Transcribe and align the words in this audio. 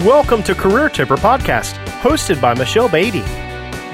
Welcome 0.00 0.42
to 0.42 0.56
Career 0.56 0.88
Tipper 0.88 1.16
Podcast, 1.16 1.74
hosted 2.00 2.40
by 2.40 2.52
Michelle 2.52 2.88
Beatty. 2.88 3.20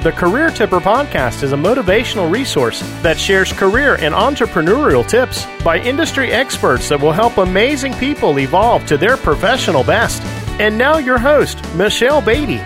The 0.02 0.14
Career 0.16 0.48
Tipper 0.48 0.80
Podcast 0.80 1.42
is 1.42 1.52
a 1.52 1.56
motivational 1.56 2.32
resource 2.32 2.80
that 3.02 3.18
shares 3.18 3.52
career 3.52 3.96
and 3.96 4.14
entrepreneurial 4.14 5.06
tips 5.06 5.46
by 5.62 5.78
industry 5.78 6.32
experts 6.32 6.88
that 6.88 6.98
will 6.98 7.12
help 7.12 7.36
amazing 7.36 7.92
people 7.92 8.38
evolve 8.40 8.86
to 8.86 8.96
their 8.96 9.18
professional 9.18 9.84
best. 9.84 10.22
And 10.58 10.78
now, 10.78 10.96
your 10.96 11.18
host, 11.18 11.62
Michelle 11.74 12.22
Beatty. 12.22 12.62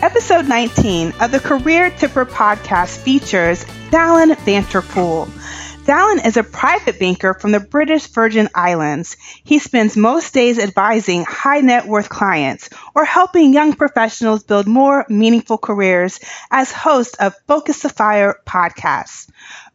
Episode 0.00 0.46
19 0.46 1.12
of 1.20 1.32
the 1.32 1.40
Career 1.40 1.90
Tipper 1.90 2.24
Podcast 2.24 2.98
features 2.98 3.64
Dallin 3.90 4.32
Vanterpool. 4.44 5.28
Dallin 5.84 6.24
is 6.24 6.36
a 6.36 6.44
private 6.44 6.98
banker 6.98 7.34
from 7.34 7.52
the 7.52 7.58
British 7.58 8.06
Virgin 8.08 8.48
Islands. 8.54 9.16
He 9.42 9.58
spends 9.58 9.96
most 9.96 10.34
days 10.34 10.58
advising 10.58 11.24
high 11.24 11.62
net 11.62 11.86
worth 11.86 12.08
clients 12.08 12.68
or 12.94 13.04
helping 13.04 13.54
young 13.54 13.72
professionals 13.72 14.42
build 14.42 14.66
more 14.66 15.06
meaningful 15.08 15.56
careers 15.58 16.20
as 16.50 16.70
host 16.70 17.16
of 17.18 17.34
Focus 17.48 17.80
the 17.80 17.88
Fire 17.88 18.36
podcasts. 18.46 19.30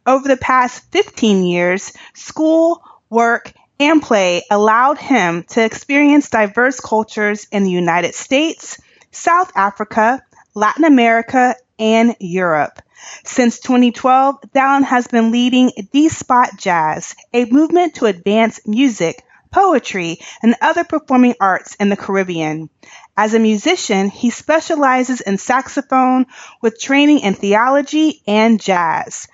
Over 0.06 0.28
the 0.28 0.36
past 0.36 0.84
15 0.92 1.44
years, 1.44 1.92
school, 2.14 2.82
work, 3.10 3.52
and 3.80 4.00
play 4.00 4.42
allowed 4.48 4.98
him 4.98 5.44
to 5.50 5.64
experience 5.64 6.30
diverse 6.30 6.80
cultures 6.80 7.48
in 7.50 7.64
the 7.64 7.70
United 7.70 8.14
States, 8.14 8.80
South 9.10 9.50
Africa, 9.56 10.22
Latin 10.54 10.84
America, 10.84 11.56
and 11.78 12.14
Europe. 12.20 12.80
Since 13.24 13.60
2012, 13.60 14.36
Dallin 14.54 14.84
has 14.84 15.06
been 15.06 15.32
leading 15.32 15.72
D-Spot 15.92 16.50
Jazz, 16.56 17.14
a 17.32 17.44
movement 17.44 17.96
to 17.96 18.06
advance 18.06 18.60
music, 18.66 19.22
poetry, 19.50 20.18
and 20.42 20.54
other 20.60 20.84
performing 20.84 21.34
arts 21.40 21.74
in 21.76 21.88
the 21.88 21.96
Caribbean. 21.96 22.68
As 23.16 23.34
a 23.34 23.38
musician, 23.38 24.10
he 24.10 24.30
specializes 24.30 25.20
in 25.20 25.38
saxophone 25.38 26.26
with 26.60 26.78
training 26.78 27.20
in 27.20 27.34
theology 27.34 28.22
and 28.26 28.60
jazz. 28.60 29.28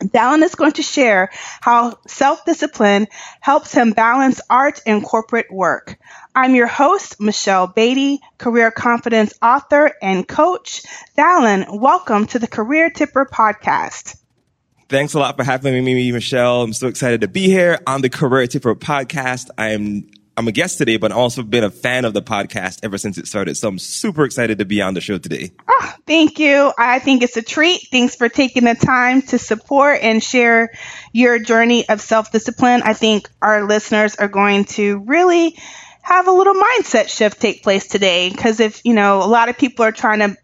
Dallin 0.00 0.42
is 0.44 0.54
going 0.54 0.72
to 0.72 0.82
share 0.82 1.30
how 1.60 1.98
self-discipline 2.06 3.08
helps 3.40 3.72
him 3.72 3.92
balance 3.92 4.40
art 4.48 4.80
and 4.86 5.02
corporate 5.02 5.50
work. 5.50 5.98
I'm 6.40 6.54
your 6.54 6.68
host, 6.68 7.20
Michelle 7.20 7.66
Beatty, 7.66 8.20
career 8.38 8.70
confidence 8.70 9.34
author 9.42 9.92
and 10.00 10.26
coach. 10.26 10.82
Dallin, 11.16 11.80
welcome 11.80 12.28
to 12.28 12.38
the 12.38 12.46
Career 12.46 12.90
Tipper 12.90 13.26
podcast. 13.26 14.16
Thanks 14.88 15.14
a 15.14 15.18
lot 15.18 15.36
for 15.36 15.42
having 15.42 15.84
me, 15.84 16.12
Michelle. 16.12 16.62
I'm 16.62 16.72
so 16.72 16.86
excited 16.86 17.22
to 17.22 17.28
be 17.28 17.48
here 17.48 17.80
on 17.88 18.02
the 18.02 18.08
Career 18.08 18.46
Tipper 18.46 18.76
podcast. 18.76 19.50
I 19.58 19.70
am 19.70 20.08
I'm 20.36 20.46
a 20.46 20.52
guest 20.52 20.78
today, 20.78 20.96
but 20.96 21.10
also 21.10 21.42
been 21.42 21.64
a 21.64 21.72
fan 21.72 22.04
of 22.04 22.14
the 22.14 22.22
podcast 22.22 22.84
ever 22.84 22.98
since 22.98 23.18
it 23.18 23.26
started. 23.26 23.56
So 23.56 23.66
I'm 23.66 23.80
super 23.80 24.24
excited 24.24 24.58
to 24.58 24.64
be 24.64 24.80
on 24.80 24.94
the 24.94 25.00
show 25.00 25.18
today. 25.18 25.50
Oh, 25.68 25.94
thank 26.06 26.38
you. 26.38 26.72
I 26.78 27.00
think 27.00 27.24
it's 27.24 27.36
a 27.36 27.42
treat. 27.42 27.88
Thanks 27.90 28.14
for 28.14 28.28
taking 28.28 28.62
the 28.62 28.76
time 28.76 29.22
to 29.22 29.40
support 29.40 29.98
and 30.02 30.22
share 30.22 30.70
your 31.12 31.40
journey 31.40 31.88
of 31.88 32.00
self 32.00 32.30
discipline. 32.30 32.82
I 32.84 32.92
think 32.92 33.28
our 33.42 33.66
listeners 33.66 34.14
are 34.14 34.28
going 34.28 34.66
to 34.66 34.98
really 35.00 35.58
have 36.08 36.26
a 36.26 36.32
little 36.32 36.54
mindset 36.54 37.08
shift 37.10 37.38
take 37.38 37.62
place 37.62 37.86
today 37.86 38.30
because 38.30 38.60
if, 38.60 38.80
you 38.84 38.94
know, 38.94 39.22
a 39.22 39.28
lot 39.28 39.50
of 39.50 39.58
people 39.58 39.84
are 39.84 39.92
trying 39.92 40.20
to 40.20 40.36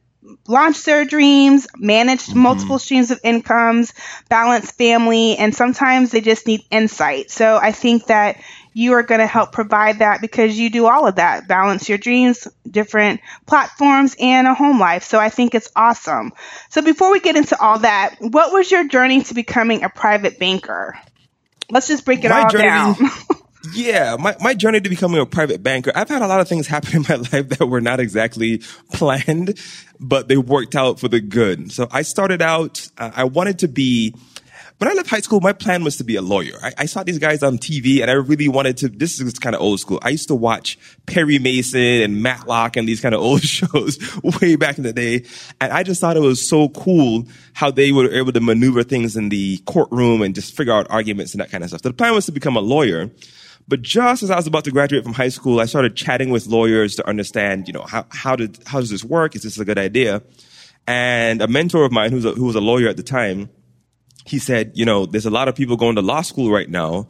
launch 0.46 0.84
their 0.84 1.06
dreams, 1.06 1.66
manage 1.76 2.26
mm-hmm. 2.26 2.38
multiple 2.38 2.78
streams 2.78 3.10
of 3.10 3.18
incomes, 3.24 3.94
balance 4.28 4.70
family, 4.72 5.36
and 5.38 5.54
sometimes 5.54 6.10
they 6.10 6.20
just 6.20 6.46
need 6.46 6.60
insight. 6.70 7.30
So 7.30 7.56
I 7.56 7.72
think 7.72 8.06
that 8.06 8.42
you 8.74 8.92
are 8.92 9.02
going 9.02 9.20
to 9.20 9.26
help 9.26 9.52
provide 9.52 10.00
that 10.00 10.20
because 10.20 10.58
you 10.58 10.68
do 10.68 10.86
all 10.86 11.06
of 11.06 11.16
that 11.16 11.48
balance 11.48 11.88
your 11.88 11.96
dreams, 11.96 12.46
different 12.68 13.20
platforms, 13.46 14.14
and 14.20 14.46
a 14.46 14.52
home 14.52 14.78
life. 14.78 15.04
So 15.04 15.18
I 15.18 15.30
think 15.30 15.54
it's 15.54 15.70
awesome. 15.74 16.32
So 16.68 16.82
before 16.82 17.10
we 17.10 17.20
get 17.20 17.36
into 17.36 17.58
all 17.58 17.78
that, 17.78 18.16
what 18.18 18.52
was 18.52 18.70
your 18.70 18.86
journey 18.86 19.22
to 19.22 19.34
becoming 19.34 19.82
a 19.82 19.88
private 19.88 20.38
banker? 20.38 20.98
Let's 21.70 21.88
just 21.88 22.04
break 22.04 22.22
it 22.22 22.28
my 22.28 22.42
all 22.42 22.50
journey, 22.50 22.64
down. 22.64 22.96
yeah, 23.72 24.16
my, 24.18 24.36
my 24.40 24.54
journey 24.54 24.80
to 24.80 24.88
becoming 24.88 25.20
a 25.20 25.26
private 25.26 25.62
banker, 25.62 25.92
I've 25.94 26.08
had 26.08 26.22
a 26.22 26.26
lot 26.26 26.40
of 26.40 26.48
things 26.48 26.66
happen 26.66 26.96
in 26.96 27.02
my 27.08 27.14
life 27.32 27.48
that 27.50 27.66
were 27.66 27.80
not 27.80 28.00
exactly 28.00 28.62
planned, 28.92 29.58
but 30.00 30.28
they 30.28 30.36
worked 30.36 30.74
out 30.74 31.00
for 31.00 31.08
the 31.08 31.20
good. 31.20 31.72
So 31.72 31.88
I 31.90 32.02
started 32.02 32.42
out, 32.42 32.88
uh, 32.98 33.12
I 33.14 33.24
wanted 33.24 33.60
to 33.60 33.68
be 33.68 34.14
when 34.78 34.90
I 34.90 34.94
left 34.94 35.08
high 35.08 35.20
school, 35.20 35.40
my 35.40 35.52
plan 35.52 35.84
was 35.84 35.96
to 35.98 36.04
be 36.04 36.16
a 36.16 36.22
lawyer. 36.22 36.58
I, 36.60 36.72
I, 36.78 36.86
saw 36.86 37.04
these 37.04 37.20
guys 37.20 37.44
on 37.44 37.58
TV 37.58 38.02
and 38.02 38.10
I 38.10 38.14
really 38.14 38.48
wanted 38.48 38.76
to, 38.78 38.88
this 38.88 39.20
is 39.20 39.38
kind 39.38 39.54
of 39.54 39.62
old 39.62 39.78
school. 39.78 40.00
I 40.02 40.08
used 40.08 40.28
to 40.28 40.34
watch 40.34 40.78
Perry 41.06 41.38
Mason 41.38 41.80
and 41.80 42.22
Matlock 42.22 42.76
and 42.76 42.88
these 42.88 43.00
kind 43.00 43.14
of 43.14 43.20
old 43.20 43.42
shows 43.44 43.98
way 44.40 44.56
back 44.56 44.76
in 44.76 44.82
the 44.82 44.92
day. 44.92 45.24
And 45.60 45.72
I 45.72 45.84
just 45.84 46.00
thought 46.00 46.16
it 46.16 46.20
was 46.20 46.46
so 46.46 46.70
cool 46.70 47.26
how 47.52 47.70
they 47.70 47.92
were 47.92 48.10
able 48.10 48.32
to 48.32 48.40
maneuver 48.40 48.82
things 48.82 49.16
in 49.16 49.28
the 49.28 49.58
courtroom 49.58 50.22
and 50.22 50.34
just 50.34 50.56
figure 50.56 50.72
out 50.72 50.88
arguments 50.90 51.32
and 51.32 51.40
that 51.40 51.50
kind 51.50 51.62
of 51.62 51.70
stuff. 51.70 51.82
So 51.82 51.90
the 51.90 51.94
plan 51.94 52.12
was 52.12 52.26
to 52.26 52.32
become 52.32 52.56
a 52.56 52.60
lawyer. 52.60 53.10
But 53.66 53.82
just 53.82 54.22
as 54.22 54.30
I 54.30 54.36
was 54.36 54.46
about 54.46 54.64
to 54.64 54.70
graduate 54.70 55.04
from 55.04 55.14
high 55.14 55.30
school, 55.30 55.60
I 55.60 55.64
started 55.64 55.96
chatting 55.96 56.30
with 56.30 56.46
lawyers 56.46 56.96
to 56.96 57.08
understand, 57.08 57.66
you 57.66 57.72
know, 57.72 57.82
how, 57.82 58.06
how 58.10 58.36
did, 58.36 58.58
how 58.66 58.80
does 58.80 58.90
this 58.90 59.04
work? 59.04 59.34
Is 59.34 59.42
this 59.42 59.58
a 59.58 59.64
good 59.64 59.78
idea? 59.78 60.22
And 60.86 61.40
a 61.40 61.48
mentor 61.48 61.84
of 61.84 61.92
mine 61.92 62.10
who's 62.10 62.26
a, 62.26 62.32
who 62.32 62.44
was 62.44 62.56
a 62.56 62.60
lawyer 62.60 62.88
at 62.88 62.98
the 62.98 63.02
time, 63.02 63.48
he 64.26 64.38
said, 64.38 64.72
you 64.74 64.84
know, 64.84 65.06
there's 65.06 65.26
a 65.26 65.30
lot 65.30 65.48
of 65.48 65.54
people 65.54 65.76
going 65.76 65.96
to 65.96 66.02
law 66.02 66.20
school 66.20 66.50
right 66.50 66.68
now. 66.68 67.08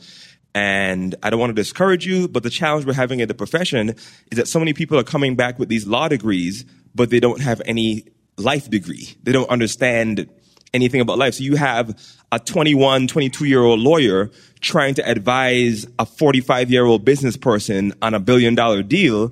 And 0.55 1.17
I 1.25 1.31
don't 1.31 1.41
want 1.41 1.51
to 1.51 1.55
discourage 1.55 2.07
you, 2.07 2.29
but 2.29 2.45
the 2.45 2.51
challenge 2.51 2.87
we're 2.87 2.93
having 2.93 3.19
in 3.19 3.27
the 3.27 3.35
profession 3.35 3.91
is 3.91 4.37
that 4.37 4.47
so 4.47 4.61
many 4.61 4.73
people 4.73 4.97
are 4.97 5.05
coming 5.05 5.35
back 5.35 5.59
with 5.59 5.69
these 5.69 5.87
law 5.87 6.07
degrees, 6.07 6.65
but 6.95 7.11
they 7.11 7.19
don't 7.19 7.41
have 7.41 7.61
any 7.67 8.07
life 8.37 8.71
degree. 8.71 9.17
They 9.25 9.33
don't 9.33 9.51
understand 9.51 10.29
anything 10.73 11.01
about 11.01 11.19
life. 11.19 11.35
So 11.35 11.45
you 11.45 11.57
have 11.57 11.99
a 12.31 12.39
21, 12.39 13.09
22 13.09 13.45
year 13.47 13.63
old 13.63 13.81
lawyer 13.81 14.31
trying 14.65 14.95
to 14.95 15.09
advise 15.09 15.87
a 15.99 16.07
45 16.07 16.71
year 16.71 16.85
old 16.85 17.05
business 17.05 17.37
person 17.37 17.93
on 18.03 18.15
a 18.15 18.21
billion 18.21 18.55
dollar 18.55 18.83
deal 18.83 19.31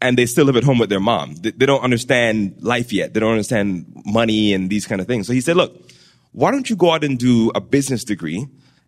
and 0.00 0.18
they 0.18 0.26
still 0.26 0.44
live 0.44 0.56
at 0.56 0.64
home 0.64 0.78
with 0.78 0.90
their 0.90 1.00
mom. 1.00 1.36
They, 1.36 1.52
they 1.52 1.64
don't 1.64 1.82
understand 1.82 2.56
life 2.60 2.92
yet. 2.92 3.14
They 3.14 3.20
don't 3.20 3.30
understand 3.30 4.02
money 4.04 4.52
and 4.52 4.68
these 4.68 4.86
kind 4.86 5.00
of 5.00 5.06
things. 5.06 5.28
So 5.28 5.32
he 5.32 5.40
said, 5.40 5.56
look, 5.56 5.80
why 6.32 6.50
don't 6.50 6.68
you 6.68 6.76
go 6.76 6.90
out 6.90 7.04
and 7.04 7.18
do 7.18 7.52
a 7.54 7.60
business 7.60 8.04
degree? 8.04 8.46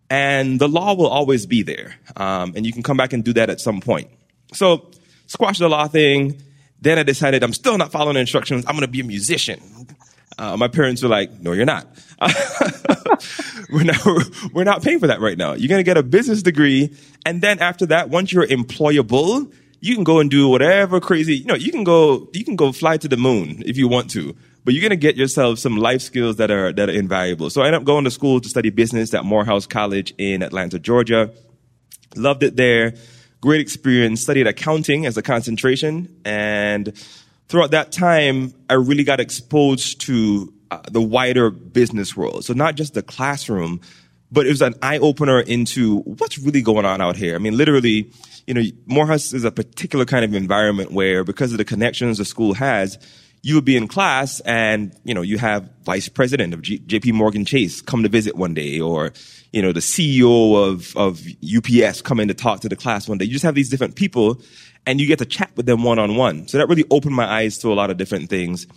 And 0.09 0.59
the 0.59 0.67
law 0.67 0.93
will 0.93 1.07
always 1.07 1.45
be 1.45 1.63
there. 1.63 1.95
Um, 2.17 2.53
and 2.55 2.65
you 2.65 2.73
can 2.73 2.83
come 2.83 2.97
back 2.97 3.13
and 3.13 3.23
do 3.23 3.33
that 3.33 3.49
at 3.49 3.61
some 3.61 3.79
point. 3.79 4.09
So, 4.53 4.91
squash 5.25 5.57
the 5.57 5.67
law 5.67 5.87
thing. 5.87 6.41
Then 6.79 6.99
I 6.99 7.03
decided 7.03 7.43
I'm 7.43 7.53
still 7.53 7.77
not 7.77 7.91
following 7.91 8.17
instructions. 8.17 8.65
I'm 8.67 8.75
going 8.75 8.81
to 8.81 8.87
be 8.87 8.99
a 8.99 9.03
musician. 9.03 9.59
Uh, 10.37 10.57
my 10.57 10.67
parents 10.67 11.01
were 11.01 11.09
like, 11.09 11.39
no, 11.39 11.53
you're 11.53 11.65
not. 11.65 11.87
we're 13.69 13.83
not, 13.83 14.05
we're 14.53 14.63
not 14.63 14.81
paying 14.81 14.99
for 14.99 15.07
that 15.07 15.21
right 15.21 15.37
now. 15.37 15.53
You're 15.53 15.69
going 15.69 15.79
to 15.79 15.83
get 15.83 15.97
a 15.97 16.03
business 16.03 16.43
degree. 16.43 16.95
And 17.25 17.41
then 17.41 17.59
after 17.59 17.85
that, 17.87 18.09
once 18.09 18.33
you're 18.33 18.47
employable, 18.47 19.51
you 19.79 19.95
can 19.95 20.03
go 20.03 20.19
and 20.19 20.29
do 20.29 20.49
whatever 20.49 20.99
crazy, 20.99 21.37
you 21.37 21.45
know, 21.45 21.55
you 21.55 21.71
can 21.71 21.83
go, 21.83 22.29
you 22.33 22.43
can 22.43 22.55
go 22.55 22.71
fly 22.71 22.97
to 22.97 23.07
the 23.07 23.17
moon 23.17 23.63
if 23.65 23.77
you 23.77 23.87
want 23.87 24.11
to 24.11 24.35
but 24.65 24.73
you're 24.73 24.81
going 24.81 24.89
to 24.89 24.97
get 24.97 25.15
yourself 25.15 25.59
some 25.59 25.77
life 25.77 26.01
skills 26.01 26.37
that 26.37 26.49
are, 26.49 26.73
that 26.73 26.89
are 26.89 26.91
invaluable. 26.91 27.51
So 27.51 27.61
I 27.61 27.67
ended 27.67 27.81
up 27.81 27.85
going 27.85 28.03
to 28.03 28.11
school 28.11 28.41
to 28.41 28.49
study 28.49 28.71
business 28.71 29.13
at 29.13 29.23
Morehouse 29.23 29.67
College 29.67 30.13
in 30.17 30.41
Atlanta, 30.41 30.79
Georgia. 30.79 31.31
Loved 32.15 32.41
it 32.41 32.55
there. 32.55 32.95
Great 33.41 33.61
experience. 33.61 34.21
Studied 34.21 34.47
accounting 34.47 35.05
as 35.05 35.17
a 35.17 35.21
concentration. 35.21 36.19
And 36.25 36.99
throughout 37.47 37.71
that 37.71 37.91
time, 37.91 38.53
I 38.69 38.73
really 38.73 39.03
got 39.03 39.19
exposed 39.19 40.01
to 40.01 40.53
uh, 40.71 40.81
the 40.91 41.01
wider 41.01 41.49
business 41.49 42.15
world. 42.15 42.45
So 42.45 42.53
not 42.53 42.75
just 42.75 42.93
the 42.93 43.03
classroom, 43.03 43.81
but 44.31 44.45
it 44.45 44.49
was 44.49 44.61
an 44.61 44.75
eye 44.81 44.97
opener 44.97 45.39
into 45.39 45.99
what's 45.99 46.37
really 46.39 46.61
going 46.61 46.85
on 46.85 47.01
out 47.01 47.15
here. 47.15 47.35
I 47.35 47.37
mean, 47.37 47.55
literally, 47.55 48.11
you 48.47 48.53
know, 48.53 48.63
Morehouse 48.85 49.33
is 49.33 49.43
a 49.43 49.51
particular 49.51 50.05
kind 50.05 50.25
of 50.25 50.33
environment 50.33 50.91
where 50.91 51.23
because 51.23 51.51
of 51.51 51.57
the 51.57 51.65
connections 51.65 52.17
the 52.17 52.25
school 52.25 52.53
has, 52.55 52.97
you 53.43 53.53
would 53.53 53.65
be 53.65 53.77
in 53.77 53.87
class 53.87 54.39
and, 54.39 54.95
you 55.03 55.13
know, 55.13 55.21
you 55.21 55.37
have 55.37 55.69
vice 55.83 56.09
president 56.09 56.53
of 56.53 56.63
G- 56.63 56.79
JP 56.79 57.13
Morgan 57.13 57.45
Chase 57.45 57.79
come 57.79 58.01
to 58.01 58.09
visit 58.09 58.35
one 58.35 58.55
day 58.55 58.79
or, 58.79 59.13
you 59.53 59.61
know, 59.61 59.71
the 59.71 59.81
CEO 59.81 60.55
of, 60.67 60.97
of 60.97 61.21
UPS 61.45 62.01
come 62.01 62.19
in 62.19 62.27
to 62.27 62.33
talk 62.33 62.61
to 62.61 62.69
the 62.69 62.75
class 62.75 63.07
one 63.07 63.19
day. 63.19 63.25
You 63.25 63.33
just 63.33 63.45
have 63.45 63.53
these 63.53 63.69
different 63.69 63.95
people 63.95 64.41
and 64.85 64.99
you 64.99 65.07
get 65.07 65.19
to 65.19 65.25
chat 65.25 65.51
with 65.55 65.65
them 65.65 65.83
one 65.83 65.99
on 65.99 66.15
one. 66.15 66.47
So 66.47 66.57
that 66.57 66.67
really 66.67 66.85
opened 66.91 67.15
my 67.15 67.25
eyes 67.25 67.57
to 67.59 67.71
a 67.71 67.75
lot 67.75 67.89
of 67.89 67.97
different 67.97 68.29
things. 68.29 68.67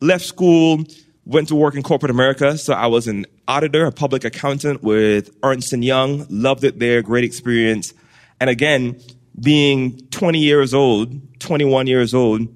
Left 0.00 0.24
school, 0.24 0.84
went 1.26 1.48
to 1.48 1.54
work 1.54 1.74
in 1.74 1.82
corporate 1.82 2.10
America. 2.10 2.58
So 2.58 2.74
I 2.74 2.86
was 2.86 3.08
an 3.08 3.26
auditor, 3.48 3.86
a 3.86 3.92
public 3.92 4.24
accountant 4.24 4.82
with 4.82 5.30
Ernst 5.42 5.72
and 5.72 5.84
Young. 5.84 6.26
Loved 6.28 6.64
it 6.64 6.78
there. 6.78 7.02
Great 7.02 7.24
experience. 7.24 7.94
And 8.40 8.50
again, 8.50 9.00
being 9.40 10.06
20 10.10 10.38
years 10.38 10.74
old, 10.74 11.40
21 11.40 11.86
years 11.86 12.14
old, 12.14 12.48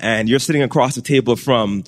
and 0.00 0.28
you're 0.28 0.38
sitting 0.38 0.62
across 0.62 0.94
the 0.94 1.02
table 1.02 1.34
from, 1.34 1.84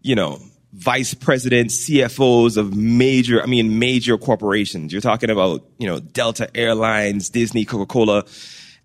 you 0.00 0.14
know, 0.14 0.38
vice 0.72 1.14
presidents, 1.14 1.88
CFOs 1.88 2.56
of 2.56 2.74
major, 2.74 3.42
I 3.42 3.46
mean, 3.46 3.78
major 3.78 4.16
corporations. 4.16 4.92
You're 4.92 5.02
talking 5.02 5.28
about, 5.28 5.66
you 5.78 5.86
know, 5.86 6.00
Delta 6.00 6.48
Airlines, 6.56 7.28
Disney, 7.28 7.64
Coca-Cola, 7.64 8.24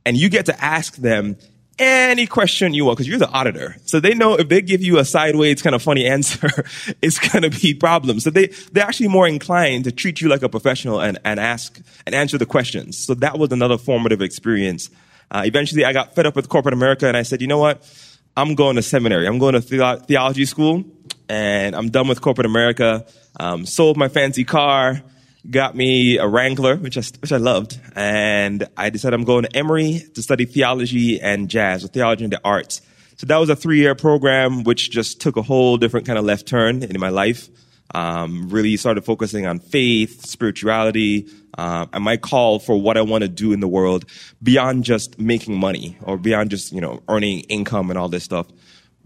and 0.06 0.16
you 0.16 0.30
get 0.30 0.46
to 0.46 0.64
ask 0.64 0.96
them 0.96 1.38
any 1.78 2.26
question 2.26 2.74
you 2.74 2.86
want 2.86 2.98
because 2.98 3.08
you're 3.08 3.20
the 3.20 3.30
auditor. 3.30 3.76
So 3.86 4.00
they 4.00 4.14
know 4.14 4.36
if 4.36 4.48
they 4.48 4.62
give 4.62 4.82
you 4.82 4.98
a 5.00 5.06
sideways 5.06 5.62
kind 5.62 5.76
of 5.76 5.82
funny 5.82 6.06
answer, 6.08 6.50
it's 7.02 7.20
going 7.20 7.50
to 7.50 7.50
be 7.50 7.74
problems. 7.74 8.24
So 8.24 8.30
they, 8.30 8.48
they're 8.72 8.86
actually 8.86 9.10
more 9.10 9.28
inclined 9.28 9.84
to 9.86 9.92
treat 9.92 10.22
you 10.22 10.30
like 10.30 10.44
a 10.44 10.50
professional 10.50 11.02
and, 11.02 11.20
and 11.26 11.40
ask 11.40 11.80
and 12.06 12.16
answer 12.16 12.38
the 12.38 12.46
questions. 12.46 12.98
So 12.98 13.14
that 13.16 13.38
was 13.38 13.52
another 13.52 13.78
formative 13.78 14.22
experience. 14.22 14.90
Uh, 15.32 15.44
eventually 15.46 15.84
I 15.84 15.92
got 15.92 16.16
fed 16.16 16.26
up 16.26 16.36
with 16.36 16.50
corporate 16.50 16.74
America 16.74 17.08
and 17.08 17.18
I 17.18 17.24
said, 17.24 17.42
you 17.42 17.48
know 17.48 17.58
what? 17.58 17.84
I'm 18.38 18.56
going 18.56 18.76
to 18.76 18.82
seminary. 18.82 19.28
I'm 19.28 19.40
going 19.40 19.54
to 19.54 19.60
the- 19.60 20.04
theology 20.08 20.46
school 20.46 20.84
and 21.28 21.76
I'm 21.76 21.90
done 21.90 22.08
with 22.08 22.22
corporate 22.22 22.46
America. 22.46 23.06
Um, 23.40 23.66
sold 23.66 23.98
my 23.98 24.08
fancy 24.08 24.44
car 24.44 25.02
got 25.50 25.76
me 25.76 26.18
a 26.18 26.28
Wrangler, 26.28 26.76
which 26.76 26.98
I, 26.98 27.04
which 27.22 27.32
I 27.32 27.38
loved, 27.38 27.80
and 27.96 28.68
I 28.78 28.90
decided 28.90 29.16
I'm 29.16 29.26
going 29.26 29.44
to 29.44 29.56
Emory 29.56 30.04
to 30.14 30.22
study 30.22 30.46
theology 30.46 31.20
and 31.22 31.50
jazz, 31.50 31.84
or 31.84 31.88
theology 31.88 32.24
and 32.24 32.34
the 32.34 32.42
arts. 32.44 32.82
So 33.18 33.28
that 33.28 33.38
was 33.38 33.50
a 33.50 33.56
three-year 33.56 33.96
program, 33.96 34.64
which 34.64 34.92
just 34.92 35.22
took 35.22 35.38
a 35.38 35.42
whole 35.42 35.78
different 35.78 36.06
kind 36.06 36.20
of 36.20 36.26
left 36.26 36.48
turn 36.48 36.84
in 36.84 37.00
my 37.00 37.10
life. 37.10 37.50
Um, 37.94 38.50
really 38.50 38.76
started 38.78 39.06
focusing 39.06 39.46
on 39.46 39.60
faith, 39.60 40.26
spirituality, 40.26 41.28
uh, 41.58 41.86
and 41.94 42.04
my 42.04 42.18
call 42.18 42.60
for 42.60 42.82
what 42.82 42.98
I 42.98 43.02
want 43.02 43.22
to 43.22 43.28
do 43.28 43.54
in 43.54 43.60
the 43.60 43.68
world 43.68 44.06
beyond 44.42 44.84
just 44.84 45.20
making 45.20 45.58
money 45.58 45.98
or 46.02 46.18
beyond 46.18 46.50
just 46.50 46.72
you 46.72 46.82
know 46.82 47.02
earning 47.08 47.42
income 47.42 47.90
and 47.90 48.00
all 48.00 48.10
this 48.10 48.24
stuff. 48.24 48.48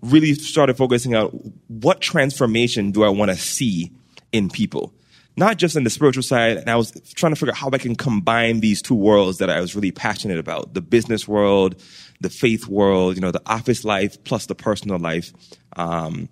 Really 0.01 0.33
started 0.33 0.77
focusing 0.77 1.13
on 1.13 1.27
what 1.67 1.99
transformation 1.99 2.91
do 2.91 3.03
I 3.03 3.09
want 3.09 3.31
to 3.31 3.37
see 3.37 3.91
in 4.31 4.49
people 4.49 4.93
not 5.37 5.57
just 5.57 5.75
in 5.75 5.83
the 5.83 5.89
spiritual 5.89 6.23
side. 6.23 6.57
And 6.57 6.69
I 6.69 6.75
was 6.75 6.91
trying 7.15 7.33
to 7.33 7.39
figure 7.39 7.53
out 7.53 7.57
how 7.57 7.69
I 7.71 7.77
can 7.77 7.95
combine 7.95 8.59
these 8.59 8.81
two 8.81 8.95
worlds 8.95 9.37
that 9.37 9.49
I 9.49 9.61
was 9.61 9.75
really 9.75 9.91
passionate 9.91 10.37
about 10.37 10.73
the 10.73 10.81
business 10.81 11.27
world, 11.27 11.81
the 12.19 12.29
faith 12.29 12.67
world, 12.67 13.15
you 13.15 13.21
know, 13.21 13.31
the 13.31 13.41
office 13.45 13.83
life 13.83 14.23
plus 14.23 14.45
the 14.47 14.55
personal 14.55 14.99
life. 14.99 15.31
Um, 15.75 16.29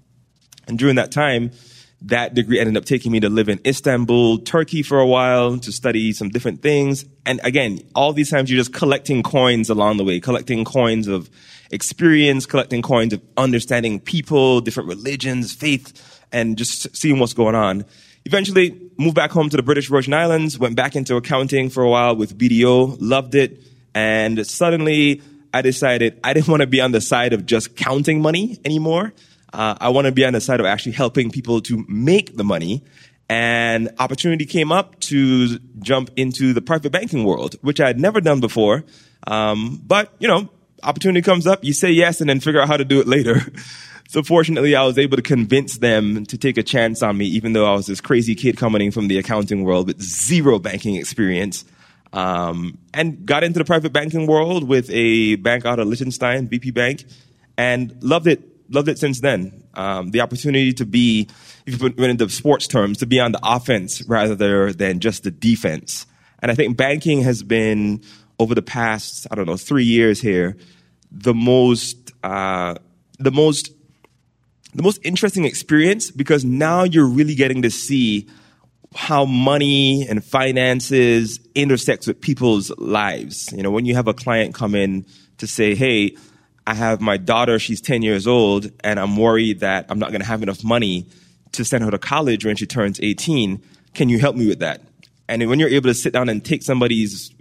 and 0.67 0.77
during 0.77 0.95
that 0.95 1.11
time, 1.11 1.51
that 2.01 2.33
degree 2.33 2.59
ended 2.59 2.77
up 2.77 2.85
taking 2.85 3.11
me 3.11 3.19
to 3.21 3.29
live 3.29 3.49
in 3.49 3.59
Istanbul, 3.65 4.39
Turkey 4.39 4.83
for 4.83 4.99
a 4.99 5.07
while 5.07 5.57
to 5.57 5.71
study 5.71 6.11
some 6.13 6.29
different 6.29 6.61
things. 6.61 7.05
And 7.25 7.39
again, 7.43 7.79
all 7.95 8.13
these 8.13 8.29
times 8.29 8.51
you're 8.51 8.59
just 8.59 8.73
collecting 8.73 9.23
coins 9.23 9.69
along 9.69 9.97
the 9.97 10.03
way, 10.03 10.19
collecting 10.19 10.63
coins 10.63 11.07
of 11.07 11.29
experience, 11.71 12.45
collecting 12.45 12.81
coins 12.81 13.13
of 13.13 13.21
understanding 13.35 13.99
people, 13.99 14.61
different 14.61 14.89
religions, 14.89 15.53
faith, 15.53 16.23
and 16.31 16.57
just 16.57 16.95
seeing 16.95 17.19
what's 17.19 17.33
going 17.33 17.55
on. 17.55 17.85
Eventually, 18.25 18.86
moved 18.97 19.15
back 19.15 19.31
home 19.31 19.49
to 19.49 19.57
the 19.57 19.63
British 19.63 19.89
Virgin 19.89 20.13
Islands, 20.13 20.57
went 20.57 20.75
back 20.75 20.95
into 20.95 21.15
accounting 21.15 21.69
for 21.69 21.83
a 21.83 21.89
while 21.89 22.15
with 22.15 22.37
BDO, 22.37 22.97
loved 22.99 23.35
it, 23.35 23.61
and 23.93 24.45
suddenly 24.45 25.21
I 25.53 25.61
decided 25.61 26.19
I 26.23 26.33
didn't 26.33 26.47
want 26.49 26.61
to 26.61 26.67
be 26.67 26.81
on 26.81 26.91
the 26.91 27.01
side 27.01 27.33
of 27.33 27.45
just 27.45 27.75
counting 27.75 28.21
money 28.21 28.57
anymore. 28.65 29.13
Uh, 29.53 29.75
I 29.79 29.89
want 29.89 30.05
to 30.05 30.11
be 30.11 30.25
on 30.25 30.33
the 30.33 30.41
side 30.41 30.59
of 30.59 30.65
actually 30.65 30.91
helping 30.93 31.31
people 31.31 31.61
to 31.61 31.85
make 31.87 32.35
the 32.35 32.43
money. 32.43 32.83
And 33.29 33.89
opportunity 33.99 34.45
came 34.45 34.71
up 34.71 34.99
to 35.01 35.59
jump 35.79 36.11
into 36.15 36.53
the 36.53 36.61
private 36.61 36.91
banking 36.91 37.23
world, 37.25 37.55
which 37.61 37.81
I 37.81 37.87
had 37.87 37.99
never 37.99 38.21
done 38.21 38.39
before. 38.39 38.85
Um, 39.25 39.81
but 39.85 40.13
you 40.19 40.27
know, 40.27 40.49
opportunity 40.83 41.21
comes 41.21 41.47
up, 41.47 41.63
you 41.63 41.73
say 41.73 41.91
yes, 41.91 42.21
and 42.21 42.29
then 42.29 42.39
figure 42.39 42.61
out 42.61 42.67
how 42.67 42.77
to 42.77 42.85
do 42.85 42.99
it 42.99 43.07
later. 43.07 43.41
So 44.07 44.23
fortunately, 44.23 44.75
I 44.75 44.83
was 44.85 44.97
able 44.97 45.17
to 45.17 45.23
convince 45.23 45.77
them 45.77 46.25
to 46.27 46.37
take 46.37 46.57
a 46.57 46.63
chance 46.63 47.03
on 47.03 47.17
me, 47.17 47.25
even 47.25 47.53
though 47.53 47.65
I 47.65 47.73
was 47.73 47.87
this 47.87 48.01
crazy 48.01 48.35
kid 48.35 48.57
coming 48.57 48.81
in 48.81 48.91
from 48.91 49.09
the 49.09 49.17
accounting 49.17 49.63
world 49.63 49.87
with 49.87 50.01
zero 50.01 50.59
banking 50.59 50.95
experience. 50.95 51.65
Um, 52.13 52.77
and 52.93 53.25
got 53.25 53.43
into 53.43 53.59
the 53.59 53.65
private 53.65 53.91
banking 53.91 54.27
world 54.27 54.63
with 54.63 54.89
a 54.91 55.35
bank 55.35 55.65
out 55.65 55.79
of 55.79 55.87
Liechtenstein, 55.87 56.47
VP 56.47 56.71
Bank, 56.71 57.03
and 57.57 58.01
loved 58.01 58.27
it. 58.27 58.41
Loved 58.69 58.89
it 58.89 58.97
since 58.97 59.21
then. 59.21 59.63
Um, 59.73 60.11
the 60.11 60.21
opportunity 60.21 60.73
to 60.73 60.85
be, 60.85 61.27
if 61.65 61.73
you 61.73 61.77
put 61.77 61.99
it 61.99 62.09
into 62.09 62.27
sports 62.29 62.67
terms, 62.67 62.97
to 62.99 63.05
be 63.05 63.19
on 63.19 63.33
the 63.33 63.39
offense 63.43 64.01
rather 64.07 64.73
than 64.73 64.99
just 64.99 65.23
the 65.23 65.31
defense. 65.31 66.05
And 66.39 66.51
I 66.51 66.55
think 66.55 66.75
banking 66.75 67.21
has 67.21 67.43
been 67.43 68.01
over 68.39 68.55
the 68.55 68.61
past, 68.61 69.27
I 69.31 69.35
don't 69.35 69.45
know, 69.45 69.57
three 69.57 69.85
years 69.85 70.21
here, 70.21 70.57
the 71.11 71.33
most, 71.33 72.11
uh, 72.23 72.75
the 73.19 73.31
most 73.31 73.71
the 74.73 74.83
most 74.83 74.99
interesting 75.03 75.45
experience 75.45 76.11
because 76.11 76.45
now 76.45 76.83
you're 76.83 77.07
really 77.07 77.35
getting 77.35 77.61
to 77.63 77.71
see 77.71 78.27
how 78.95 79.25
money 79.25 80.07
and 80.07 80.23
finances 80.23 81.39
intersects 81.55 82.07
with 82.07 82.21
people's 82.21 82.71
lives. 82.77 83.51
You 83.51 83.63
know, 83.63 83.71
when 83.71 83.85
you 83.85 83.95
have 83.95 84.07
a 84.07 84.13
client 84.13 84.53
come 84.53 84.75
in 84.75 85.05
to 85.37 85.47
say, 85.47 85.75
"Hey, 85.75 86.15
I 86.65 86.73
have 86.73 86.99
my 87.01 87.17
daughter, 87.17 87.59
she's 87.59 87.81
10 87.81 88.01
years 88.01 88.27
old, 88.27 88.71
and 88.83 88.99
I'm 88.99 89.15
worried 89.15 89.59
that 89.61 89.85
I'm 89.89 89.99
not 89.99 90.09
going 90.09 90.21
to 90.21 90.27
have 90.27 90.43
enough 90.43 90.63
money 90.63 91.05
to 91.53 91.63
send 91.63 91.83
her 91.83 91.91
to 91.91 91.97
college 91.97 92.45
when 92.45 92.55
she 92.55 92.65
turns 92.65 92.99
18. 93.01 93.61
Can 93.93 94.09
you 94.09 94.19
help 94.19 94.35
me 94.35 94.47
with 94.47 94.59
that?" 94.59 94.81
And 95.29 95.47
when 95.49 95.59
you're 95.59 95.69
able 95.69 95.89
to 95.89 95.93
sit 95.93 96.13
down 96.13 96.29
and 96.29 96.43
take 96.43 96.63
somebody's, 96.63 97.31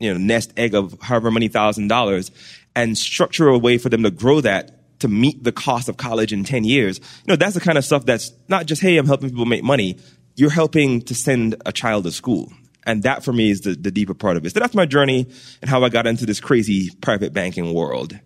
you 0.00 0.12
know, 0.12 0.18
nest 0.18 0.52
egg 0.56 0.74
of 0.74 0.96
however 1.00 1.30
many 1.30 1.48
thousand 1.48 1.88
dollars 1.88 2.30
and 2.74 2.98
structure 2.98 3.48
a 3.48 3.58
way 3.58 3.78
for 3.78 3.88
them 3.88 4.02
to 4.02 4.10
grow 4.10 4.40
that 4.40 4.75
to 5.00 5.08
meet 5.08 5.42
the 5.42 5.52
cost 5.52 5.88
of 5.88 5.96
college 5.96 6.32
in 6.32 6.44
10 6.44 6.64
years. 6.64 6.98
You 6.98 7.32
know, 7.32 7.36
that's 7.36 7.54
the 7.54 7.60
kind 7.60 7.78
of 7.78 7.84
stuff 7.84 8.06
that's 8.06 8.32
not 8.48 8.66
just, 8.66 8.82
hey, 8.82 8.96
I'm 8.96 9.06
helping 9.06 9.30
people 9.30 9.44
make 9.44 9.64
money. 9.64 9.98
You're 10.34 10.50
helping 10.50 11.02
to 11.02 11.14
send 11.14 11.56
a 11.64 11.72
child 11.72 12.04
to 12.04 12.12
school. 12.12 12.52
And 12.84 13.02
that 13.02 13.24
for 13.24 13.32
me 13.32 13.50
is 13.50 13.62
the, 13.62 13.74
the 13.74 13.90
deeper 13.90 14.14
part 14.14 14.36
of 14.36 14.46
it. 14.46 14.52
So 14.52 14.60
that's 14.60 14.74
my 14.74 14.86
journey 14.86 15.26
and 15.60 15.68
how 15.68 15.82
I 15.82 15.88
got 15.88 16.06
into 16.06 16.24
this 16.24 16.40
crazy 16.40 16.90
private 17.00 17.32
banking 17.32 17.74
world. 17.74 18.18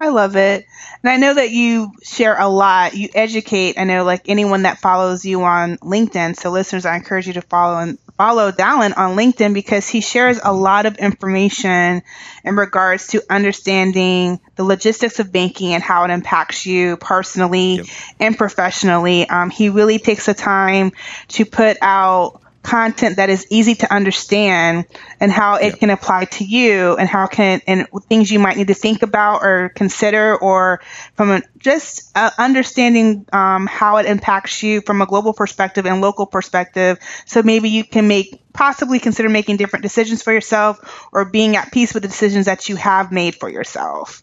I 0.00 0.08
love 0.08 0.34
it. 0.34 0.64
And 1.02 1.12
I 1.12 1.18
know 1.18 1.34
that 1.34 1.50
you 1.50 1.92
share 2.02 2.38
a 2.38 2.48
lot. 2.48 2.94
You 2.94 3.10
educate. 3.14 3.78
I 3.78 3.84
know 3.84 4.04
like 4.04 4.22
anyone 4.30 4.62
that 4.62 4.78
follows 4.78 5.26
you 5.26 5.42
on 5.42 5.76
LinkedIn. 5.78 6.36
So 6.36 6.50
listeners, 6.50 6.86
I 6.86 6.96
encourage 6.96 7.26
you 7.26 7.34
to 7.34 7.42
follow 7.42 7.78
and 7.78 7.98
follow 8.20 8.52
Dallin 8.52 8.92
on 8.98 9.16
LinkedIn 9.16 9.54
because 9.54 9.88
he 9.88 10.02
shares 10.02 10.38
a 10.44 10.52
lot 10.52 10.84
of 10.84 10.98
information 10.98 12.02
in 12.44 12.54
regards 12.54 13.06
to 13.06 13.22
understanding 13.30 14.38
the 14.56 14.62
logistics 14.62 15.20
of 15.20 15.32
banking 15.32 15.72
and 15.72 15.82
how 15.82 16.04
it 16.04 16.10
impacts 16.10 16.66
you 16.66 16.98
personally 16.98 17.76
yep. 17.76 17.86
and 18.18 18.36
professionally. 18.36 19.26
Um, 19.26 19.48
he 19.48 19.70
really 19.70 19.98
takes 19.98 20.26
the 20.26 20.34
time 20.34 20.92
to 21.28 21.46
put 21.46 21.78
out 21.80 22.39
content 22.62 23.16
that 23.16 23.30
is 23.30 23.46
easy 23.50 23.74
to 23.74 23.92
understand 23.92 24.84
and 25.18 25.32
how 25.32 25.54
it 25.54 25.78
can 25.78 25.88
apply 25.88 26.26
to 26.26 26.44
you 26.44 26.96
and 26.96 27.08
how 27.08 27.26
can 27.26 27.60
and 27.66 27.86
things 28.08 28.30
you 28.30 28.38
might 28.38 28.56
need 28.56 28.68
to 28.68 28.74
think 28.74 29.02
about 29.02 29.42
or 29.42 29.70
consider 29.70 30.36
or 30.36 30.80
from 31.14 31.30
a, 31.30 31.42
just 31.58 32.10
uh, 32.14 32.30
understanding 32.38 33.26
um, 33.32 33.66
how 33.66 33.96
it 33.96 34.06
impacts 34.06 34.62
you 34.62 34.82
from 34.82 35.00
a 35.00 35.06
global 35.06 35.32
perspective 35.32 35.86
and 35.86 36.00
local 36.00 36.26
perspective. 36.26 36.98
So 37.24 37.42
maybe 37.42 37.70
you 37.70 37.84
can 37.84 38.08
make 38.08 38.42
possibly 38.52 38.98
consider 38.98 39.28
making 39.28 39.56
different 39.56 39.82
decisions 39.82 40.22
for 40.22 40.32
yourself 40.32 41.08
or 41.12 41.24
being 41.24 41.56
at 41.56 41.72
peace 41.72 41.94
with 41.94 42.02
the 42.02 42.08
decisions 42.08 42.46
that 42.46 42.68
you 42.68 42.76
have 42.76 43.10
made 43.10 43.34
for 43.34 43.48
yourself. 43.48 44.22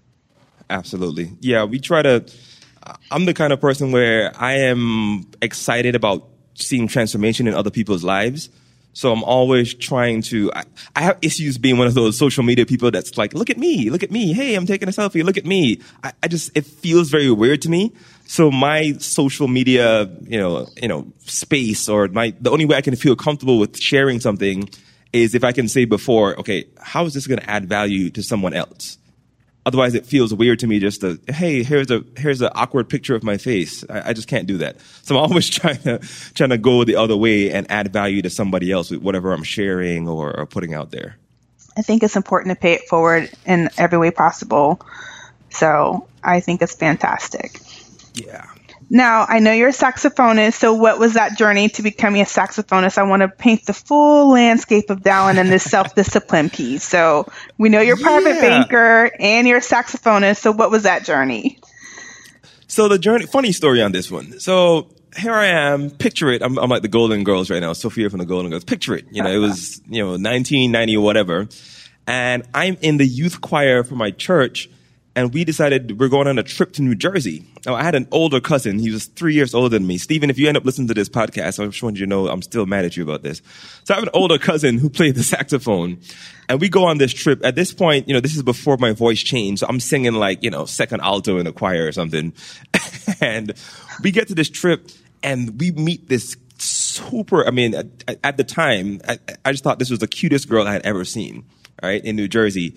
Absolutely. 0.70 1.32
Yeah 1.40 1.64
we 1.64 1.80
try 1.80 2.02
to 2.02 2.26
i'm 3.12 3.26
the 3.26 3.34
kind 3.34 3.52
of 3.52 3.60
person 3.60 3.92
where 3.92 4.32
i 4.40 4.54
am 4.54 5.26
excited 5.42 5.94
about 5.94 6.30
seeing 6.58 6.88
transformation 6.88 7.48
in 7.48 7.54
other 7.54 7.72
people's 7.72 8.04
lives. 8.04 8.50
So 8.94 9.12
I'm 9.12 9.24
always 9.24 9.76
trying 9.76 10.24
to, 10.24 10.52
I, 10.54 10.64
I, 10.96 11.02
have 11.02 11.20
issues 11.22 11.60
being 11.60 11.78
one 11.78 11.86
of 11.86 11.94
those 11.94 12.18
social 12.18 12.44
media 12.44 12.66
people 12.66 12.90
that's 12.90 13.16
like, 13.16 13.36
look 13.36 13.52
at 13.52 13.58
me, 13.60 13.92
look 13.92 14.02
at 14.02 14.10
me. 14.10 14.34
Hey, 14.34 14.56
I'm 14.56 14.66
taking 14.66 14.88
a 14.88 14.92
selfie. 14.92 15.24
Look 15.24 15.38
at 15.38 15.46
me. 15.46 15.82
I, 16.04 16.14
I 16.24 16.28
just, 16.28 16.50
it 16.58 16.66
feels 16.66 17.12
very 17.12 17.30
weird 17.30 17.62
to 17.62 17.70
me. 17.70 17.94
So 18.26 18.50
my 18.50 18.94
social 18.94 19.48
media, 19.48 20.10
you 20.24 20.40
know, 20.40 20.68
you 20.82 20.88
know, 20.88 21.14
space 21.26 21.88
or 21.88 22.08
my, 22.08 22.34
the 22.42 22.50
only 22.50 22.66
way 22.66 22.76
I 22.76 22.82
can 22.82 22.96
feel 22.96 23.16
comfortable 23.16 23.60
with 23.60 23.78
sharing 23.78 24.20
something 24.20 24.68
is 25.14 25.36
if 25.36 25.44
I 25.44 25.52
can 25.52 25.68
say 25.68 25.86
before, 25.86 26.36
okay, 26.40 26.66
how 26.82 27.06
is 27.06 27.14
this 27.14 27.28
going 27.28 27.40
to 27.40 27.48
add 27.48 27.70
value 27.70 28.10
to 28.10 28.24
someone 28.24 28.56
else? 28.56 28.98
Otherwise, 29.68 29.96
it 29.96 30.06
feels 30.06 30.34
weird 30.34 30.60
to 30.60 30.66
me 30.66 30.80
just 30.80 31.02
to, 31.02 31.20
hey, 31.28 31.62
here's 31.62 31.92
a 31.92 32.02
here's 32.16 32.42
an 32.42 32.50
awkward 32.56 32.88
picture 32.88 33.16
of 33.16 33.22
my 33.22 33.36
face. 33.36 33.84
I, 33.90 34.12
I, 34.12 34.14
just 34.14 34.30
can't 34.30 34.48
do 34.48 34.60
that. 34.60 34.78
So 35.04 35.18
I'm 35.18 35.24
always 35.30 35.50
trying 35.50 35.82
to 35.82 36.00
trying 36.34 36.52
to 36.52 36.58
go 36.58 36.86
the 36.86 36.96
other 36.96 37.18
way 37.18 37.52
and 37.52 37.70
add 37.70 37.92
value 37.92 38.22
to 38.22 38.30
somebody 38.30 38.72
else 38.72 38.92
with 38.92 39.02
whatever 39.02 39.34
I'm 39.34 39.44
sharing 39.44 40.08
or, 40.08 40.34
or 40.40 40.46
putting 40.46 40.74
out 40.74 40.92
there. 40.92 41.18
I 41.76 41.82
think 41.82 42.02
it's 42.02 42.16
important 42.16 42.56
to 42.56 42.62
pay 42.62 42.76
it 42.76 42.88
forward 42.88 43.30
in 43.46 43.70
every 43.78 43.98
way 43.98 44.10
possible. 44.10 44.80
So 45.50 46.08
I 46.24 46.40
think 46.40 46.62
it's 46.62 46.74
fantastic. 46.74 47.60
Yeah. 48.14 48.46
Now, 48.90 49.26
I 49.28 49.40
know 49.40 49.52
you're 49.52 49.70
a 49.70 49.74
saxophonist, 49.74 50.54
so 50.54 50.74
what 50.74 50.98
was 50.98 51.16
that 51.16 51.38
journey 51.38 51.68
to 51.70 51.82
becoming 51.82 52.22
a 52.22 52.26
saxophonist? 52.26 52.98
I 52.98 53.04
want 53.04 53.22
to 53.22 53.28
paint 53.28 53.66
the 53.66 53.74
full 53.74 54.32
landscape 54.32 54.90
of 54.90 55.02
Dallin 55.02 55.38
in 55.38 55.50
this 55.50 55.64
self 55.64 55.94
discipline 55.94 56.50
piece. 56.50 56.84
So, 56.84 57.28
we 57.58 57.68
know 57.68 57.82
you're 57.82 57.98
a 57.98 58.02
private 58.02 58.36
yeah. 58.36 58.42
banker 58.42 59.12
and 59.20 59.46
you're 59.48 59.58
a 59.58 59.62
saxophonist, 59.62 60.38
so 60.38 60.52
what 60.52 60.72
was 60.72 60.84
that 60.84 61.04
journey? 61.04 61.60
So, 62.68 62.88
the 62.88 62.98
journey, 62.98 63.26
funny 63.26 63.52
story 63.52 63.82
on 63.82 63.92
this 63.92 64.10
one. 64.10 64.40
So, 64.40 64.88
here 65.18 65.34
I 65.34 65.48
am, 65.48 65.90
picture 65.90 66.32
it. 66.32 66.42
I'm, 66.42 66.58
I'm 66.58 66.70
like 66.70 66.82
the 66.82 66.88
Golden 66.88 67.24
Girls 67.26 67.50
right 67.50 67.60
now, 67.60 67.74
Sophia 67.74 68.10
from 68.10 68.20
the 68.20 68.26
Golden 68.26 68.52
Girls. 68.52 68.64
Picture 68.64 68.96
it. 68.96 69.06
You 69.12 69.24
know, 69.24 69.32
it 69.32 69.40
was, 69.40 69.82
you 69.88 70.02
know, 70.02 70.12
1990 70.12 70.96
or 70.96 71.04
whatever. 71.04 71.48
and 72.06 72.44
I'm 72.54 72.78
in 72.82 72.98
the 72.98 73.06
youth 73.06 73.42
choir 73.42 73.84
for 73.84 73.96
my 73.96 74.12
church, 74.12 74.70
and 75.18 75.34
we 75.34 75.44
decided 75.44 76.00
we're 76.00 76.10
going 76.10 76.28
on 76.28 76.38
a 76.38 76.44
trip 76.44 76.74
to 76.74 76.84
New 76.84 76.94
Jersey. 76.94 77.44
Now, 77.66 77.74
I 77.74 77.82
had 77.82 77.96
an 77.96 78.08
older 78.12 78.40
cousin. 78.40 78.78
He 78.78 78.92
was 78.92 79.08
three 79.08 79.34
years 79.34 79.56
older 79.56 79.68
than 79.68 79.88
me. 79.88 79.98
Stephen, 79.98 80.30
if 80.30 80.38
you 80.38 80.48
end 80.48 80.58
up 80.58 80.64
listening 80.64 80.88
to 80.90 80.94
this 80.94 81.10
podcast, 81.10 81.60
I 81.60 81.66
just 81.66 81.82
want 81.82 81.98
you 81.98 82.06
know 82.06 82.28
I'm 82.28 82.44
still 82.44 82.68
mad 82.68 82.86
at 82.86 82.96
you 82.96 83.02
about 83.02 83.24
this. 83.24 83.42
So 83.84 83.96
I 83.96 83.98
have 83.98 84.04
an 84.04 84.12
older 84.14 84.38
cousin 84.38 84.78
who 84.78 84.92
played 84.92 85.16
the 85.16 85.24
saxophone, 85.24 85.98
and 86.48 86.62
we 86.62 86.70
go 86.70 86.86
on 86.86 87.00
this 87.00 87.12
trip. 87.12 87.44
At 87.44 87.56
this 87.56 87.74
point, 87.74 88.08
you 88.08 88.14
know, 88.14 88.20
this 88.20 88.36
is 88.36 88.44
before 88.44 88.78
my 88.78 88.92
voice 88.92 89.20
changed. 89.20 89.62
So 89.62 89.68
I'm 89.68 89.80
singing 89.80 90.14
like, 90.14 90.44
you 90.44 90.52
know, 90.52 90.66
second 90.66 91.02
alto 91.02 91.40
in 91.40 91.48
a 91.48 91.52
choir 91.52 91.88
or 91.88 91.92
something. 91.92 92.34
and 93.20 93.54
we 94.04 94.12
get 94.12 94.28
to 94.28 94.36
this 94.36 94.52
trip, 94.52 94.88
and 95.24 95.60
we 95.60 95.72
meet 95.72 96.08
this 96.08 96.38
super, 96.60 97.44
I 97.44 97.50
mean, 97.50 97.74
at, 97.74 98.20
at 98.24 98.38
the 98.38 98.44
time, 98.44 99.02
I, 99.08 99.18
I 99.44 99.52
just 99.52 99.64
thought 99.64 99.80
this 99.80 99.90
was 99.90 99.98
the 100.00 100.08
cutest 100.08 100.48
girl 100.48 100.68
I 100.68 100.74
had 100.74 100.86
ever 100.86 101.04
seen 101.04 101.46
right, 101.82 102.06
in 102.06 102.16
New 102.16 102.28
Jersey. 102.28 102.76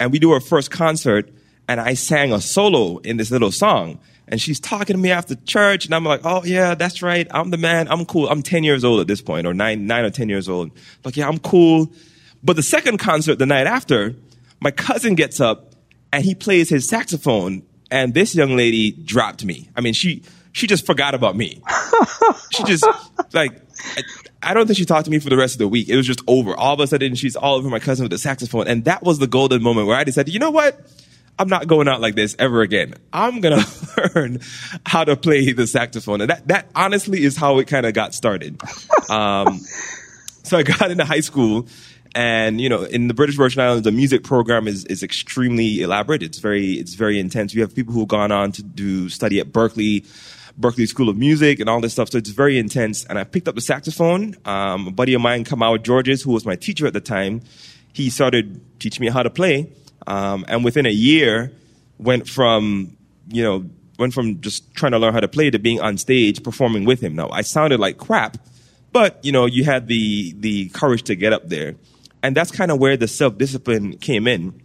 And 0.00 0.10
we 0.10 0.18
do 0.18 0.32
our 0.32 0.40
first 0.40 0.70
concert, 0.70 1.30
and 1.68 1.80
I 1.80 1.94
sang 1.94 2.32
a 2.32 2.40
solo 2.40 2.98
in 2.98 3.16
this 3.16 3.30
little 3.30 3.52
song. 3.52 4.00
And 4.28 4.40
she's 4.40 4.60
talking 4.60 4.96
to 4.96 5.02
me 5.02 5.10
after 5.10 5.34
church, 5.34 5.84
and 5.84 5.94
I'm 5.94 6.04
like, 6.04 6.20
oh, 6.24 6.42
yeah, 6.44 6.74
that's 6.74 7.02
right. 7.02 7.26
I'm 7.30 7.50
the 7.50 7.58
man. 7.58 7.88
I'm 7.88 8.06
cool. 8.06 8.28
I'm 8.28 8.42
10 8.42 8.64
years 8.64 8.84
old 8.84 9.00
at 9.00 9.06
this 9.06 9.20
point, 9.20 9.46
or 9.46 9.52
nine, 9.52 9.86
nine 9.86 10.04
or 10.04 10.10
10 10.10 10.28
years 10.28 10.48
old. 10.48 10.70
Like, 11.04 11.16
yeah, 11.16 11.28
I'm 11.28 11.38
cool. 11.38 11.92
But 12.42 12.56
the 12.56 12.62
second 12.62 12.98
concert 12.98 13.38
the 13.38 13.46
night 13.46 13.66
after, 13.66 14.14
my 14.60 14.70
cousin 14.70 15.16
gets 15.16 15.40
up 15.40 15.74
and 16.12 16.24
he 16.24 16.34
plays 16.34 16.68
his 16.68 16.88
saxophone, 16.88 17.62
and 17.90 18.14
this 18.14 18.34
young 18.34 18.56
lady 18.56 18.92
dropped 18.92 19.44
me. 19.44 19.68
I 19.76 19.80
mean, 19.80 19.92
she, 19.92 20.22
she 20.52 20.66
just 20.66 20.86
forgot 20.86 21.14
about 21.14 21.36
me. 21.36 21.62
she 22.52 22.62
just, 22.64 22.86
like, 23.32 23.60
I 24.42 24.54
don't 24.54 24.66
think 24.66 24.78
she 24.78 24.84
talked 24.84 25.04
to 25.06 25.10
me 25.10 25.18
for 25.18 25.30
the 25.30 25.36
rest 25.36 25.54
of 25.54 25.58
the 25.58 25.68
week. 25.68 25.88
It 25.88 25.96
was 25.96 26.06
just 26.06 26.22
over. 26.26 26.54
All 26.56 26.74
of 26.74 26.80
a 26.80 26.86
sudden, 26.86 27.14
she's 27.14 27.36
all 27.36 27.56
over 27.56 27.68
my 27.68 27.78
cousin 27.78 28.04
with 28.04 28.10
the 28.10 28.18
saxophone. 28.18 28.66
And 28.66 28.84
that 28.84 29.02
was 29.02 29.18
the 29.18 29.26
golden 29.26 29.62
moment 29.62 29.86
where 29.86 29.96
I 29.96 30.04
decided, 30.04 30.32
you 30.32 30.40
know 30.40 30.50
what? 30.50 30.80
I'm 31.38 31.48
not 31.48 31.66
going 31.66 31.88
out 31.88 32.00
like 32.00 32.14
this 32.14 32.36
ever 32.38 32.60
again. 32.60 32.94
I'm 33.12 33.40
going 33.40 33.58
to 33.62 34.12
learn 34.14 34.40
how 34.86 35.04
to 35.04 35.16
play 35.16 35.52
the 35.52 35.66
saxophone. 35.66 36.20
And 36.20 36.30
that, 36.30 36.48
that 36.48 36.68
honestly 36.74 37.24
is 37.24 37.36
how 37.36 37.58
it 37.58 37.66
kind 37.66 37.86
of 37.86 37.94
got 37.94 38.14
started. 38.14 38.60
Um, 39.10 39.58
so 40.42 40.58
I 40.58 40.62
got 40.62 40.90
into 40.90 41.04
high 41.04 41.20
school 41.20 41.66
and, 42.14 42.60
you 42.60 42.68
know, 42.68 42.82
in 42.82 43.08
the 43.08 43.14
British 43.14 43.36
Virgin 43.36 43.62
Islands, 43.62 43.84
the 43.84 43.92
music 43.92 44.22
program 44.22 44.68
is, 44.68 44.84
is 44.84 45.02
extremely 45.02 45.80
elaborate. 45.80 46.22
It's 46.22 46.38
very, 46.38 46.72
it's 46.72 46.94
very 46.94 47.18
intense. 47.18 47.54
You 47.54 47.62
have 47.62 47.74
people 47.74 47.94
who've 47.94 48.08
gone 48.08 48.30
on 48.30 48.52
to 48.52 48.62
do 48.62 49.08
study 49.08 49.40
at 49.40 49.48
Berklee 49.52 50.06
Berklee 50.60 50.86
School 50.86 51.08
of 51.08 51.16
Music 51.16 51.60
and 51.60 51.70
all 51.70 51.80
this 51.80 51.94
stuff. 51.94 52.10
So 52.10 52.18
it's 52.18 52.28
very 52.28 52.58
intense. 52.58 53.06
And 53.06 53.18
I 53.18 53.24
picked 53.24 53.48
up 53.48 53.54
the 53.54 53.62
saxophone. 53.62 54.36
Um, 54.44 54.88
a 54.88 54.90
buddy 54.90 55.14
of 55.14 55.22
mine, 55.22 55.44
Kamau 55.44 55.82
Georges, 55.82 56.20
who 56.22 56.32
was 56.32 56.44
my 56.44 56.56
teacher 56.56 56.86
at 56.86 56.92
the 56.92 57.00
time, 57.00 57.40
he 57.94 58.10
started 58.10 58.60
teaching 58.78 59.02
me 59.02 59.10
how 59.10 59.22
to 59.22 59.30
play. 59.30 59.72
Um, 60.06 60.44
and 60.48 60.64
within 60.64 60.86
a 60.86 60.90
year, 60.90 61.52
went 61.98 62.28
from, 62.28 62.96
you 63.28 63.42
know, 63.42 63.64
went 63.98 64.14
from 64.14 64.40
just 64.40 64.74
trying 64.74 64.92
to 64.92 64.98
learn 64.98 65.12
how 65.12 65.20
to 65.20 65.28
play 65.28 65.50
to 65.50 65.58
being 65.58 65.80
on 65.80 65.98
stage 65.98 66.42
performing 66.42 66.84
with 66.84 67.00
him. 67.00 67.14
Now, 67.14 67.30
I 67.30 67.42
sounded 67.42 67.78
like 67.78 67.98
crap, 67.98 68.38
but, 68.90 69.24
you 69.24 69.32
know, 69.32 69.46
you 69.46 69.64
had 69.64 69.86
the, 69.86 70.34
the 70.38 70.68
courage 70.70 71.04
to 71.04 71.14
get 71.14 71.32
up 71.32 71.48
there. 71.48 71.76
And 72.22 72.36
that's 72.36 72.50
kind 72.50 72.70
of 72.70 72.78
where 72.78 72.96
the 72.96 73.08
self-discipline 73.08 73.98
came 73.98 74.26
in. 74.26 74.60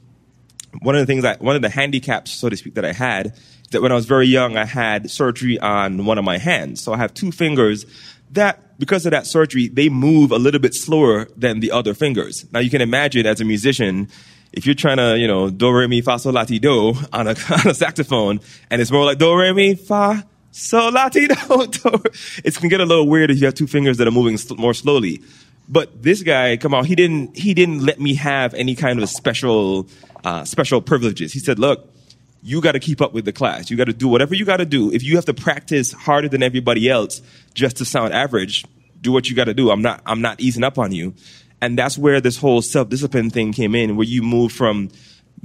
One 0.81 0.95
of 0.95 1.01
the 1.01 1.05
things 1.05 1.23
that, 1.23 1.41
one 1.41 1.55
of 1.55 1.61
the 1.61 1.69
handicaps, 1.69 2.31
so 2.31 2.49
to 2.49 2.57
speak, 2.57 2.75
that 2.75 2.85
I 2.85 2.93
had 2.93 3.35
that 3.71 3.81
when 3.81 3.91
I 3.91 3.95
was 3.95 4.05
very 4.05 4.27
young, 4.27 4.57
I 4.57 4.65
had 4.65 5.09
surgery 5.11 5.59
on 5.59 6.05
one 6.05 6.17
of 6.17 6.23
my 6.23 6.37
hands. 6.37 6.83
So 6.83 6.93
I 6.93 6.97
have 6.97 7.13
two 7.13 7.31
fingers 7.31 7.85
that, 8.31 8.77
because 8.79 9.05
of 9.05 9.11
that 9.11 9.25
surgery, 9.25 9.67
they 9.67 9.89
move 9.89 10.31
a 10.31 10.37
little 10.37 10.59
bit 10.59 10.73
slower 10.73 11.27
than 11.35 11.59
the 11.59 11.71
other 11.71 11.93
fingers. 11.93 12.45
Now 12.51 12.59
you 12.59 12.69
can 12.69 12.81
imagine 12.81 13.25
as 13.25 13.41
a 13.41 13.45
musician, 13.45 14.09
if 14.57 14.65
you're 14.65 14.75
trying 14.75 14.97
to, 14.97 15.17
you 15.19 15.27
know, 15.27 15.51
do, 15.51 15.71
re, 15.71 15.85
mi, 15.85 16.01
fa, 16.01 16.17
sol, 16.17 16.33
la, 16.33 16.43
ti, 16.43 16.57
do 16.57 16.95
on 17.13 17.27
a, 17.27 17.29
on 17.51 17.67
a 17.67 17.73
saxophone, 17.75 18.39
and 18.71 18.81
it's 18.81 18.91
more 18.91 19.05
like 19.05 19.19
do, 19.19 19.37
re, 19.37 19.53
mi, 19.53 19.75
fa, 19.75 20.25
sol, 20.51 20.91
la, 20.91 21.09
ti, 21.09 21.27
do, 21.27 21.35
do. 21.67 22.03
It 22.43 22.55
can 22.55 22.67
get 22.67 22.81
a 22.81 22.85
little 22.85 23.07
weird 23.07 23.29
if 23.29 23.39
you 23.39 23.45
have 23.45 23.53
two 23.53 23.67
fingers 23.67 23.97
that 23.97 24.07
are 24.07 24.11
moving 24.11 24.37
more 24.57 24.73
slowly. 24.73 25.21
But 25.69 26.01
this 26.01 26.23
guy, 26.23 26.57
Kamau, 26.57 26.83
he 26.83 26.95
didn't, 26.95 27.37
he 27.37 27.53
didn't 27.53 27.85
let 27.85 27.99
me 27.99 28.15
have 28.15 28.55
any 28.55 28.73
kind 28.73 29.01
of 29.01 29.09
special, 29.09 29.87
uh, 30.23 30.43
special 30.43 30.81
privileges. 30.81 31.33
He 31.33 31.39
said, 31.39 31.59
look, 31.59 31.93
you 32.41 32.59
got 32.59 32.71
to 32.71 32.79
keep 32.79 32.99
up 32.99 33.13
with 33.13 33.25
the 33.25 33.33
class. 33.33 33.69
You 33.69 33.77
got 33.77 33.85
to 33.85 33.93
do 33.93 34.07
whatever 34.07 34.33
you 34.33 34.45
got 34.45 34.57
to 34.57 34.65
do. 34.65 34.91
If 34.91 35.03
you 35.03 35.17
have 35.17 35.25
to 35.25 35.33
practice 35.35 35.91
harder 35.91 36.29
than 36.29 36.41
everybody 36.41 36.89
else 36.89 37.21
just 37.53 37.77
to 37.77 37.85
sound 37.85 38.13
average, 38.13 38.65
do 39.01 39.11
what 39.11 39.29
you 39.29 39.35
got 39.35 39.45
to 39.45 39.53
do. 39.53 39.69
I'm 39.69 39.81
not, 39.81 40.01
I'm 40.05 40.21
not 40.21 40.39
easing 40.39 40.63
up 40.63 40.79
on 40.79 40.93
you. 40.93 41.13
And 41.61 41.77
that's 41.77 41.97
where 41.97 42.21
this 42.21 42.37
whole 42.37 42.61
self-discipline 42.61 43.31
thing 43.31 43.51
came 43.51 43.73
in, 43.75 43.95
where 43.95 44.05
you 44.05 44.21
move 44.21 44.51
from 44.51 44.89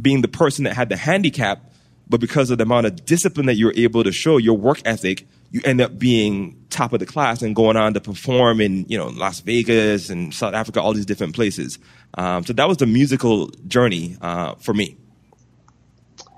being 0.01 0.21
the 0.21 0.29
person 0.29 0.65
that 0.65 0.75
had 0.75 0.89
the 0.89 0.97
handicap, 0.97 1.71
but 2.09 2.21
because 2.21 2.51
of 2.51 2.59
the 2.59 2.65
amount 2.65 2.87
of 2.87 3.05
discipline 3.07 3.47
that 3.47 3.55
you're 3.55 3.73
able 3.77 4.05
to 4.05 4.13
show, 4.13 4.37
your 4.37 4.57
work 4.57 4.83
ethic, 4.85 5.27
you 5.51 5.61
end 5.65 5.81
up 5.81 5.99
being 5.99 6.65
top 6.71 6.93
of 6.93 6.99
the 6.99 7.07
class 7.07 7.43
and 7.43 7.55
going 7.55 7.77
on 7.77 7.95
to 7.95 8.01
perform 8.01 8.61
in, 8.61 8.87
you 8.89 8.99
know, 8.99 9.09
Las 9.09 9.41
Vegas 9.41 10.11
and 10.11 10.35
South 10.35 10.55
Africa, 10.55 10.81
all 10.81 10.93
these 10.95 11.07
different 11.07 11.35
places. 11.35 11.79
Um, 12.15 12.45
so 12.45 12.53
that 12.55 12.69
was 12.69 12.79
the 12.79 12.87
musical 12.87 13.49
journey 13.67 14.17
uh, 14.21 14.55
for 14.57 14.75
me. 14.75 14.97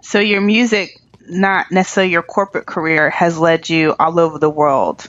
So 0.02 0.18
your 0.18 0.40
music, 0.40 1.00
not 1.28 1.70
necessarily 1.70 2.12
your 2.12 2.22
corporate 2.22 2.66
career, 2.66 3.10
has 3.10 3.38
led 3.38 3.68
you 3.68 3.94
all 3.98 4.20
over 4.20 4.38
the 4.38 4.50
world. 4.50 5.08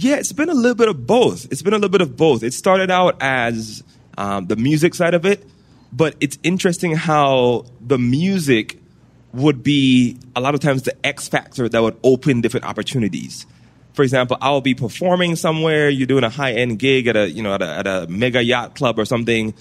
Yeah, 0.00 0.14
it's 0.14 0.32
been 0.32 0.48
a 0.48 0.54
little 0.54 0.76
bit 0.76 0.86
of 0.86 1.08
both. 1.08 1.50
It's 1.50 1.60
been 1.60 1.72
a 1.72 1.76
little 1.76 1.88
bit 1.88 2.02
of 2.02 2.16
both. 2.16 2.44
It 2.44 2.54
started 2.54 2.88
out 2.88 3.20
as 3.20 3.82
um, 4.16 4.46
the 4.46 4.54
music 4.54 4.94
side 4.94 5.12
of 5.12 5.26
it, 5.26 5.44
but 5.92 6.14
it's 6.20 6.38
interesting 6.44 6.94
how 6.94 7.64
the 7.80 7.98
music 7.98 8.78
would 9.32 9.64
be 9.64 10.16
a 10.36 10.40
lot 10.40 10.54
of 10.54 10.60
times 10.60 10.82
the 10.82 10.94
X 11.04 11.26
factor 11.26 11.68
that 11.68 11.82
would 11.82 11.96
open 12.04 12.42
different 12.42 12.64
opportunities. 12.64 13.44
For 13.92 14.04
example, 14.04 14.38
I'll 14.40 14.60
be 14.60 14.72
performing 14.72 15.34
somewhere, 15.34 15.88
you're 15.90 16.06
doing 16.06 16.22
a 16.22 16.30
high 16.30 16.52
end 16.52 16.78
gig 16.78 17.08
at 17.08 17.16
a 17.16 17.28
you 17.28 17.42
know 17.42 17.54
at 17.54 17.62
a, 17.62 17.68
at 17.68 17.86
a 17.88 18.06
mega 18.08 18.40
yacht 18.40 18.76
club 18.76 19.00
or 19.00 19.04
something, 19.04 19.52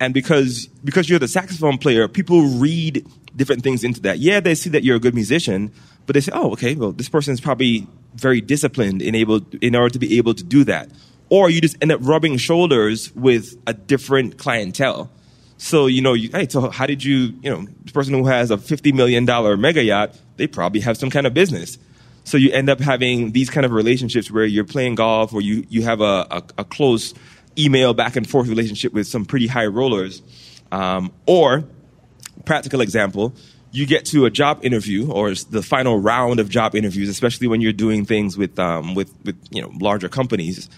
and 0.00 0.14
because 0.14 0.68
because 0.82 1.10
you're 1.10 1.18
the 1.18 1.28
saxophone 1.28 1.76
player, 1.76 2.08
people 2.08 2.44
read 2.44 3.06
different 3.36 3.62
things 3.62 3.84
into 3.84 4.00
that. 4.00 4.20
Yeah, 4.20 4.40
they 4.40 4.54
see 4.54 4.70
that 4.70 4.84
you're 4.84 4.96
a 4.96 5.00
good 5.00 5.14
musician, 5.14 5.70
but 6.06 6.14
they 6.14 6.20
say, 6.20 6.32
"Oh, 6.34 6.52
okay, 6.52 6.74
well, 6.74 6.92
this 6.92 7.08
person 7.08 7.32
is 7.34 7.40
probably 7.40 7.86
very 8.14 8.40
disciplined 8.40 9.02
in 9.02 9.14
able 9.14 9.40
in 9.60 9.74
order 9.74 9.90
to 9.90 9.98
be 9.98 10.18
able 10.18 10.34
to 10.34 10.44
do 10.44 10.64
that." 10.64 10.90
Or 11.28 11.48
you 11.48 11.60
just 11.60 11.76
end 11.80 11.90
up 11.90 12.00
rubbing 12.02 12.36
shoulders 12.36 13.14
with 13.14 13.56
a 13.66 13.72
different 13.72 14.36
clientele. 14.36 15.10
So 15.56 15.86
you 15.86 16.02
know, 16.02 16.14
you, 16.14 16.28
hey, 16.30 16.48
so 16.48 16.70
how 16.70 16.86
did 16.86 17.04
you, 17.04 17.34
you 17.42 17.50
know, 17.50 17.66
this 17.84 17.92
person 17.92 18.14
who 18.14 18.26
has 18.26 18.50
a 18.50 18.58
fifty 18.58 18.92
million 18.92 19.24
dollar 19.24 19.56
mega 19.56 19.82
yacht, 19.82 20.18
they 20.36 20.46
probably 20.46 20.80
have 20.80 20.96
some 20.96 21.10
kind 21.10 21.26
of 21.26 21.34
business. 21.34 21.78
So 22.24 22.36
you 22.36 22.52
end 22.52 22.68
up 22.68 22.80
having 22.80 23.32
these 23.32 23.50
kind 23.50 23.66
of 23.66 23.72
relationships 23.72 24.30
where 24.30 24.44
you're 24.44 24.64
playing 24.64 24.96
golf, 24.96 25.32
or 25.32 25.40
you 25.40 25.64
you 25.68 25.82
have 25.82 26.00
a, 26.00 26.26
a, 26.30 26.42
a 26.58 26.64
close 26.64 27.14
email 27.58 27.94
back 27.94 28.16
and 28.16 28.28
forth 28.28 28.48
relationship 28.48 28.92
with 28.92 29.06
some 29.06 29.24
pretty 29.24 29.46
high 29.46 29.66
rollers. 29.66 30.22
Um, 30.70 31.12
or, 31.26 31.64
practical 32.44 32.80
example, 32.80 33.34
you 33.72 33.86
get 33.86 34.04
to 34.06 34.26
a 34.26 34.30
job 34.30 34.64
interview 34.64 35.10
or 35.10 35.34
the 35.34 35.62
final 35.62 35.98
round 35.98 36.38
of 36.40 36.48
job 36.48 36.74
interviews, 36.74 37.08
especially 37.08 37.48
when 37.48 37.60
you're 37.60 37.72
doing 37.72 38.04
things 38.04 38.36
with, 38.36 38.58
um, 38.58 38.94
with, 38.94 39.12
with 39.24 39.36
you 39.50 39.62
know, 39.62 39.72
larger 39.80 40.08
companies. 40.08 40.68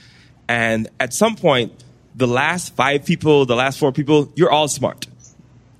And 0.48 0.88
at 1.00 1.12
some 1.12 1.36
point, 1.36 1.84
the 2.14 2.28
last 2.28 2.74
five 2.74 3.04
people, 3.04 3.46
the 3.46 3.56
last 3.56 3.78
four 3.78 3.92
people, 3.92 4.32
you're 4.36 4.50
all 4.50 4.68
smart. 4.68 5.06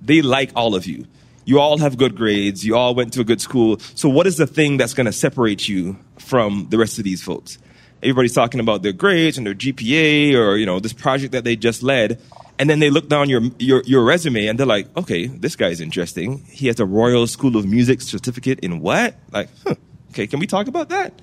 They 0.01 0.21
like 0.21 0.51
all 0.55 0.75
of 0.75 0.85
you. 0.85 1.07
You 1.45 1.59
all 1.59 1.77
have 1.77 1.97
good 1.97 2.15
grades. 2.15 2.65
You 2.65 2.75
all 2.75 2.93
went 2.93 3.13
to 3.13 3.21
a 3.21 3.23
good 3.23 3.39
school. 3.39 3.79
So 3.79 4.09
what 4.09 4.27
is 4.27 4.37
the 4.37 4.47
thing 4.47 4.77
that's 4.77 4.93
going 4.93 5.05
to 5.05 5.13
separate 5.13 5.67
you 5.69 5.97
from 6.19 6.67
the 6.69 6.77
rest 6.77 6.97
of 6.97 7.05
these 7.05 7.23
folks? 7.23 7.57
everybody's 8.05 8.33
talking 8.33 8.59
about 8.59 8.83
their 8.83 8.93
grades 8.93 9.37
and 9.37 9.47
their 9.47 9.55
GPA 9.55 10.35
or, 10.35 10.57
you 10.57 10.65
know, 10.65 10.79
this 10.79 10.93
project 10.93 11.31
that 11.33 11.43
they 11.43 11.55
just 11.55 11.81
led. 11.81 12.21
And 12.57 12.69
then 12.69 12.79
they 12.79 12.89
look 12.89 13.09
down 13.09 13.29
your, 13.29 13.41
your, 13.59 13.83
your 13.83 14.03
resume 14.03 14.47
and 14.47 14.57
they're 14.57 14.65
like, 14.65 14.95
okay, 14.95 15.27
this 15.27 15.55
guy's 15.55 15.81
interesting. 15.81 16.45
He 16.45 16.67
has 16.67 16.79
a 16.79 16.85
Royal 16.85 17.27
School 17.27 17.57
of 17.57 17.65
Music 17.65 18.01
certificate 18.01 18.59
in 18.61 18.79
what? 18.79 19.15
Like, 19.31 19.49
huh, 19.65 19.75
okay, 20.11 20.25
can 20.27 20.39
we 20.39 20.47
talk 20.47 20.67
about 20.67 20.89
that? 20.89 21.13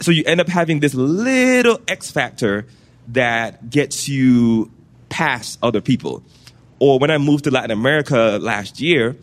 So 0.00 0.10
you 0.10 0.24
end 0.26 0.40
up 0.40 0.48
having 0.48 0.80
this 0.80 0.94
little 0.94 1.80
X 1.86 2.10
factor 2.10 2.66
that 3.08 3.70
gets 3.70 4.08
you 4.08 4.70
past 5.08 5.58
other 5.62 5.80
people. 5.80 6.24
Or 6.80 6.98
when 6.98 7.10
I 7.10 7.18
moved 7.18 7.44
to 7.44 7.50
Latin 7.52 7.70
America 7.70 8.38
last 8.40 8.80
year, 8.80 9.16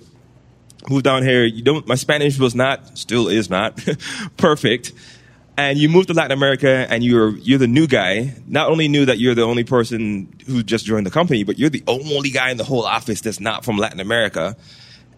moved 0.90 1.04
down 1.04 1.24
here, 1.24 1.44
you 1.44 1.62
don't, 1.62 1.86
my 1.86 1.96
Spanish 1.96 2.40
was 2.40 2.56
not, 2.56 2.98
still 2.98 3.28
is 3.28 3.50
not 3.50 3.86
perfect 4.38 4.94
and 5.62 5.78
you 5.78 5.90
move 5.90 6.08
to 6.08 6.14
Latin 6.14 6.32
America 6.32 6.88
and 6.90 7.04
you're 7.04 7.38
you're 7.38 7.60
the 7.60 7.68
new 7.68 7.86
guy. 7.86 8.34
Not 8.48 8.70
only 8.70 8.88
knew 8.88 9.06
that 9.06 9.20
you're 9.20 9.36
the 9.36 9.44
only 9.44 9.64
person 9.64 10.34
who 10.48 10.64
just 10.64 10.86
joined 10.86 11.06
the 11.06 11.12
company, 11.12 11.44
but 11.44 11.60
you're 11.60 11.70
the 11.70 11.84
only 11.88 12.32
guy 12.32 12.50
in 12.50 12.58
the 12.58 12.64
whole 12.64 12.84
office 12.84 13.22
that's 13.22 13.40
not 13.40 13.64
from 13.64 13.78
Latin 13.78 14.00
America. 14.00 14.58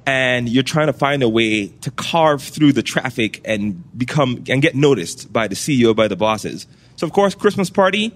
And 0.06 0.50
you're 0.50 0.64
trying 0.64 0.88
to 0.88 0.94
find 0.94 1.24
a 1.24 1.30
way 1.30 1.68
to 1.68 1.92
carve 1.92 2.44
through 2.44 2.74
the 2.74 2.84
traffic 2.84 3.40
and 3.46 3.82
become 3.98 4.44
and 4.50 4.62
get 4.62 4.76
noticed 4.76 5.32
by 5.32 5.48
the 5.48 5.56
CEO, 5.56 5.96
by 5.96 6.10
the 6.10 6.18
bosses. 6.18 6.68
So 6.98 7.08
of 7.08 7.14
course, 7.14 7.36
Christmas 7.36 7.70
party, 7.70 8.14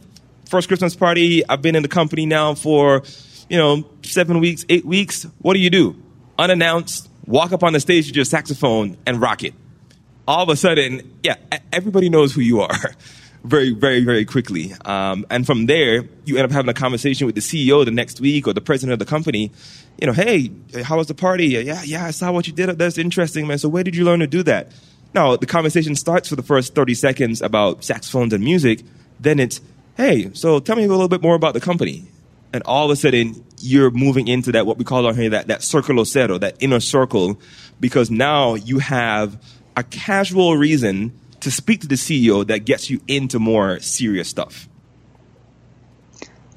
first 0.49 0.67
Christmas 0.67 0.95
party. 0.95 1.47
I've 1.47 1.61
been 1.61 1.75
in 1.75 1.83
the 1.83 1.89
company 1.89 2.25
now 2.25 2.55
for 2.55 3.03
you 3.49 3.57
know, 3.57 3.89
seven 4.03 4.39
weeks, 4.39 4.65
eight 4.67 4.85
weeks, 4.85 5.25
what 5.39 5.53
do 5.53 5.59
you 5.59 5.69
do? 5.69 5.95
Unannounced, 6.37 7.09
walk 7.25 7.53
up 7.53 7.63
on 7.63 7.73
the 7.73 7.79
stage 7.79 8.07
with 8.07 8.15
your 8.15 8.25
saxophone 8.25 8.97
and 9.05 9.21
rock 9.21 9.43
it. 9.43 9.53
All 10.27 10.43
of 10.43 10.49
a 10.49 10.55
sudden, 10.55 11.19
yeah, 11.23 11.35
everybody 11.71 12.09
knows 12.09 12.33
who 12.33 12.41
you 12.41 12.61
are 12.61 12.95
very, 13.43 13.71
very, 13.71 14.03
very 14.03 14.25
quickly. 14.25 14.73
Um, 14.83 15.25
and 15.29 15.45
from 15.45 15.67
there, 15.67 16.03
you 16.25 16.37
end 16.37 16.45
up 16.45 16.51
having 16.51 16.69
a 16.69 16.73
conversation 16.73 17.25
with 17.25 17.35
the 17.35 17.41
CEO 17.41 17.85
the 17.85 17.91
next 17.91 18.19
week 18.19 18.47
or 18.47 18.53
the 18.53 18.61
president 18.61 18.93
of 18.93 18.99
the 18.99 19.05
company. 19.05 19.51
You 20.01 20.07
know, 20.07 20.13
hey, 20.13 20.51
how 20.83 20.97
was 20.97 21.07
the 21.07 21.15
party? 21.15 21.47
Yeah, 21.47 21.81
yeah, 21.83 22.05
I 22.05 22.11
saw 22.11 22.31
what 22.31 22.45
you 22.45 22.53
did. 22.53 22.77
That's 22.77 22.97
interesting, 22.97 23.47
man. 23.47 23.57
So 23.57 23.69
where 23.69 23.83
did 23.83 23.95
you 23.95 24.03
learn 24.03 24.19
to 24.19 24.27
do 24.27 24.43
that? 24.43 24.71
Now, 25.13 25.37
the 25.37 25.45
conversation 25.45 25.95
starts 25.95 26.27
for 26.27 26.35
the 26.35 26.43
first 26.43 26.75
30 26.75 26.93
seconds 26.93 27.41
about 27.41 27.85
saxophones 27.85 28.33
and 28.33 28.43
music. 28.43 28.83
Then 29.19 29.39
it's, 29.39 29.61
hey, 29.95 30.33
so 30.33 30.59
tell 30.59 30.75
me 30.75 30.83
a 30.83 30.89
little 30.89 31.07
bit 31.07 31.21
more 31.21 31.35
about 31.35 31.53
the 31.53 31.61
company 31.61 32.07
and 32.53 32.63
all 32.63 32.85
of 32.85 32.91
a 32.91 32.95
sudden 32.95 33.43
you're 33.59 33.91
moving 33.91 34.27
into 34.27 34.51
that 34.51 34.65
what 34.65 34.77
we 34.77 34.85
call 34.85 35.05
on 35.05 35.15
here 35.15 35.29
that 35.29 35.47
that 35.47 35.63
circle 35.63 36.03
cero, 36.05 36.37
that 36.37 36.55
inner 36.59 36.79
circle, 36.79 37.39
because 37.79 38.09
now 38.09 38.55
you 38.55 38.79
have 38.79 39.41
a 39.77 39.83
casual 39.83 40.57
reason 40.57 41.17
to 41.39 41.51
speak 41.51 41.81
to 41.81 41.87
the 41.87 41.95
CEO 41.95 42.45
that 42.47 42.65
gets 42.65 42.89
you 42.89 42.99
into 43.07 43.39
more 43.39 43.79
serious 43.79 44.27
stuff. 44.27 44.67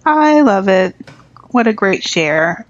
I 0.05 0.41
love 0.41 0.69
it. 0.69 0.97
What 1.51 1.69
a 1.69 1.73
great 1.73 2.03
share. 2.03 2.67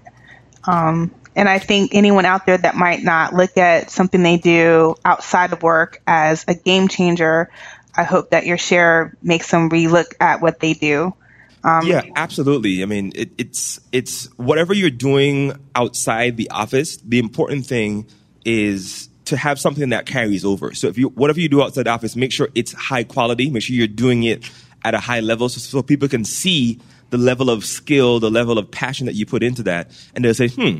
Um, 0.65 1.15
and 1.35 1.49
I 1.49 1.57
think 1.57 1.95
anyone 1.95 2.25
out 2.25 2.45
there 2.45 2.57
that 2.57 2.75
might 2.75 3.01
not 3.01 3.33
look 3.33 3.57
at 3.57 3.89
something 3.89 4.21
they 4.21 4.37
do 4.37 4.95
outside 5.03 5.53
of 5.53 5.63
work 5.63 6.01
as 6.05 6.45
a 6.47 6.53
game 6.53 6.87
changer, 6.89 7.49
I 7.95 8.03
hope 8.03 8.31
that 8.31 8.45
your 8.45 8.57
share 8.59 9.15
makes 9.23 9.49
them 9.49 9.69
relook 9.69 10.13
at 10.19 10.41
what 10.41 10.59
they 10.59 10.73
do 10.73 11.15
um, 11.63 11.85
yeah, 11.85 12.01
absolutely. 12.15 12.81
I 12.81 12.85
mean, 12.85 13.11
it, 13.15 13.31
it's 13.37 13.79
it's 13.91 14.25
whatever 14.37 14.73
you're 14.73 14.89
doing 14.89 15.53
outside 15.75 16.37
the 16.37 16.49
office. 16.49 16.97
The 16.97 17.19
important 17.19 17.65
thing 17.67 18.07
is 18.43 19.09
to 19.31 19.37
have 19.37 19.57
something 19.57 19.89
that 19.89 20.05
carries 20.05 20.43
over. 20.43 20.73
So 20.73 20.87
if 20.87 20.97
you 20.97 21.07
whatever 21.07 21.39
you 21.39 21.47
do 21.47 21.63
outside 21.63 21.85
the 21.85 21.89
office, 21.89 22.17
make 22.17 22.33
sure 22.33 22.49
it's 22.53 22.73
high 22.73 23.05
quality. 23.05 23.49
Make 23.49 23.63
sure 23.63 23.73
you're 23.73 23.87
doing 23.87 24.23
it 24.23 24.49
at 24.83 24.93
a 24.93 24.99
high 24.99 25.21
level, 25.21 25.47
so, 25.47 25.59
so 25.59 25.81
people 25.81 26.09
can 26.09 26.25
see 26.25 26.79
the 27.11 27.17
level 27.17 27.49
of 27.49 27.63
skill, 27.63 28.19
the 28.19 28.29
level 28.29 28.57
of 28.57 28.69
passion 28.69 29.05
that 29.05 29.15
you 29.15 29.25
put 29.25 29.41
into 29.41 29.63
that, 29.63 29.89
and 30.13 30.25
they'll 30.25 30.33
say, 30.33 30.49
"Hmm, 30.49 30.79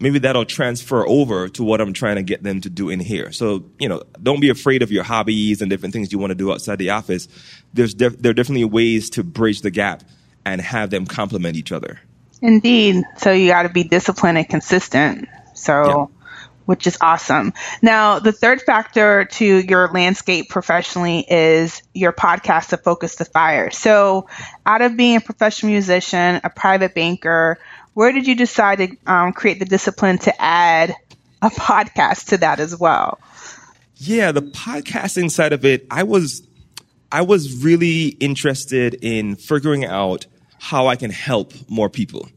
maybe 0.00 0.18
that'll 0.18 0.44
transfer 0.44 1.06
over 1.06 1.48
to 1.50 1.62
what 1.62 1.80
I'm 1.80 1.92
trying 1.92 2.16
to 2.16 2.24
get 2.24 2.42
them 2.42 2.60
to 2.62 2.68
do 2.68 2.90
in 2.90 2.98
here. 2.98 3.30
So, 3.30 3.64
you 3.78 3.88
know, 3.88 4.02
don't 4.20 4.40
be 4.40 4.48
afraid 4.48 4.82
of 4.82 4.90
your 4.90 5.04
hobbies 5.04 5.62
and 5.62 5.70
different 5.70 5.92
things 5.92 6.10
you 6.10 6.18
want 6.18 6.32
to 6.32 6.34
do 6.34 6.50
outside 6.50 6.80
the 6.80 6.90
office. 6.90 7.28
There's 7.72 7.94
def- 7.94 8.18
there 8.18 8.30
are 8.30 8.34
definitely 8.34 8.64
ways 8.64 9.10
to 9.10 9.22
bridge 9.22 9.60
the 9.60 9.70
gap 9.70 10.02
and 10.44 10.60
have 10.60 10.90
them 10.90 11.06
complement 11.06 11.56
each 11.56 11.70
other. 11.70 12.00
Indeed. 12.40 13.04
So 13.18 13.30
you 13.30 13.46
got 13.46 13.62
to 13.62 13.68
be 13.68 13.84
disciplined 13.84 14.38
and 14.38 14.48
consistent. 14.48 15.28
So, 15.54 16.10
yeah. 16.10 16.21
Which 16.64 16.86
is 16.86 16.98
awesome. 17.00 17.52
Now, 17.80 18.18
the 18.18 18.32
third 18.32 18.62
factor 18.62 19.24
to 19.24 19.44
your 19.44 19.88
landscape 19.92 20.48
professionally 20.48 21.24
is 21.28 21.82
your 21.92 22.12
podcast 22.12 22.68
to 22.68 22.76
focus 22.76 23.16
the 23.16 23.24
fire. 23.24 23.70
So, 23.70 24.28
out 24.64 24.82
of 24.82 24.96
being 24.96 25.16
a 25.16 25.20
professional 25.20 25.72
musician, 25.72 26.40
a 26.44 26.50
private 26.50 26.94
banker, 26.94 27.58
where 27.94 28.12
did 28.12 28.26
you 28.26 28.34
decide 28.34 28.78
to 28.78 28.96
um, 29.06 29.32
create 29.32 29.58
the 29.58 29.64
discipline 29.64 30.18
to 30.18 30.42
add 30.42 30.94
a 31.40 31.50
podcast 31.50 32.28
to 32.28 32.38
that 32.38 32.60
as 32.60 32.78
well? 32.78 33.18
Yeah, 33.96 34.32
the 34.32 34.42
podcasting 34.42 35.30
side 35.30 35.52
of 35.52 35.64
it, 35.64 35.86
I 35.90 36.02
was 36.02 36.46
I 37.10 37.22
was 37.22 37.62
really 37.62 38.08
interested 38.08 38.94
in 38.94 39.36
figuring 39.36 39.84
out 39.84 40.26
how 40.58 40.86
I 40.86 40.96
can 40.96 41.10
help 41.10 41.52
more 41.68 41.90
people. 41.90 42.28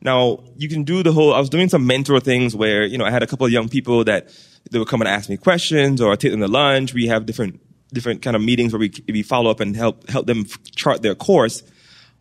Now, 0.00 0.44
you 0.56 0.68
can 0.68 0.84
do 0.84 1.02
the 1.02 1.12
whole, 1.12 1.34
I 1.34 1.40
was 1.40 1.50
doing 1.50 1.68
some 1.68 1.86
mentor 1.86 2.20
things 2.20 2.54
where, 2.54 2.84
you 2.84 2.98
know, 2.98 3.04
I 3.04 3.10
had 3.10 3.22
a 3.22 3.26
couple 3.26 3.46
of 3.46 3.52
young 3.52 3.68
people 3.68 4.04
that 4.04 4.28
they 4.70 4.78
would 4.78 4.88
come 4.88 5.00
and 5.00 5.08
ask 5.08 5.28
me 5.28 5.36
questions 5.36 6.00
or 6.00 6.12
I 6.12 6.16
take 6.16 6.30
them 6.30 6.40
to 6.40 6.48
lunch. 6.48 6.94
We 6.94 7.08
have 7.08 7.26
different, 7.26 7.60
different 7.92 8.22
kind 8.22 8.36
of 8.36 8.42
meetings 8.42 8.72
where 8.72 8.80
we, 8.80 8.92
we 9.08 9.22
follow 9.22 9.50
up 9.50 9.60
and 9.60 9.74
help, 9.74 10.08
help 10.08 10.26
them 10.26 10.46
chart 10.76 11.02
their 11.02 11.14
course. 11.14 11.62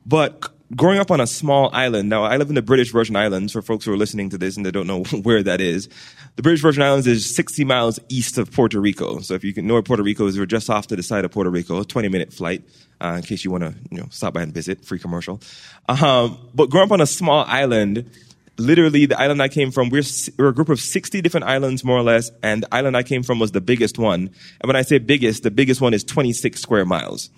But 0.06 0.50
growing 0.76 1.00
up 1.00 1.12
on 1.12 1.22
a 1.22 1.28
small 1.28 1.70
island, 1.74 2.10
now 2.10 2.24
I 2.24 2.38
live 2.38 2.50
in 2.50 2.56
the 2.56 2.62
British 2.62 2.92
Virgin 2.92 3.16
Islands 3.16 3.54
for 3.54 3.62
folks 3.62 3.86
who 3.86 3.94
are 3.94 3.98
listening 3.98 4.30
to 4.32 4.38
this 4.38 4.58
and 4.58 4.66
they 4.66 4.72
don't 4.72 4.88
know 4.88 5.04
where 5.24 5.44
that 5.44 5.62
is. 5.62 5.88
The 6.36 6.44
British 6.44 6.62
Virgin 6.62 6.84
Islands 6.84 7.08
is 7.08 7.34
60 7.36 7.64
miles 7.64 8.00
east 8.10 8.38
of 8.38 8.52
Puerto 8.52 8.80
Rico. 8.80 9.20
So 9.20 9.34
if 9.34 9.44
you 9.44 9.54
can 9.54 9.68
know 9.68 9.76
where 9.76 9.84
Puerto 9.84 10.04
Rico 10.04 10.28
is, 10.28 10.38
we're 10.38 10.46
just 10.46 10.70
off 10.70 10.88
to 10.88 10.96
the 10.96 11.04
side 11.04 11.26
of 11.26 11.32
Puerto 11.32 11.50
Rico, 11.50 11.84
20 11.84 12.10
minute 12.10 12.34
flight, 12.34 12.64
uh, 13.00 13.16
in 13.18 13.24
case 13.24 13.46
you 13.46 13.52
want 13.52 13.64
to, 13.64 13.74
you 13.90 14.00
know, 14.00 14.08
stop 14.10 14.34
by 14.34 14.42
and 14.42 14.54
visit, 14.54 14.84
free 14.84 15.00
commercial. 15.00 15.40
Um, 15.88 16.38
but 16.54 16.70
growing 16.70 16.88
up 16.88 16.92
on 16.92 17.02
a 17.02 17.08
small 17.08 17.46
island, 17.48 18.10
literally 18.58 19.06
the 19.06 19.20
island 19.20 19.42
I 19.42 19.48
came 19.48 19.72
from, 19.72 19.90
we're, 19.90 20.04
we're 20.38 20.50
a 20.50 20.54
group 20.54 20.70
of 20.70 20.80
60 20.80 21.22
different 21.22 21.46
islands 21.46 21.84
more 21.84 21.98
or 21.98 22.04
less, 22.04 22.30
and 22.44 22.64
the 22.64 22.76
island 22.76 22.98
I 22.98 23.04
came 23.04 23.24
from 23.24 23.40
was 23.40 23.52
the 23.52 23.62
biggest 23.62 23.98
one. 23.98 24.30
And 24.62 24.68
when 24.68 24.76
I 24.76 24.82
say 24.82 24.98
biggest, 24.98 25.44
the 25.44 25.52
biggest 25.52 25.80
one 25.80 25.94
is 25.94 26.04
26 26.04 26.60
square 26.60 26.86
miles 26.86 27.30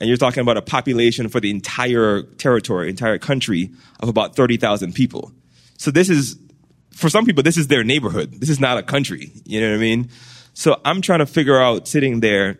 and 0.00 0.08
you're 0.08 0.16
talking 0.16 0.40
about 0.40 0.56
a 0.56 0.62
population 0.62 1.28
for 1.28 1.40
the 1.40 1.50
entire 1.50 2.22
territory, 2.22 2.88
entire 2.88 3.18
country 3.18 3.70
of 4.00 4.08
about 4.08 4.34
30,000 4.34 4.92
people. 4.92 5.32
So 5.78 5.90
this 5.90 6.10
is, 6.10 6.38
for 6.90 7.08
some 7.08 7.24
people, 7.24 7.42
this 7.42 7.56
is 7.56 7.68
their 7.68 7.84
neighborhood. 7.84 8.32
This 8.32 8.50
is 8.50 8.60
not 8.60 8.78
a 8.78 8.82
country. 8.82 9.32
You 9.44 9.60
know 9.60 9.70
what 9.70 9.76
I 9.76 9.80
mean? 9.80 10.10
So 10.52 10.80
I'm 10.84 11.00
trying 11.00 11.20
to 11.20 11.26
figure 11.26 11.60
out 11.60 11.86
sitting 11.88 12.20
there, 12.20 12.58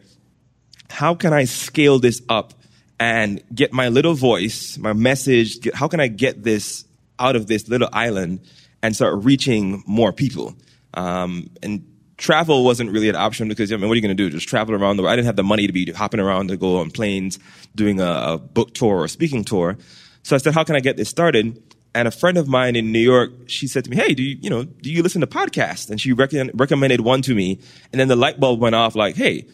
how 0.91 1.15
can 1.15 1.33
I 1.33 1.45
scale 1.45 1.99
this 1.99 2.23
up 2.29 2.55
and 3.01 3.43
get 3.55 3.73
my 3.73 3.89
little 3.89 4.15
voice, 4.15 4.79
my 4.79 4.93
message, 4.93 5.61
get, 5.61 5.75
how 5.75 5.89
can 5.89 6.01
I 6.01 6.09
get 6.09 6.43
this 6.43 6.85
out 7.19 7.37
of 7.37 7.47
this 7.47 7.69
little 7.69 7.89
island 7.93 8.41
and 8.83 8.95
start 8.95 9.25
reaching 9.25 9.83
more 9.87 10.13
people? 10.13 10.55
Um, 10.93 11.51
and 11.63 11.85
travel 12.17 12.65
wasn't 12.65 12.91
really 12.91 13.09
an 13.09 13.17
option 13.17 13.49
because 13.49 13.73
I 13.73 13.77
mean, 13.77 13.89
what 13.89 13.93
are 13.93 13.97
you 13.97 14.03
going 14.03 14.17
to 14.17 14.23
do? 14.23 14.31
Just 14.31 14.49
travel 14.49 14.75
around 14.75 14.97
the 14.97 15.03
world. 15.03 15.13
I 15.13 15.17
didn't 15.17 15.27
have 15.27 15.37
the 15.37 15.45
money 15.45 15.67
to 15.67 15.73
be 15.73 15.91
hopping 15.93 16.21
around 16.21 16.49
to 16.49 16.57
go 16.57 16.79
on 16.79 16.91
planes, 16.91 17.39
doing 17.75 18.01
a, 18.01 18.35
a, 18.35 18.39
book 18.39 18.75
tour 18.75 19.01
or 19.01 19.09
speaking 19.09 19.45
tour. 19.45 19.77
So 20.23 20.35
I 20.35 20.39
said, 20.39 20.55
how 20.55 20.65
can 20.65 20.77
I 20.77 20.81
get 20.81 20.97
this 20.97 21.09
started? 21.09 21.63
And 21.95 22.09
a 22.09 22.11
friend 22.11 22.39
of 22.39 22.49
mine 22.49 22.77
in 22.77 22.91
New 22.91 22.99
York, 22.99 23.31
she 23.47 23.69
said 23.69 23.85
to 23.85 23.91
me, 23.91 23.97
"Hey, 23.97 24.15
do 24.15 24.23
you, 24.23 24.37
you 24.41 24.51
know, 24.51 24.65
do 24.65 24.91
you 24.91 25.01
listen 25.01 25.21
to 25.21 25.29
podcasts?" 25.29 25.89
And 25.89 26.01
she 26.01 26.13
rec- 26.13 26.33
recommended 26.53 27.03
one 27.03 27.23
to 27.23 27.37
me, 27.37 27.61
and 27.93 28.01
then 28.01 28.09
the 28.09 28.17
light 28.17 28.41
bulb 28.41 28.59
went 28.59 28.75
off. 28.75 28.97
Like, 28.97 29.15
hey, 29.15 29.47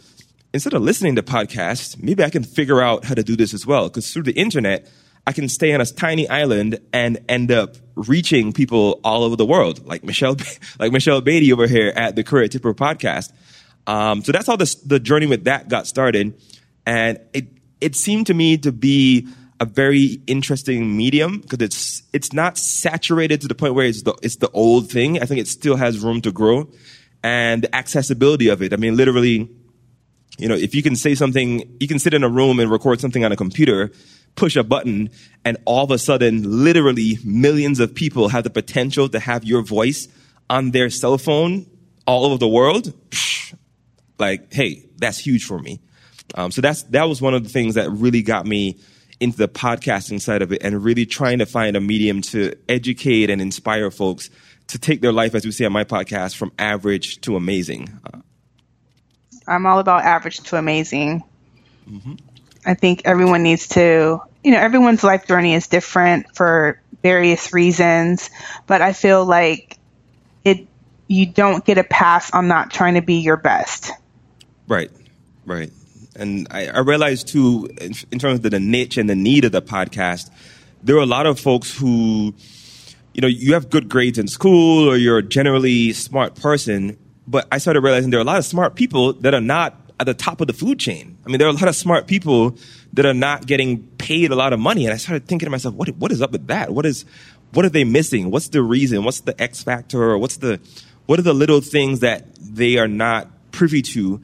instead 0.54 0.72
of 0.72 0.80
listening 0.80 1.16
to 1.16 1.22
podcasts, 1.22 2.02
maybe 2.02 2.24
I 2.24 2.30
can 2.30 2.42
figure 2.42 2.80
out 2.80 3.04
how 3.04 3.12
to 3.12 3.22
do 3.22 3.36
this 3.36 3.52
as 3.52 3.66
well. 3.66 3.88
Because 3.88 4.10
through 4.10 4.22
the 4.22 4.32
internet, 4.32 4.88
I 5.30 5.32
can 5.32 5.48
stay 5.48 5.72
on 5.72 5.80
a 5.80 5.86
tiny 5.86 6.28
island 6.28 6.80
and 6.92 7.20
end 7.28 7.52
up 7.52 7.76
reaching 7.94 8.52
people 8.52 8.98
all 9.04 9.22
over 9.22 9.36
the 9.36 9.46
world, 9.46 9.86
like 9.86 10.02
Michelle, 10.02 10.36
like 10.80 10.90
Michelle 10.90 11.20
Beatty 11.20 11.52
over 11.52 11.68
here 11.68 11.92
at 11.94 12.16
the 12.16 12.24
Career 12.24 12.48
Tipper 12.48 12.74
podcast. 12.74 13.32
Um, 13.86 14.24
so 14.24 14.32
that's 14.32 14.48
how 14.48 14.56
the, 14.56 14.76
the 14.84 14.98
journey 14.98 15.26
with 15.26 15.44
that 15.44 15.68
got 15.68 15.86
started. 15.86 16.34
And 16.84 17.20
it, 17.32 17.46
it 17.80 17.94
seemed 17.94 18.26
to 18.26 18.34
me 18.34 18.58
to 18.58 18.72
be 18.72 19.28
a 19.60 19.66
very 19.66 20.20
interesting 20.26 20.96
medium 20.96 21.42
because 21.42 21.60
it's, 21.60 22.02
it's 22.12 22.32
not 22.32 22.58
saturated 22.58 23.40
to 23.42 23.46
the 23.46 23.54
point 23.54 23.74
where 23.74 23.86
it's 23.86 24.02
the, 24.02 24.18
it's 24.24 24.34
the 24.34 24.50
old 24.50 24.90
thing. 24.90 25.22
I 25.22 25.26
think 25.26 25.38
it 25.38 25.46
still 25.46 25.76
has 25.76 26.00
room 26.00 26.22
to 26.22 26.32
grow 26.32 26.68
and 27.22 27.62
the 27.62 27.72
accessibility 27.72 28.48
of 28.48 28.62
it. 28.62 28.72
I 28.72 28.78
mean, 28.78 28.96
literally, 28.96 29.48
you 30.40 30.48
know, 30.48 30.54
if 30.54 30.74
you 30.74 30.82
can 30.82 30.96
say 30.96 31.14
something, 31.14 31.76
you 31.80 31.88
can 31.88 31.98
sit 31.98 32.14
in 32.14 32.24
a 32.24 32.28
room 32.28 32.58
and 32.58 32.70
record 32.70 33.00
something 33.00 33.24
on 33.24 33.32
a 33.32 33.36
computer 33.36 33.92
push 34.36 34.56
a 34.56 34.64
button 34.64 35.10
and 35.44 35.56
all 35.64 35.84
of 35.84 35.90
a 35.90 35.98
sudden, 35.98 36.64
literally 36.64 37.18
millions 37.24 37.80
of 37.80 37.94
people 37.94 38.28
have 38.28 38.44
the 38.44 38.50
potential 38.50 39.08
to 39.08 39.18
have 39.18 39.44
your 39.44 39.62
voice 39.62 40.08
on 40.48 40.70
their 40.70 40.90
cell 40.90 41.18
phone 41.18 41.66
all 42.06 42.24
over 42.24 42.38
the 42.38 42.48
world. 42.48 42.92
Like, 44.18 44.52
hey, 44.52 44.86
that's 44.96 45.18
huge 45.18 45.44
for 45.44 45.58
me. 45.58 45.80
Um, 46.34 46.50
so 46.50 46.60
that's, 46.60 46.82
that 46.84 47.04
was 47.04 47.20
one 47.20 47.34
of 47.34 47.42
the 47.42 47.48
things 47.48 47.74
that 47.74 47.90
really 47.90 48.22
got 48.22 48.46
me 48.46 48.78
into 49.18 49.36
the 49.36 49.48
podcasting 49.48 50.20
side 50.20 50.42
of 50.42 50.52
it 50.52 50.62
and 50.62 50.82
really 50.82 51.06
trying 51.06 51.38
to 51.38 51.46
find 51.46 51.76
a 51.76 51.80
medium 51.80 52.22
to 52.22 52.54
educate 52.68 53.30
and 53.30 53.40
inspire 53.40 53.90
folks 53.90 54.30
to 54.68 54.78
take 54.78 55.00
their 55.00 55.12
life, 55.12 55.34
as 55.34 55.44
we 55.44 55.50
say 55.50 55.64
on 55.64 55.72
my 55.72 55.84
podcast, 55.84 56.36
from 56.36 56.52
average 56.58 57.20
to 57.22 57.36
amazing. 57.36 57.88
I'm 59.50 59.66
all 59.66 59.80
about 59.80 60.04
average 60.04 60.38
to 60.44 60.56
amazing. 60.56 61.24
Mm-hmm. 61.90 62.14
I 62.64 62.74
think 62.74 63.02
everyone 63.04 63.42
needs 63.42 63.68
to, 63.68 64.20
you 64.44 64.52
know, 64.52 64.58
everyone's 64.58 65.02
life 65.02 65.26
journey 65.26 65.54
is 65.54 65.66
different 65.66 66.36
for 66.36 66.80
various 67.02 67.52
reasons, 67.52 68.30
but 68.66 68.80
I 68.80 68.92
feel 68.92 69.24
like 69.24 69.78
it, 70.44 70.68
you 71.08 71.26
don't 71.26 71.64
get 71.64 71.78
a 71.78 71.84
pass 71.84 72.30
on 72.32 72.46
not 72.46 72.70
trying 72.70 72.94
to 72.94 73.02
be 73.02 73.14
your 73.14 73.36
best. 73.36 73.90
Right, 74.68 74.90
right. 75.44 75.72
And 76.14 76.46
I, 76.50 76.68
I 76.68 76.78
realized 76.80 77.28
too, 77.28 77.68
in, 77.80 77.92
in 78.12 78.18
terms 78.18 78.44
of 78.44 78.50
the 78.50 78.60
niche 78.60 78.98
and 78.98 79.10
the 79.10 79.16
need 79.16 79.44
of 79.44 79.52
the 79.52 79.62
podcast, 79.62 80.30
there 80.82 80.96
are 80.96 81.02
a 81.02 81.06
lot 81.06 81.26
of 81.26 81.40
folks 81.40 81.76
who, 81.76 82.34
you 83.14 83.20
know, 83.20 83.26
you 83.26 83.54
have 83.54 83.68
good 83.68 83.88
grades 83.88 84.18
in 84.18 84.28
school 84.28 84.88
or 84.88 84.96
you're 84.96 85.18
a 85.18 85.22
generally 85.22 85.92
smart 85.92 86.36
person, 86.36 86.96
but 87.30 87.46
I 87.52 87.58
started 87.58 87.80
realizing 87.80 88.10
there 88.10 88.18
are 88.18 88.22
a 88.22 88.26
lot 88.26 88.38
of 88.38 88.44
smart 88.44 88.74
people 88.74 89.12
that 89.14 89.34
are 89.34 89.40
not 89.40 89.76
at 90.00 90.06
the 90.06 90.14
top 90.14 90.40
of 90.40 90.46
the 90.48 90.52
food 90.52 90.80
chain. 90.80 91.16
I 91.24 91.28
mean, 91.28 91.38
there 91.38 91.46
are 91.46 91.50
a 91.50 91.54
lot 91.54 91.68
of 91.68 91.76
smart 91.76 92.06
people 92.06 92.56
that 92.94 93.06
are 93.06 93.14
not 93.14 93.46
getting 93.46 93.86
paid 93.98 94.32
a 94.32 94.34
lot 94.34 94.52
of 94.52 94.58
money. 94.58 94.84
And 94.84 94.92
I 94.92 94.96
started 94.96 95.26
thinking 95.26 95.46
to 95.46 95.50
myself, 95.50 95.74
what, 95.74 95.88
what 95.90 96.10
is 96.10 96.22
up 96.22 96.32
with 96.32 96.48
that? 96.48 96.72
What 96.72 96.86
is, 96.86 97.04
what 97.52 97.64
are 97.64 97.68
they 97.68 97.84
missing? 97.84 98.30
What's 98.30 98.48
the 98.48 98.62
reason? 98.62 99.04
What's 99.04 99.20
the 99.20 99.40
X 99.40 99.62
factor? 99.62 100.02
Or 100.02 100.18
what's 100.18 100.38
the, 100.38 100.58
what 101.06 101.18
are 101.18 101.22
the 101.22 101.34
little 101.34 101.60
things 101.60 102.00
that 102.00 102.34
they 102.40 102.78
are 102.78 102.88
not 102.88 103.28
privy 103.52 103.82
to? 103.82 104.20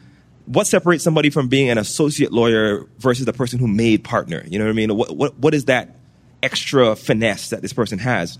What 0.46 0.66
separates 0.66 1.04
somebody 1.04 1.30
from 1.30 1.48
being 1.48 1.70
an 1.70 1.78
associate 1.78 2.32
lawyer 2.32 2.86
versus 2.98 3.24
the 3.26 3.32
person 3.32 3.58
who 3.58 3.68
made 3.68 4.02
partner? 4.02 4.42
You 4.46 4.58
know 4.58 4.64
what 4.64 4.70
I 4.70 4.74
mean? 4.74 4.96
What, 4.96 5.16
what, 5.16 5.38
what 5.38 5.54
is 5.54 5.66
that 5.66 5.96
extra 6.42 6.96
finesse 6.96 7.50
that 7.50 7.62
this 7.62 7.72
person 7.72 7.98
has? 7.98 8.38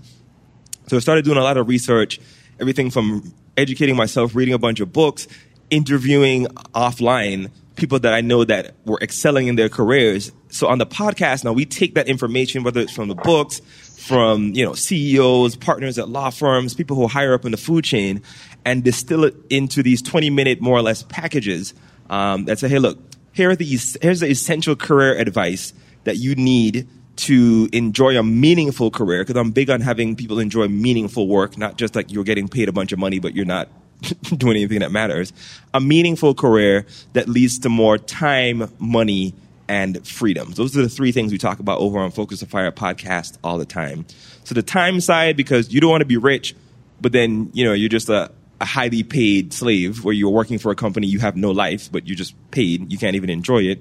So 0.87 0.97
I 0.97 0.99
started 0.99 1.23
doing 1.23 1.37
a 1.37 1.43
lot 1.43 1.57
of 1.57 1.67
research, 1.67 2.19
everything 2.59 2.89
from 2.89 3.33
educating 3.57 3.95
myself, 3.95 4.35
reading 4.35 4.53
a 4.53 4.59
bunch 4.59 4.79
of 4.79 4.93
books, 4.93 5.27
interviewing 5.69 6.45
offline 6.73 7.51
people 7.77 7.99
that 7.99 8.13
I 8.13 8.21
know 8.21 8.43
that 8.43 8.75
were 8.85 8.99
excelling 9.01 9.47
in 9.47 9.55
their 9.55 9.69
careers. 9.69 10.31
So 10.49 10.67
on 10.67 10.79
the 10.79 10.85
podcast 10.85 11.43
now, 11.43 11.53
we 11.53 11.65
take 11.65 11.95
that 11.95 12.07
information, 12.07 12.63
whether 12.63 12.81
it's 12.81 12.91
from 12.91 13.07
the 13.07 13.15
books, 13.15 13.59
from 13.59 14.53
you 14.53 14.65
know 14.65 14.73
CEOs, 14.73 15.55
partners 15.55 15.97
at 15.97 16.09
law 16.09 16.29
firms, 16.29 16.73
people 16.73 16.95
who 16.95 17.03
are 17.03 17.09
higher 17.09 17.33
up 17.33 17.45
in 17.45 17.51
the 17.51 17.57
food 17.57 17.85
chain, 17.85 18.21
and 18.65 18.83
distill 18.83 19.23
it 19.23 19.35
into 19.49 19.81
these 19.81 20.01
20 20.01 20.29
minute 20.29 20.59
more 20.59 20.77
or 20.77 20.81
less 20.81 21.03
packages 21.03 21.73
um, 22.09 22.45
that 22.45 22.59
say, 22.59 22.67
hey, 22.67 22.79
look, 22.79 22.99
here 23.31 23.51
are 23.51 23.55
the 23.55 23.65
here's 24.01 24.19
the 24.19 24.27
essential 24.27 24.75
career 24.75 25.17
advice 25.17 25.73
that 26.03 26.17
you 26.17 26.35
need 26.35 26.87
to 27.17 27.67
enjoy 27.73 28.17
a 28.17 28.23
meaningful 28.23 28.91
career 28.91 29.23
because 29.23 29.35
I'm 29.35 29.51
big 29.51 29.69
on 29.69 29.81
having 29.81 30.15
people 30.15 30.39
enjoy 30.39 30.67
meaningful 30.67 31.27
work, 31.27 31.57
not 31.57 31.77
just 31.77 31.95
like 31.95 32.11
you're 32.11 32.23
getting 32.23 32.47
paid 32.47 32.69
a 32.69 32.71
bunch 32.71 32.91
of 32.91 32.99
money, 32.99 33.19
but 33.19 33.35
you're 33.35 33.45
not 33.45 33.69
doing 34.37 34.57
anything 34.57 34.79
that 34.79 34.91
matters. 34.91 35.33
A 35.73 35.79
meaningful 35.79 36.33
career 36.33 36.85
that 37.13 37.27
leads 37.27 37.59
to 37.59 37.69
more 37.69 37.97
time, 37.97 38.71
money, 38.79 39.33
and 39.67 40.07
freedom. 40.07 40.51
Those 40.51 40.77
are 40.77 40.81
the 40.81 40.89
three 40.89 41.11
things 41.11 41.31
we 41.31 41.37
talk 41.37 41.59
about 41.59 41.79
over 41.79 41.99
on 41.99 42.11
Focus 42.11 42.39
the 42.39 42.45
Fire 42.45 42.71
podcast 42.71 43.37
all 43.43 43.57
the 43.57 43.65
time. 43.65 44.05
So 44.43 44.55
the 44.55 44.63
time 44.63 45.01
side, 45.01 45.35
because 45.35 45.73
you 45.73 45.81
don't 45.81 45.89
want 45.89 46.01
to 46.01 46.07
be 46.07 46.17
rich, 46.17 46.55
but 47.01 47.11
then, 47.11 47.49
you 47.53 47.65
know, 47.65 47.73
you're 47.73 47.89
just 47.89 48.09
a, 48.09 48.31
a 48.61 48.65
highly 48.65 49.03
paid 49.03 49.53
slave 49.53 50.03
where 50.05 50.13
you're 50.13 50.29
working 50.29 50.57
for 50.57 50.71
a 50.71 50.75
company, 50.75 51.07
you 51.07 51.19
have 51.19 51.35
no 51.35 51.51
life, 51.51 51.91
but 51.91 52.07
you're 52.07 52.15
just 52.15 52.33
paid. 52.51 52.91
You 52.91 52.97
can't 52.97 53.15
even 53.15 53.29
enjoy 53.29 53.63
it. 53.63 53.79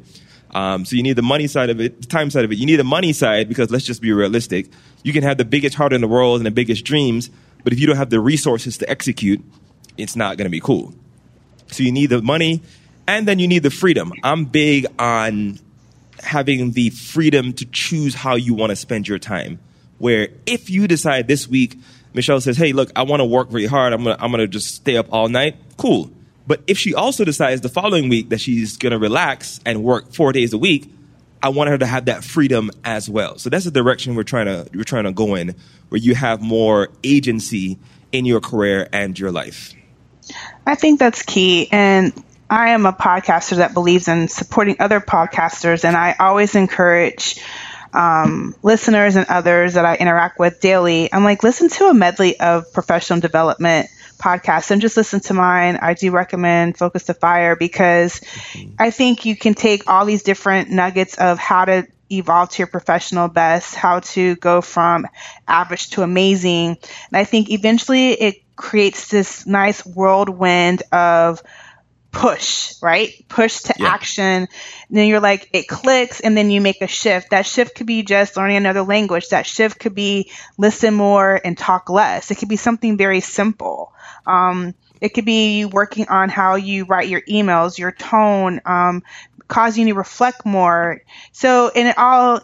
Um, 0.52 0.84
so 0.84 0.96
you 0.96 1.02
need 1.02 1.14
the 1.14 1.22
money 1.22 1.46
side 1.46 1.70
of 1.70 1.80
it, 1.80 2.00
the 2.00 2.06
time 2.06 2.30
side 2.30 2.44
of 2.44 2.52
it. 2.52 2.58
You 2.58 2.66
need 2.66 2.76
the 2.76 2.84
money 2.84 3.12
side 3.12 3.48
because 3.48 3.70
let's 3.70 3.84
just 3.84 4.00
be 4.00 4.12
realistic. 4.12 4.70
You 5.02 5.12
can 5.12 5.22
have 5.22 5.38
the 5.38 5.44
biggest 5.44 5.74
heart 5.74 5.92
in 5.92 6.00
the 6.00 6.08
world 6.08 6.38
and 6.38 6.46
the 6.46 6.50
biggest 6.50 6.84
dreams, 6.84 7.30
but 7.64 7.72
if 7.72 7.80
you 7.80 7.86
don't 7.86 7.96
have 7.96 8.10
the 8.10 8.20
resources 8.20 8.78
to 8.78 8.88
execute, 8.88 9.44
it's 9.98 10.16
not 10.16 10.36
going 10.36 10.46
to 10.46 10.50
be 10.50 10.60
cool. 10.60 10.94
So 11.68 11.82
you 11.82 11.92
need 11.92 12.10
the 12.10 12.22
money 12.22 12.62
and 13.06 13.26
then 13.26 13.38
you 13.38 13.48
need 13.48 13.62
the 13.62 13.70
freedom. 13.70 14.12
I'm 14.22 14.44
big 14.44 14.86
on 14.98 15.58
having 16.22 16.72
the 16.72 16.90
freedom 16.90 17.52
to 17.54 17.66
choose 17.66 18.14
how 18.14 18.36
you 18.36 18.54
want 18.54 18.70
to 18.70 18.76
spend 18.76 19.08
your 19.08 19.18
time. 19.18 19.58
Where 19.98 20.28
if 20.46 20.70
you 20.70 20.86
decide 20.86 21.28
this 21.28 21.48
week, 21.48 21.78
Michelle 22.12 22.40
says, 22.40 22.56
"Hey, 22.56 22.72
look, 22.72 22.90
I 22.96 23.02
want 23.02 23.20
to 23.20 23.24
work 23.24 23.50
very 23.50 23.66
hard. 23.66 23.92
I'm 23.92 24.04
gonna 24.04 24.16
I'm 24.18 24.30
gonna 24.30 24.46
just 24.46 24.74
stay 24.74 24.96
up 24.96 25.06
all 25.10 25.28
night." 25.28 25.56
Cool. 25.76 26.10
But 26.46 26.62
if 26.66 26.78
she 26.78 26.94
also 26.94 27.24
decides 27.24 27.60
the 27.60 27.68
following 27.68 28.08
week 28.08 28.28
that 28.28 28.40
she's 28.40 28.76
gonna 28.76 28.98
relax 28.98 29.60
and 29.66 29.82
work 29.82 30.12
four 30.12 30.32
days 30.32 30.52
a 30.52 30.58
week, 30.58 30.92
I 31.42 31.48
want 31.50 31.70
her 31.70 31.78
to 31.78 31.86
have 31.86 32.06
that 32.06 32.24
freedom 32.24 32.70
as 32.84 33.08
well. 33.08 33.38
So 33.38 33.50
that's 33.50 33.64
the 33.64 33.70
direction 33.70 34.14
we're 34.14 34.22
trying 34.22 34.46
to 34.46 34.68
we're 34.74 34.84
trying 34.84 35.04
to 35.04 35.12
go 35.12 35.34
in, 35.34 35.54
where 35.88 36.00
you 36.00 36.14
have 36.14 36.40
more 36.40 36.88
agency 37.04 37.78
in 38.12 38.24
your 38.24 38.40
career 38.40 38.88
and 38.92 39.18
your 39.18 39.32
life. 39.32 39.74
I 40.66 40.74
think 40.74 40.98
that's 40.98 41.22
key. 41.22 41.68
And 41.70 42.12
I 42.48 42.70
am 42.70 42.86
a 42.86 42.92
podcaster 42.92 43.56
that 43.56 43.74
believes 43.74 44.08
in 44.08 44.28
supporting 44.28 44.76
other 44.80 45.00
podcasters, 45.00 45.84
and 45.84 45.96
I 45.96 46.14
always 46.18 46.54
encourage 46.54 47.40
um, 47.92 48.54
listeners 48.62 49.16
and 49.16 49.26
others 49.28 49.74
that 49.74 49.84
I 49.84 49.96
interact 49.96 50.38
with 50.38 50.60
daily. 50.60 51.12
I'm 51.12 51.24
like, 51.24 51.42
listen 51.42 51.68
to 51.70 51.86
a 51.86 51.94
medley 51.94 52.38
of 52.38 52.72
professional 52.72 53.20
development 53.20 53.88
podcasts 54.16 54.70
and 54.70 54.80
just 54.80 54.96
listen 54.96 55.20
to 55.20 55.34
mine. 55.34 55.78
I 55.80 55.94
do 55.94 56.10
recommend 56.10 56.76
Focus 56.76 57.04
the 57.04 57.14
Fire 57.14 57.56
because 57.56 58.20
mm-hmm. 58.20 58.74
I 58.78 58.90
think 58.90 59.24
you 59.24 59.36
can 59.36 59.54
take 59.54 59.88
all 59.88 60.04
these 60.04 60.22
different 60.22 60.70
nuggets 60.70 61.16
of 61.18 61.38
how 61.38 61.64
to 61.64 61.86
evolve 62.10 62.50
to 62.50 62.58
your 62.58 62.66
professional 62.66 63.28
best, 63.28 63.74
how 63.74 64.00
to 64.00 64.36
go 64.36 64.60
from 64.60 65.06
average 65.46 65.90
to 65.90 66.02
amazing. 66.02 66.68
And 66.68 67.16
I 67.16 67.24
think 67.24 67.50
eventually 67.50 68.12
it 68.12 68.56
creates 68.56 69.08
this 69.08 69.46
nice 69.46 69.84
whirlwind 69.84 70.82
of 70.92 71.42
push, 72.16 72.74
right? 72.80 73.12
Push 73.28 73.60
to 73.62 73.74
yeah. 73.78 73.88
action. 73.88 74.24
And 74.24 74.48
then 74.88 75.08
you're 75.08 75.20
like, 75.20 75.50
it 75.52 75.68
clicks 75.68 76.20
and 76.20 76.36
then 76.36 76.50
you 76.50 76.60
make 76.60 76.80
a 76.80 76.86
shift. 76.86 77.30
That 77.30 77.46
shift 77.46 77.76
could 77.76 77.86
be 77.86 78.02
just 78.02 78.36
learning 78.36 78.56
another 78.56 78.82
language. 78.82 79.28
That 79.28 79.46
shift 79.46 79.78
could 79.78 79.94
be 79.94 80.30
listen 80.56 80.94
more 80.94 81.38
and 81.44 81.58
talk 81.58 81.90
less. 81.90 82.30
It 82.30 82.36
could 82.36 82.48
be 82.48 82.56
something 82.56 82.96
very 82.96 83.20
simple. 83.20 83.92
Um, 84.26 84.74
it 85.00 85.10
could 85.10 85.24
be 85.24 85.64
working 85.64 86.08
on 86.08 86.28
how 86.28 86.56
you 86.56 86.84
write 86.84 87.08
your 87.08 87.20
emails, 87.22 87.78
your 87.78 87.92
tone, 87.92 88.60
um, 88.64 89.02
causing 89.48 89.86
you 89.86 89.94
to 89.94 89.98
reflect 89.98 90.44
more. 90.46 91.02
So, 91.32 91.70
and 91.74 91.88
it 91.88 91.98
all 91.98 92.40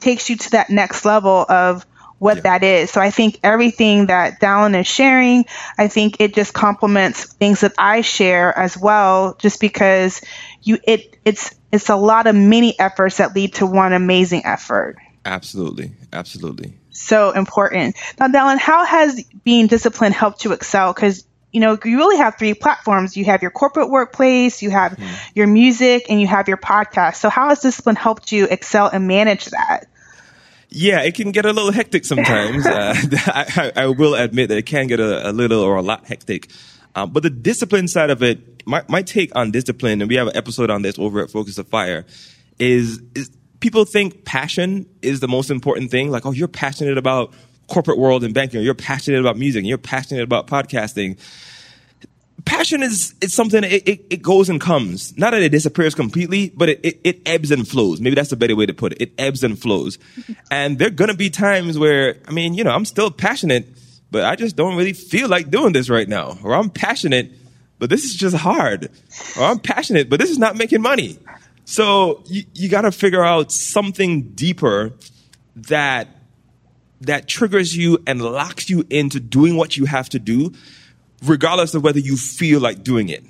takes 0.00 0.30
you 0.30 0.36
to 0.36 0.50
that 0.52 0.70
next 0.70 1.04
level 1.04 1.44
of 1.48 1.84
what 2.18 2.36
yeah. 2.36 2.42
that 2.42 2.62
is. 2.62 2.90
So 2.90 3.00
I 3.00 3.10
think 3.10 3.40
everything 3.42 4.06
that 4.06 4.40
Dallin 4.40 4.78
is 4.78 4.86
sharing, 4.86 5.44
I 5.76 5.88
think 5.88 6.20
it 6.20 6.34
just 6.34 6.54
complements 6.54 7.24
things 7.24 7.60
that 7.60 7.74
I 7.78 8.00
share 8.00 8.56
as 8.56 8.76
well, 8.76 9.36
just 9.38 9.60
because 9.60 10.22
you 10.62 10.78
it 10.84 11.18
it's 11.24 11.54
it's 11.72 11.90
a 11.90 11.96
lot 11.96 12.26
of 12.26 12.34
mini 12.34 12.78
efforts 12.78 13.18
that 13.18 13.34
lead 13.34 13.54
to 13.54 13.66
one 13.66 13.92
amazing 13.92 14.46
effort. 14.46 14.96
Absolutely. 15.24 15.92
Absolutely. 16.12 16.74
So 16.96 17.32
important. 17.32 17.96
Now, 18.18 18.28
Dallin, 18.28 18.58
how 18.58 18.84
has 18.84 19.22
being 19.44 19.66
disciplined 19.66 20.14
helped 20.14 20.44
you 20.44 20.52
excel? 20.52 20.92
Because 20.92 21.24
you 21.52 21.60
know, 21.60 21.78
you 21.84 21.96
really 21.96 22.18
have 22.18 22.36
three 22.36 22.52
platforms. 22.52 23.16
You 23.16 23.24
have 23.26 23.40
your 23.40 23.50
corporate 23.50 23.88
workplace, 23.88 24.60
you 24.60 24.70
have 24.70 24.92
mm. 24.92 25.30
your 25.34 25.46
music, 25.46 26.06
and 26.10 26.20
you 26.20 26.26
have 26.26 26.48
your 26.48 26.58
podcast. 26.58 27.16
So, 27.16 27.30
how 27.30 27.48
has 27.48 27.60
discipline 27.60 27.96
helped 27.96 28.30
you 28.30 28.44
excel 28.44 28.88
and 28.88 29.06
manage 29.06 29.46
that? 29.46 29.84
Yeah, 30.68 31.02
it 31.02 31.14
can 31.14 31.30
get 31.30 31.46
a 31.46 31.52
little 31.52 31.72
hectic 31.72 32.04
sometimes. 32.04 32.66
uh, 32.66 32.94
I, 33.26 33.72
I, 33.74 33.86
will 33.86 34.14
admit 34.14 34.48
that 34.50 34.58
it 34.58 34.66
can 34.66 34.86
get 34.86 35.00
a, 35.00 35.30
a 35.30 35.32
little 35.32 35.62
or 35.62 35.76
a 35.76 35.82
lot 35.82 36.06
hectic. 36.06 36.50
Um, 36.94 37.10
but 37.10 37.22
the 37.22 37.30
discipline 37.30 37.88
side 37.88 38.10
of 38.10 38.22
it, 38.22 38.66
my, 38.66 38.82
my 38.88 39.02
take 39.02 39.34
on 39.36 39.50
discipline, 39.50 40.00
and 40.02 40.08
we 40.08 40.16
have 40.16 40.26
an 40.28 40.36
episode 40.36 40.70
on 40.70 40.82
this 40.82 40.98
over 40.98 41.22
at 41.22 41.30
Focus 41.30 41.56
the 41.56 41.64
Fire, 41.64 42.04
is, 42.58 43.02
is 43.14 43.30
people 43.60 43.84
think 43.84 44.24
passion 44.24 44.86
is 45.02 45.20
the 45.20 45.28
most 45.28 45.50
important 45.50 45.90
thing. 45.90 46.10
Like, 46.10 46.26
oh, 46.26 46.32
you're 46.32 46.48
passionate 46.48 46.98
about 46.98 47.32
corporate 47.68 47.98
world 47.98 48.24
and 48.24 48.34
banking, 48.34 48.60
or 48.60 48.62
you're 48.62 48.74
passionate 48.74 49.20
about 49.20 49.36
music, 49.36 49.60
and 49.60 49.68
you're 49.68 49.78
passionate 49.78 50.22
about 50.22 50.46
podcasting. 50.46 51.18
Passion 52.44 52.82
is 52.82 53.14
it's 53.20 53.34
something 53.34 53.64
it, 53.64 53.88
it, 53.88 54.06
it, 54.08 54.22
goes 54.22 54.48
and 54.48 54.60
comes. 54.60 55.16
Not 55.18 55.32
that 55.32 55.42
it 55.42 55.48
disappears 55.48 55.96
completely 55.96 56.50
but 56.50 56.68
it, 56.68 56.80
it, 56.84 57.00
it, 57.02 57.22
ebbs 57.26 57.50
and 57.50 57.66
flows. 57.66 58.00
Maybe 58.00 58.14
that's 58.14 58.30
a 58.30 58.36
better 58.36 58.54
way 58.54 58.66
to 58.66 58.74
put 58.74 58.92
it. 58.92 59.02
It 59.02 59.12
ebbs 59.18 59.42
and 59.42 59.58
flows. 59.58 59.98
And 60.52 60.78
there 60.78 60.86
are 60.86 60.92
gonna 60.92 61.14
be 61.14 61.28
times 61.28 61.76
where 61.76 62.18
i 62.28 62.30
mean 62.30 62.54
you 62.54 62.62
know 62.62 62.70
i'm 62.70 62.84
still 62.84 63.10
passionate 63.10 63.66
but 64.12 64.24
i 64.24 64.36
just 64.36 64.54
don't 64.54 64.76
really 64.76 64.92
feel 64.92 65.28
like 65.28 65.50
doing 65.50 65.72
this 65.72 65.90
right 65.90 66.08
now. 66.08 66.38
Or 66.44 66.54
i'm 66.54 66.70
passionate 66.70 67.32
but 67.80 67.90
this 67.90 68.04
is 68.04 68.14
just 68.14 68.36
hard. 68.36 68.90
Or 69.36 69.42
i'm 69.42 69.58
passionate 69.58 70.08
but 70.08 70.20
this 70.20 70.30
is 70.30 70.38
not 70.38 70.54
making 70.54 70.82
money 70.82 71.18
so 71.66 72.22
you, 72.26 72.44
you 72.54 72.68
gotta 72.70 72.90
figure 72.90 73.22
out 73.22 73.52
something 73.52 74.30
deeper 74.30 74.92
that 75.56 76.08
that 77.02 77.28
triggers 77.28 77.76
you 77.76 78.02
and 78.06 78.22
locks 78.22 78.70
you 78.70 78.86
into 78.88 79.20
doing 79.20 79.56
what 79.56 79.76
you 79.76 79.84
have 79.84 80.08
to 80.08 80.18
do 80.18 80.52
regardless 81.22 81.74
of 81.74 81.82
whether 81.82 81.98
you 81.98 82.16
feel 82.16 82.60
like 82.60 82.82
doing 82.82 83.08
it. 83.08 83.24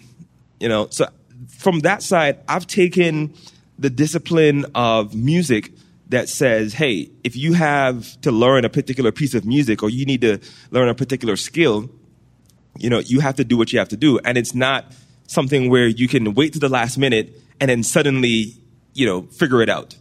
You 0.61 0.69
know, 0.69 0.89
so 0.91 1.09
from 1.49 1.81
that 1.81 2.03
side, 2.03 2.39
I've 2.49 2.67
taken 2.67 3.35
the 3.79 3.91
discipline 3.91 4.67
of 4.75 5.15
music 5.15 5.73
that 6.09 6.29
says, 6.29 6.75
hey, 6.75 7.11
if 7.25 7.37
you 7.37 7.55
have 7.55 8.21
to 8.21 8.31
learn 8.31 8.65
a 8.65 8.69
particular 8.69 9.13
piece 9.13 9.35
of 9.35 9.45
music 9.45 9.83
or 9.83 9.91
you 9.91 10.05
need 10.07 10.21
to 10.21 10.39
learn 10.71 10.89
a 10.89 10.95
particular 10.95 11.37
skill, 11.37 11.91
you 12.79 12.91
know, 12.91 12.99
you 12.99 13.21
have 13.21 13.37
to 13.37 13.45
do 13.45 13.57
what 13.57 13.73
you 13.73 13.79
have 13.79 13.89
to 13.89 13.97
do. 13.97 14.19
And 14.21 14.39
it's 14.39 14.55
not 14.55 14.93
something 15.27 15.69
where 15.69 15.87
you 15.87 16.07
can 16.07 16.35
wait 16.35 16.53
to 16.53 16.59
the 16.59 16.69
last 16.69 16.97
minute 16.97 17.35
and 17.61 17.71
then 17.71 17.83
suddenly, 17.83 18.55
you 18.95 19.07
know, 19.07 19.23
figure 19.23 19.63
it 19.63 19.69
out. 19.69 19.97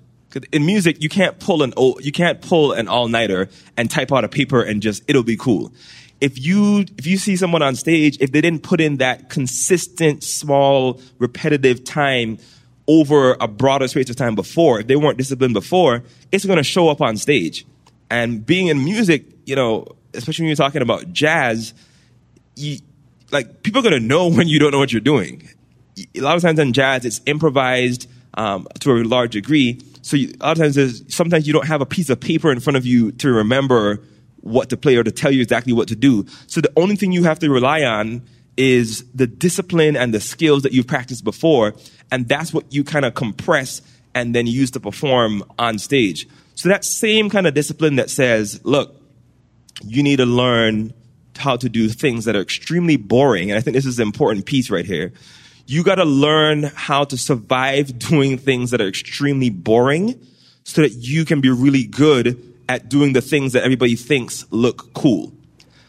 In 0.52 0.66
music, 0.66 1.02
you 1.02 1.08
can't 1.08 1.40
pull 1.40 1.64
an 1.64 1.74
you 2.02 2.12
can't 2.12 2.42
pull 2.42 2.74
an 2.74 2.90
all 2.90 3.08
nighter 3.08 3.48
and 3.78 3.90
type 3.90 4.12
out 4.12 4.26
a 4.26 4.28
paper 4.28 4.62
and 4.62 4.82
just 4.82 5.04
it'll 5.08 5.24
be 5.24 5.38
cool. 5.38 5.72
If 6.20 6.44
you 6.44 6.86
if 6.98 7.08
you 7.08 7.18
see 7.18 7.38
someone 7.38 7.62
on 7.62 7.76
stage 7.76 8.18
if 8.20 8.32
they 8.34 8.42
didn't 8.42 8.64
put 8.64 8.82
in 8.82 8.98
that 8.98 9.30
consistent 9.30 10.24
small 10.24 11.00
repetitive 11.20 11.86
time 11.86 12.38
over 12.88 13.38
a 13.40 13.48
broader 13.48 13.88
space 13.88 14.10
of 14.10 14.18
time 14.18 14.36
before 14.36 14.82
if 14.82 14.88
they 14.88 14.98
weren't 14.98 15.18
disciplined 15.18 15.54
before 15.54 16.04
it's 16.32 16.46
going 16.46 16.58
to 16.58 16.64
show 16.64 16.90
up 16.90 17.02
on 17.02 17.16
stage. 17.16 17.66
And 18.10 18.46
being 18.46 18.68
in 18.68 18.84
music 18.84 19.26
you 19.46 19.56
know 19.56 19.88
especially 20.14 20.44
when 20.44 20.50
you're 20.50 20.58
talking 20.58 20.82
about 20.82 21.14
jazz 21.14 21.74
you, 22.58 22.80
like 23.32 23.64
people 23.64 23.80
are 23.80 23.90
going 23.90 24.02
to 24.02 24.06
know 24.06 24.28
when 24.32 24.50
you 24.50 24.60
don't 24.60 24.72
know 24.72 24.80
what 24.80 24.92
you're 24.92 25.00
doing 25.00 25.48
a 26.16 26.22
lot 26.22 26.36
of 26.36 26.42
times 26.42 26.60
in 26.60 26.74
jazz 26.74 27.06
it's 27.06 27.22
improvised 27.26 28.10
um, 28.36 28.68
to 28.80 28.92
a 28.92 29.04
large 29.04 29.32
degree 29.32 29.80
so 30.02 30.18
you, 30.18 30.34
a 30.40 30.46
lot 30.46 30.60
of 30.60 30.76
times 30.76 31.16
sometimes 31.16 31.48
you 31.48 31.54
don't 31.54 31.66
have 31.66 31.82
a 31.82 31.86
piece 31.86 32.12
of 32.12 32.20
paper 32.20 32.52
in 32.52 32.60
front 32.60 32.78
of 32.78 32.86
you 32.86 33.12
to 33.14 33.32
remember 33.32 34.02
what 34.46 34.70
to 34.70 34.78
play 34.78 34.96
or 34.96 35.04
to 35.04 35.12
tell 35.12 35.32
you 35.32 35.42
exactly 35.42 35.74
what 35.74 35.88
to 35.88 35.96
do. 35.96 36.28
So 36.46 36.62
the 36.62 36.72
only 36.76 36.96
thing 36.96 37.12
you 37.12 37.24
have 37.24 37.40
to 37.40 37.50
rely 37.50 37.84
on 37.84 38.22
is 38.56 39.04
the 39.14 39.26
discipline 39.26 39.96
and 39.96 40.14
the 40.14 40.20
skills 40.20 40.62
that 40.62 40.72
you've 40.72 40.86
practiced 40.86 41.24
before. 41.24 41.74
And 42.12 42.30
that's 42.30 42.54
what 42.54 42.72
you 42.72 42.84
kind 42.84 43.04
of 43.04 43.16
compress 43.16 43.82
and 44.14 44.36
then 44.36 44.46
use 44.46 44.70
to 44.72 44.80
perform 44.80 45.44
on 45.58 45.80
stage. 45.80 46.28
So 46.54 46.70
that 46.70 46.86
same 46.86 47.32
kind 47.32 47.48
of 47.48 47.56
discipline 47.56 47.96
that 47.96 48.12
says, 48.12 48.64
look, 48.64 49.02
you 49.84 50.04
need 50.04 50.18
to 50.18 50.28
learn 50.28 50.94
how 51.36 51.58
to 51.58 51.68
do 51.68 51.90
things 51.90 52.26
that 52.26 52.36
are 52.36 52.42
extremely 52.42 52.96
boring. 52.96 53.50
And 53.50 53.58
I 53.58 53.62
think 53.62 53.74
this 53.74 53.88
is 53.88 53.98
an 53.98 54.04
important 54.04 54.46
piece 54.46 54.70
right 54.70 54.86
here. 54.86 55.12
You 55.66 55.84
got 55.84 55.96
to 55.96 56.06
learn 56.06 56.64
how 56.64 57.04
to 57.06 57.18
survive 57.18 57.98
doing 58.10 58.38
things 58.38 58.72
that 58.72 58.82
are 58.82 58.88
extremely 58.88 59.50
boring 59.50 60.20
so 60.64 60.82
that 60.82 60.94
you 60.94 61.26
can 61.26 61.42
be 61.42 61.50
really 61.50 61.86
good 61.86 62.42
at 62.68 62.90
doing 62.90 63.14
the 63.14 63.22
things 63.22 63.54
that 63.54 63.64
everybody 63.64 63.96
thinks 63.96 64.46
look 64.52 64.94
cool. 64.94 65.32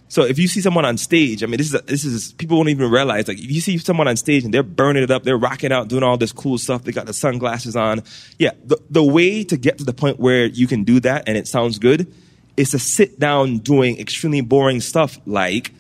So 0.09 0.23
if 0.23 0.39
you 0.39 0.47
see 0.47 0.61
someone 0.61 0.85
on 0.85 0.99
stage, 0.99 1.43
I 1.43 1.47
mean, 1.47 1.59
this 1.59 1.75
is, 1.75 1.83
this 1.83 2.05
is, 2.05 2.33
people 2.35 2.57
won't 2.57 2.69
even 2.69 2.91
realize, 2.91 3.27
like, 3.27 3.39
if 3.39 3.51
you 3.51 3.61
see 3.61 3.77
someone 3.79 4.07
on 4.07 4.17
stage 4.17 4.45
and 4.45 4.55
they're 4.55 4.63
burning 4.63 5.03
it 5.03 5.11
up, 5.11 5.25
they're 5.25 5.37
rocking 5.37 5.73
out, 5.73 5.89
doing 5.89 6.05
all 6.05 6.17
this 6.17 6.33
cool 6.33 6.59
stuff, 6.59 6.85
they 6.85 6.93
got 6.93 7.07
the 7.07 7.13
sunglasses 7.13 7.75
on. 7.75 8.03
Yeah, 8.39 8.53
the, 8.65 8.79
the 8.89 9.03
way 9.03 9.43
to 9.45 9.57
get 9.57 9.79
to 9.79 9.85
the 9.85 9.93
point 9.93 10.21
where 10.21 10.47
you 10.47 10.67
can 10.69 10.85
do 10.85 11.01
that 11.01 11.25
and 11.27 11.37
it 11.37 11.49
sounds 11.49 11.79
good 11.79 12.13
is 12.57 12.71
to 12.71 12.79
sit 12.79 13.19
down 13.19 13.59
doing 13.59 13.99
extremely 13.99 14.43
boring 14.43 14.81
stuff 14.81 15.19
like, 15.27 15.73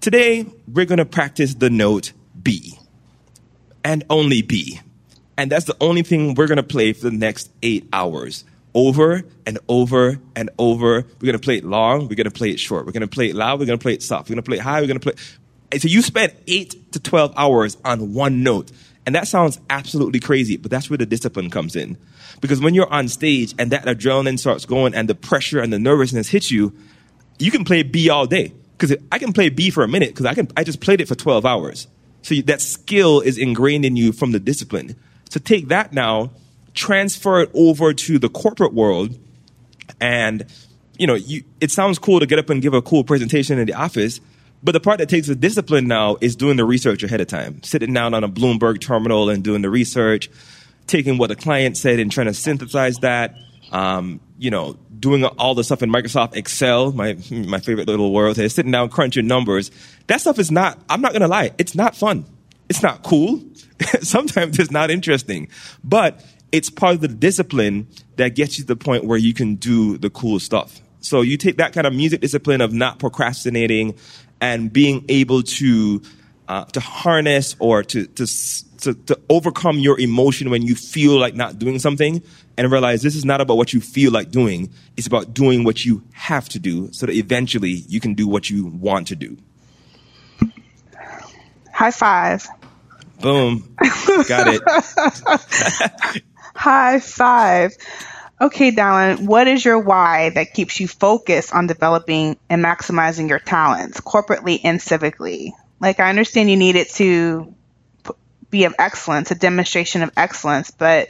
today 0.00 0.46
we're 0.72 0.86
gonna 0.86 1.04
practice 1.04 1.54
the 1.54 1.68
note 1.68 2.12
B. 2.40 2.78
And 3.84 4.04
only 4.10 4.42
B. 4.42 4.80
And 5.36 5.50
that's 5.50 5.64
the 5.64 5.76
only 5.80 6.02
thing 6.02 6.34
we're 6.34 6.46
gonna 6.46 6.62
play 6.62 6.92
for 6.92 7.10
the 7.10 7.16
next 7.16 7.50
eight 7.62 7.88
hours 7.92 8.44
over 8.74 9.22
and 9.46 9.58
over 9.68 10.18
and 10.34 10.50
over. 10.58 11.04
We're 11.20 11.26
going 11.26 11.32
to 11.32 11.38
play 11.38 11.58
it 11.58 11.64
long. 11.64 12.08
We're 12.08 12.14
going 12.14 12.24
to 12.24 12.30
play 12.30 12.50
it 12.50 12.60
short. 12.60 12.86
We're 12.86 12.92
going 12.92 13.02
to 13.02 13.06
play 13.06 13.28
it 13.28 13.34
loud. 13.34 13.60
We're 13.60 13.66
going 13.66 13.78
to 13.78 13.82
play 13.82 13.94
it 13.94 14.02
soft. 14.02 14.28
We're 14.28 14.34
going 14.34 14.42
to 14.42 14.48
play 14.48 14.58
it 14.58 14.62
high. 14.62 14.80
We're 14.80 14.86
going 14.86 15.00
to 15.00 15.12
play. 15.12 15.78
So 15.78 15.88
you 15.88 16.02
spend 16.02 16.32
eight 16.46 16.92
to 16.92 17.00
12 17.00 17.34
hours 17.36 17.76
on 17.84 18.12
one 18.12 18.42
note. 18.42 18.70
And 19.04 19.14
that 19.14 19.26
sounds 19.26 19.58
absolutely 19.68 20.20
crazy, 20.20 20.56
but 20.56 20.70
that's 20.70 20.88
where 20.88 20.96
the 20.96 21.06
discipline 21.06 21.50
comes 21.50 21.74
in. 21.74 21.98
Because 22.40 22.60
when 22.60 22.74
you're 22.74 22.92
on 22.92 23.08
stage 23.08 23.52
and 23.58 23.72
that 23.72 23.84
adrenaline 23.84 24.38
starts 24.38 24.64
going 24.64 24.94
and 24.94 25.08
the 25.08 25.14
pressure 25.14 25.60
and 25.60 25.72
the 25.72 25.78
nervousness 25.78 26.28
hits 26.28 26.50
you, 26.50 26.72
you 27.38 27.50
can 27.50 27.64
play 27.64 27.82
B 27.82 28.10
all 28.10 28.26
day. 28.26 28.52
Because 28.78 28.96
I 29.10 29.18
can 29.18 29.32
play 29.32 29.48
B 29.48 29.70
for 29.70 29.82
a 29.82 29.88
minute 29.88 30.10
because 30.10 30.26
I 30.26 30.34
can, 30.34 30.48
I 30.56 30.64
just 30.64 30.80
played 30.80 31.00
it 31.00 31.08
for 31.08 31.14
12 31.14 31.44
hours. 31.44 31.88
So 32.22 32.36
that 32.36 32.60
skill 32.60 33.20
is 33.20 33.36
ingrained 33.36 33.84
in 33.84 33.96
you 33.96 34.12
from 34.12 34.32
the 34.32 34.40
discipline. 34.40 34.96
So 35.28 35.40
take 35.40 35.68
that 35.68 35.92
now 35.92 36.30
transfer 36.74 37.42
it 37.42 37.50
over 37.54 37.92
to 37.92 38.18
the 38.18 38.28
corporate 38.28 38.72
world 38.72 39.18
and 40.00 40.46
you 40.98 41.06
know 41.06 41.14
you, 41.14 41.44
it 41.60 41.70
sounds 41.70 41.98
cool 41.98 42.20
to 42.20 42.26
get 42.26 42.38
up 42.38 42.50
and 42.50 42.62
give 42.62 42.74
a 42.74 42.82
cool 42.82 43.04
presentation 43.04 43.58
in 43.58 43.66
the 43.66 43.74
office 43.74 44.20
but 44.64 44.72
the 44.72 44.80
part 44.80 44.98
that 44.98 45.08
takes 45.08 45.26
the 45.26 45.34
discipline 45.34 45.86
now 45.86 46.16
is 46.20 46.36
doing 46.36 46.56
the 46.56 46.64
research 46.64 47.02
ahead 47.02 47.20
of 47.20 47.26
time 47.26 47.62
sitting 47.62 47.92
down 47.92 48.14
on 48.14 48.24
a 48.24 48.28
bloomberg 48.28 48.80
terminal 48.80 49.28
and 49.28 49.44
doing 49.44 49.60
the 49.60 49.68
research 49.68 50.30
taking 50.86 51.18
what 51.18 51.28
the 51.28 51.36
client 51.36 51.76
said 51.76 51.98
and 51.98 52.10
trying 52.10 52.26
to 52.26 52.34
synthesize 52.34 52.96
that 52.98 53.34
um, 53.72 54.20
you 54.38 54.50
know 54.50 54.78
doing 54.98 55.24
all 55.24 55.54
the 55.54 55.64
stuff 55.64 55.82
in 55.82 55.90
microsoft 55.90 56.36
excel 56.36 56.92
my, 56.92 57.16
my 57.30 57.58
favorite 57.58 57.88
little 57.88 58.12
world 58.12 58.36
here 58.36 58.48
sitting 58.48 58.70
down 58.70 58.88
crunching 58.88 59.26
numbers. 59.26 59.70
That 60.06 60.20
stuff 60.20 60.38
is 60.38 60.50
not 60.50 60.78
i'm 60.88 61.00
not 61.00 61.12
to 61.12 61.26
lie 61.26 61.52
it's 61.58 61.74
not 61.74 61.96
fun. 61.96 62.26
It's 62.68 62.82
not 62.82 63.02
cool. 63.02 63.42
Sometimes 64.00 64.58
it's 64.58 64.70
not 64.70 64.90
interesting. 64.90 65.48
But 65.84 66.24
it's 66.52 66.70
part 66.70 66.94
of 66.94 67.00
the 67.02 67.08
discipline 67.08 67.88
that 68.16 68.34
gets 68.34 68.58
you 68.58 68.64
to 68.64 68.68
the 68.68 68.76
point 68.76 69.04
where 69.04 69.18
you 69.18 69.34
can 69.34 69.56
do 69.56 69.98
the 69.98 70.08
cool 70.08 70.40
stuff. 70.40 70.80
So 71.00 71.20
you 71.20 71.36
take 71.36 71.56
that 71.56 71.72
kind 71.72 71.86
of 71.86 71.92
music 71.92 72.20
discipline 72.20 72.60
of 72.60 72.72
not 72.72 72.98
procrastinating 72.98 73.96
and 74.40 74.72
being 74.72 75.04
able 75.08 75.42
to 75.42 76.00
uh, 76.52 76.64
to 76.66 76.80
harness 76.80 77.56
or 77.60 77.82
to, 77.82 78.06
to 78.06 78.26
to 78.76 78.92
to 78.92 79.18
overcome 79.30 79.78
your 79.78 79.98
emotion 79.98 80.50
when 80.50 80.60
you 80.60 80.74
feel 80.74 81.18
like 81.18 81.34
not 81.34 81.58
doing 81.58 81.78
something 81.78 82.22
and 82.58 82.70
realize 82.70 83.00
this 83.00 83.16
is 83.16 83.24
not 83.24 83.40
about 83.40 83.56
what 83.56 83.72
you 83.72 83.80
feel 83.80 84.12
like 84.12 84.30
doing. 84.30 84.70
It's 84.98 85.06
about 85.06 85.32
doing 85.32 85.64
what 85.64 85.82
you 85.86 86.02
have 86.12 86.50
to 86.50 86.58
do 86.58 86.92
so 86.92 87.06
that 87.06 87.14
eventually 87.14 87.70
you 87.88 88.00
can 88.00 88.12
do 88.12 88.28
what 88.28 88.50
you 88.50 88.66
want 88.66 89.08
to 89.08 89.16
do. 89.16 89.38
High 91.72 91.90
five. 91.90 92.46
Boom. 93.22 93.74
Got 94.28 94.48
it. 94.48 94.62
High 96.54 97.00
five. 97.00 97.72
Okay, 98.42 98.72
Dallin, 98.72 99.24
what 99.24 99.48
is 99.48 99.64
your 99.64 99.78
why 99.78 100.30
that 100.30 100.52
keeps 100.52 100.80
you 100.80 100.86
focused 100.86 101.54
on 101.54 101.66
developing 101.66 102.36
and 102.50 102.62
maximizing 102.62 103.30
your 103.30 103.38
talents 103.38 104.02
corporately 104.02 104.60
and 104.64 104.80
civically? 104.80 105.52
Like, 105.82 105.98
I 105.98 106.08
understand 106.08 106.48
you 106.48 106.56
need 106.56 106.76
it 106.76 106.90
to 106.90 107.52
be 108.50 108.64
of 108.64 108.74
excellence, 108.78 109.32
a 109.32 109.34
demonstration 109.34 110.02
of 110.02 110.12
excellence, 110.16 110.70
but 110.70 111.08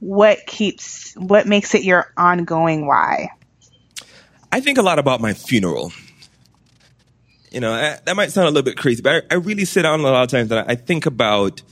what 0.00 0.46
keeps, 0.46 1.14
what 1.14 1.46
makes 1.46 1.74
it 1.74 1.84
your 1.84 2.10
ongoing 2.16 2.86
why? 2.86 3.28
I 4.50 4.60
think 4.60 4.78
a 4.78 4.82
lot 4.82 4.98
about 4.98 5.20
my 5.20 5.34
funeral. 5.34 5.92
You 7.50 7.60
know, 7.60 7.72
that 7.72 8.16
might 8.16 8.32
sound 8.32 8.48
a 8.48 8.50
little 8.50 8.64
bit 8.64 8.78
crazy, 8.78 9.02
but 9.02 9.26
I, 9.30 9.34
really 9.34 9.66
sit 9.66 9.82
down 9.82 10.00
a 10.00 10.02
lot 10.04 10.22
of 10.22 10.30
times 10.30 10.50
and 10.50 10.64
I 10.68 10.76
think 10.76 11.04
about 11.04 11.62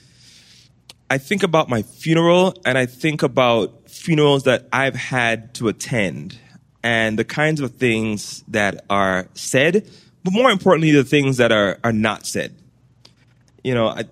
I 1.10 1.18
think 1.18 1.42
about 1.42 1.68
my 1.68 1.82
funeral 1.82 2.54
and 2.64 2.76
I 2.76 2.86
think 2.86 3.22
about 3.22 3.88
funerals 3.88 4.44
that 4.44 4.68
I've 4.72 4.94
had 4.94 5.54
to 5.54 5.68
attend 5.68 6.38
and 6.82 7.18
the 7.18 7.24
kinds 7.24 7.60
of 7.60 7.76
things 7.76 8.44
that 8.48 8.84
are 8.90 9.28
said, 9.34 9.88
but 10.24 10.32
more 10.32 10.50
importantly, 10.50 10.90
the 10.90 11.04
things 11.04 11.36
that 11.36 11.52
are, 11.52 11.78
are 11.84 11.92
not 11.92 12.26
said. 12.26 12.56
You 13.62 13.74
know, 13.74 13.88
I, 13.88 14.04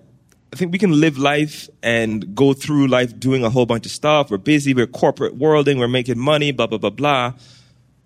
I 0.53 0.55
think 0.55 0.71
we 0.71 0.77
can 0.77 0.99
live 0.99 1.17
life 1.17 1.67
and 1.81 2.35
go 2.35 2.53
through 2.53 2.87
life 2.87 3.19
doing 3.19 3.43
a 3.43 3.49
whole 3.49 3.65
bunch 3.65 3.87
of 3.87 3.91
stuff. 3.91 4.29
We're 4.29 4.37
busy, 4.37 4.75
we're 4.75 4.87
corporate 4.87 5.35
worlding, 5.35 5.79
we're 5.79 5.87
making 5.87 6.19
money, 6.19 6.51
blah, 6.51 6.67
blah, 6.67 6.77
blah, 6.77 6.91
blah. 6.91 7.33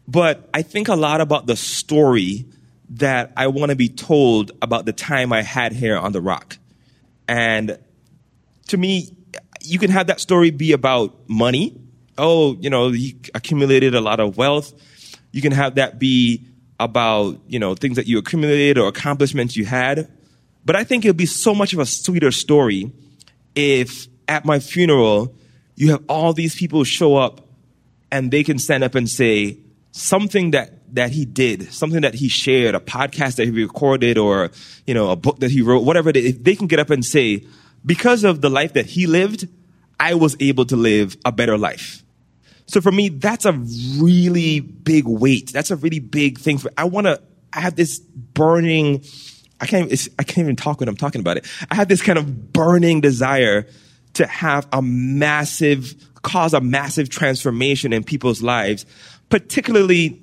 But 0.07 0.49
I 0.53 0.61
think 0.61 0.87
a 0.87 0.95
lot 0.95 1.19
about 1.19 1.45
the 1.45 1.57
story 1.57 2.45
that 2.91 3.33
I 3.35 3.47
want 3.47 3.71
to 3.71 3.75
be 3.75 3.89
told 3.89 4.53
about 4.61 4.85
the 4.85 4.93
time 4.93 5.33
I 5.33 5.41
had 5.41 5.73
here 5.73 5.97
on 5.97 6.13
the 6.13 6.21
rock. 6.21 6.57
And 7.27 7.77
to 8.69 8.77
me, 8.77 9.13
you 9.61 9.79
can 9.79 9.91
have 9.91 10.07
that 10.07 10.21
story 10.21 10.51
be 10.51 10.71
about 10.71 11.27
money. 11.27 11.77
Oh, 12.17 12.55
you 12.61 12.69
know, 12.69 12.91
he 12.91 13.17
accumulated 13.35 13.93
a 13.93 13.99
lot 13.99 14.21
of 14.21 14.37
wealth. 14.37 14.73
You 15.33 15.41
can 15.41 15.51
have 15.51 15.75
that 15.75 15.99
be 15.99 16.45
about, 16.79 17.39
you 17.47 17.59
know, 17.59 17.75
things 17.75 17.95
that 17.95 18.07
you 18.07 18.17
accumulated 18.17 18.77
or 18.77 18.87
accomplishments 18.87 19.55
you 19.55 19.65
had. 19.65 20.11
But 20.65 20.75
I 20.75 20.83
think 20.83 21.05
it 21.05 21.09
would 21.09 21.17
be 21.17 21.25
so 21.25 21.55
much 21.55 21.73
of 21.73 21.79
a 21.79 21.85
sweeter 21.85 22.31
story 22.31 22.91
if 23.55 24.07
at 24.27 24.45
my 24.45 24.59
funeral, 24.59 25.35
you 25.75 25.91
have 25.91 26.03
all 26.07 26.33
these 26.33 26.55
people 26.55 26.83
show 26.83 27.15
up 27.15 27.47
and 28.11 28.31
they 28.31 28.43
can 28.43 28.59
stand 28.59 28.83
up 28.83 28.95
and 28.95 29.09
say 29.09 29.57
something 29.91 30.51
that 30.51 30.73
that 30.93 31.11
he 31.11 31.25
did, 31.25 31.73
something 31.73 32.01
that 32.01 32.13
he 32.13 32.29
shared, 32.29 32.73
a 32.73 32.79
podcast 32.79 33.35
that 33.35 33.45
he 33.45 33.51
recorded, 33.51 34.17
or 34.17 34.51
you 34.85 34.93
know, 34.93 35.11
a 35.11 35.15
book 35.15 35.39
that 35.39 35.51
he 35.51 35.61
wrote, 35.61 35.83
whatever 35.83 36.09
it 36.09 36.17
is, 36.17 36.25
if 36.35 36.43
they 36.43 36.55
can 36.55 36.67
get 36.67 36.79
up 36.79 36.89
and 36.89 37.03
say, 37.03 37.45
because 37.85 38.23
of 38.23 38.41
the 38.41 38.49
life 38.49 38.73
that 38.73 38.85
he 38.85 39.07
lived, 39.07 39.47
I 39.99 40.13
was 40.13 40.37
able 40.39 40.65
to 40.65 40.75
live 40.75 41.17
a 41.25 41.31
better 41.31 41.57
life. 41.57 42.03
So 42.67 42.81
for 42.81 42.91
me, 42.91 43.09
that's 43.09 43.45
a 43.45 43.53
really 43.53 44.59
big 44.59 45.05
weight. 45.07 45.51
That's 45.53 45.71
a 45.71 45.75
really 45.75 45.99
big 45.99 46.37
thing 46.37 46.57
for, 46.57 46.69
I 46.77 46.83
want 46.83 47.07
to, 47.07 47.21
I 47.53 47.61
have 47.61 47.75
this 47.75 47.99
burning, 47.99 49.03
I 49.61 49.65
can't, 49.65 49.91
I 50.19 50.23
can't 50.23 50.39
even 50.39 50.55
talk 50.55 50.79
when 50.79 50.89
I'm 50.89 50.97
talking 50.97 51.21
about 51.21 51.37
it. 51.37 51.47
I 51.71 51.75
have 51.75 51.87
this 51.87 52.01
kind 52.01 52.19
of 52.19 52.53
burning 52.53 53.01
desire 53.01 53.67
to 54.13 54.27
have 54.27 54.67
a 54.73 54.81
massive, 54.81 55.95
cause 56.23 56.53
a 56.53 56.59
massive 56.59 57.09
transformation 57.09 57.93
in 57.93 58.03
people's 58.03 58.41
lives, 58.41 58.85
particularly 59.29 60.21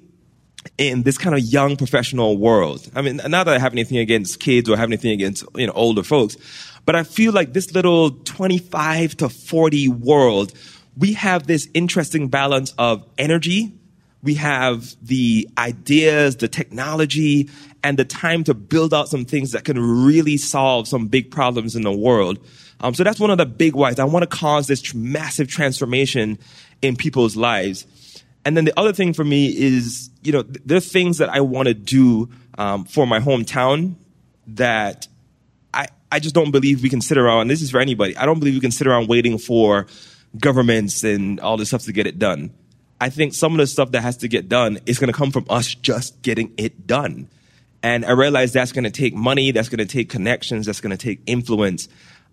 in 0.78 1.02
this 1.02 1.18
kind 1.18 1.34
of 1.34 1.42
young 1.42 1.76
professional 1.76 2.36
world. 2.36 2.90
I 2.94 3.02
mean, 3.02 3.16
not 3.16 3.44
that 3.44 3.48
I 3.48 3.58
have 3.58 3.72
anything 3.72 3.98
against 3.98 4.40
kids 4.40 4.68
or 4.68 4.76
have 4.76 4.88
anything 4.88 5.12
against, 5.12 5.44
you 5.54 5.66
know, 5.66 5.72
older 5.72 6.02
folks, 6.02 6.36
but 6.84 6.94
I 6.94 7.02
feel 7.02 7.32
like 7.32 7.52
this 7.52 7.72
little 7.74 8.10
25 8.10 9.16
to 9.18 9.28
40 9.28 9.88
world, 9.88 10.52
we 10.96 11.14
have 11.14 11.46
this 11.46 11.68
interesting 11.74 12.28
balance 12.28 12.72
of 12.78 13.04
energy. 13.18 13.72
We 14.22 14.34
have 14.34 14.94
the 15.02 15.48
ideas, 15.58 16.36
the 16.36 16.48
technology, 16.48 17.50
and 17.82 17.98
the 17.98 18.04
time 18.04 18.44
to 18.44 18.54
build 18.54 18.94
out 18.94 19.08
some 19.08 19.24
things 19.24 19.52
that 19.52 19.64
can 19.64 19.78
really 19.78 20.36
solve 20.36 20.88
some 20.88 21.08
big 21.08 21.30
problems 21.30 21.76
in 21.76 21.82
the 21.82 21.92
world. 21.92 22.38
Um, 22.80 22.94
so 22.94 23.04
that's 23.04 23.20
one 23.20 23.30
of 23.30 23.38
the 23.38 23.46
big 23.46 23.74
whys. 23.74 23.98
I 23.98 24.04
want 24.04 24.28
to 24.28 24.36
cause 24.36 24.66
this 24.66 24.94
massive 24.94 25.48
transformation 25.48 26.38
in 26.80 26.96
people's 26.96 27.36
lives. 27.36 27.86
And 28.44 28.56
then 28.56 28.64
the 28.64 28.78
other 28.78 28.92
thing 28.92 29.12
for 29.12 29.24
me 29.24 29.48
is, 29.48 30.10
you 30.22 30.32
know, 30.32 30.42
there 30.42 30.76
are 30.78 30.80
things 30.80 31.18
that 31.18 31.28
I 31.28 31.40
want 31.40 31.68
to 31.68 31.74
do 31.74 32.28
um, 32.56 32.84
for 32.84 33.06
my 33.06 33.20
hometown 33.20 33.94
that 34.46 35.08
I 36.14 36.20
just 36.20 36.36
don't 36.36 36.52
believe 36.52 36.80
we 36.80 36.88
can 36.88 37.00
sit 37.00 37.18
around, 37.18 37.48
this 37.48 37.60
is 37.60 37.72
for 37.72 37.80
anybody, 37.80 38.16
I 38.16 38.24
don't 38.24 38.38
believe 38.38 38.54
we 38.54 38.60
can 38.60 38.70
sit 38.70 38.86
around 38.86 39.08
waiting 39.08 39.36
for 39.36 39.88
governments 40.38 41.04
and 41.04 41.40
all 41.40 41.56
this 41.56 41.68
stuff 41.68 41.84
to 41.84 41.92
get 41.92 42.06
it 42.06 42.18
done. 42.18 42.52
I 43.00 43.10
think 43.10 43.34
some 43.34 43.52
of 43.52 43.58
the 43.58 43.66
stuff 43.66 43.92
that 43.92 44.02
has 44.02 44.18
to 44.18 44.28
get 44.28 44.48
done 44.48 44.78
is 44.86 44.98
going 44.98 45.12
to 45.12 45.16
come 45.16 45.30
from 45.30 45.46
us 45.50 45.74
just 45.74 46.22
getting 46.22 46.52
it 46.56 46.86
done. 46.86 47.28
And 47.82 48.04
I 48.04 48.12
realize 48.12 48.52
that's 48.52 48.72
going 48.72 48.84
to 48.84 48.90
take 48.90 49.14
money, 49.14 49.50
that's 49.50 49.68
going 49.68 49.78
to 49.78 49.84
take 49.86 50.08
connections, 50.08 50.66
that's 50.66 50.80
going 50.80 50.96
to 50.96 50.96
take 50.96 51.20
influence. 51.26 51.88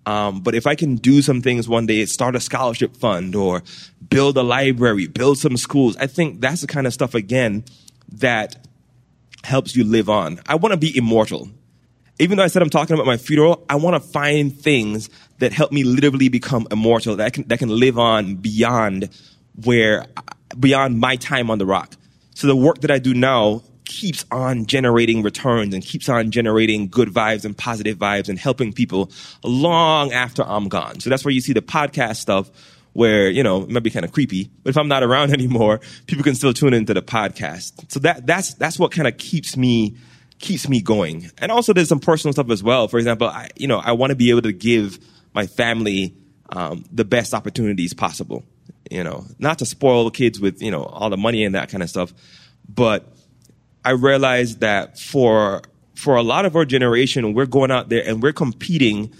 Um, 0.06 0.42
but 0.42 0.56
if 0.56 0.66
I 0.66 0.76
can 0.76 0.96
do 0.96 1.22
some 1.22 1.42
things 1.42 1.68
one 1.68 1.86
day, 1.86 2.06
start 2.06 2.36
a 2.36 2.40
scholarship 2.40 2.96
fund 2.96 3.36
or 3.36 3.64
build 4.08 4.38
a 4.38 4.44
library, 4.44 5.08
build 5.08 5.38
some 5.38 5.58
schools, 5.58 5.98
I 5.98 6.08
think 6.08 6.42
that's 6.42 6.62
the 6.62 6.68
kind 6.68 6.88
of 6.88 6.94
stuff 6.94 7.16
again 7.16 7.66
that 8.14 8.66
helps 9.44 9.76
you 9.76 9.84
live 9.84 10.10
on. 10.10 10.40
I 10.48 10.56
want 10.56 10.74
to 10.74 10.78
be 10.78 10.96
immortal. 10.96 11.50
Even 12.22 12.38
though 12.38 12.44
I 12.44 12.48
said 12.48 12.62
I'm 12.62 12.70
talking 12.70 12.94
about 12.94 13.06
my 13.06 13.18
funeral, 13.18 13.66
I 13.70 13.76
want 13.76 14.02
to 14.02 14.10
find 14.10 14.56
things 14.58 15.10
that 15.40 15.52
help 15.52 15.72
me 15.72 15.84
literally 15.84 16.30
become 16.30 16.68
immortal, 16.70 17.16
that 17.16 17.34
can, 17.34 17.48
that 17.48 17.60
can 17.60 17.70
live 17.70 17.98
on 17.98 18.36
beyond 18.36 19.10
where, 19.64 20.06
beyond 20.60 21.00
my 21.00 21.16
time 21.16 21.50
on 21.50 21.58
the 21.58 21.66
rock. 21.66 21.96
So 22.36 22.48
the 22.48 22.56
work 22.56 22.82
that 22.82 22.92
I 22.92 23.00
do 23.00 23.14
now 23.14 23.64
keeps 23.86 24.24
on 24.32 24.68
generating 24.68 25.22
returns 25.22 25.74
and 25.74 25.84
keeps 25.84 26.08
on 26.08 26.32
generating 26.32 26.88
good 26.88 27.10
vibes 27.10 27.44
and 27.44 27.58
positive 27.58 27.98
vibes 27.98 28.30
and 28.30 28.40
helping 28.40 28.72
people 28.72 29.12
long 29.44 30.14
after 30.14 30.44
I'm 30.44 30.70
gone. 30.70 31.00
So 31.00 31.10
that's 31.10 31.26
where 31.26 31.34
you 31.34 31.42
see 31.42 31.54
the 31.54 31.62
podcast 31.62 32.18
stuff 32.18 32.50
where, 32.94 33.30
you 33.30 33.44
know, 33.44 33.64
it 33.64 33.70
might 33.70 33.84
be 33.84 33.90
kind 33.90 34.06
of 34.06 34.12
creepy, 34.12 34.50
but 34.64 34.70
if 34.70 34.78
I'm 34.78 34.88
not 34.88 35.04
around 35.04 35.32
anymore, 35.34 35.82
people 36.08 36.24
can 36.24 36.36
still 36.36 36.54
tune 36.54 36.74
into 36.74 36.94
the 36.94 37.02
podcast. 37.02 37.92
So 37.92 38.00
that, 38.02 38.26
that's, 38.26 38.54
that's 38.54 38.80
what 38.80 38.92
kind 38.92 39.08
of 39.08 39.18
keeps 39.18 39.58
me, 39.58 39.98
keeps 40.42 40.68
me 40.68 40.82
going. 40.82 41.32
And 41.38 41.52
also 41.52 41.74
there's 41.74 41.90
some 41.90 42.00
personal 42.00 42.34
stuff 42.34 42.50
as 42.50 42.64
well. 42.64 42.88
For 42.88 42.98
example, 42.98 43.28
I, 43.28 43.50
you 43.56 43.68
know, 43.68 43.78
I 43.80 43.94
want 43.94 44.12
to 44.12 44.16
be 44.16 44.30
able 44.30 44.42
to 44.44 44.52
give 44.52 45.00
my 45.34 45.48
family, 45.48 46.16
um, 46.50 46.84
the 46.92 47.06
best 47.06 47.34
opportunities 47.34 47.94
possible. 47.94 48.44
You 48.90 49.04
know, 49.04 49.26
not 49.40 49.60
to 49.60 49.66
spoil 49.66 50.06
the 50.06 50.12
kids 50.12 50.40
with, 50.40 50.62
you 50.62 50.72
know, 50.72 50.84
all 50.84 51.10
the 51.10 51.18
money 51.18 51.46
and 51.46 51.56
that 51.56 51.70
kind 51.70 51.82
of 51.82 51.90
stuff, 51.90 52.14
but 52.68 53.08
I 53.86 53.92
realized 53.92 54.60
that 54.60 55.00
for, 55.00 55.62
for 55.96 56.16
a 56.16 56.22
lot 56.22 56.46
of 56.46 56.56
our 56.56 56.66
generation, 56.66 57.34
we're 57.34 57.46
going 57.46 57.72
out 57.72 57.90
there 57.90 58.04
and 58.06 58.22
we're 58.22 58.34
competing 58.34 59.14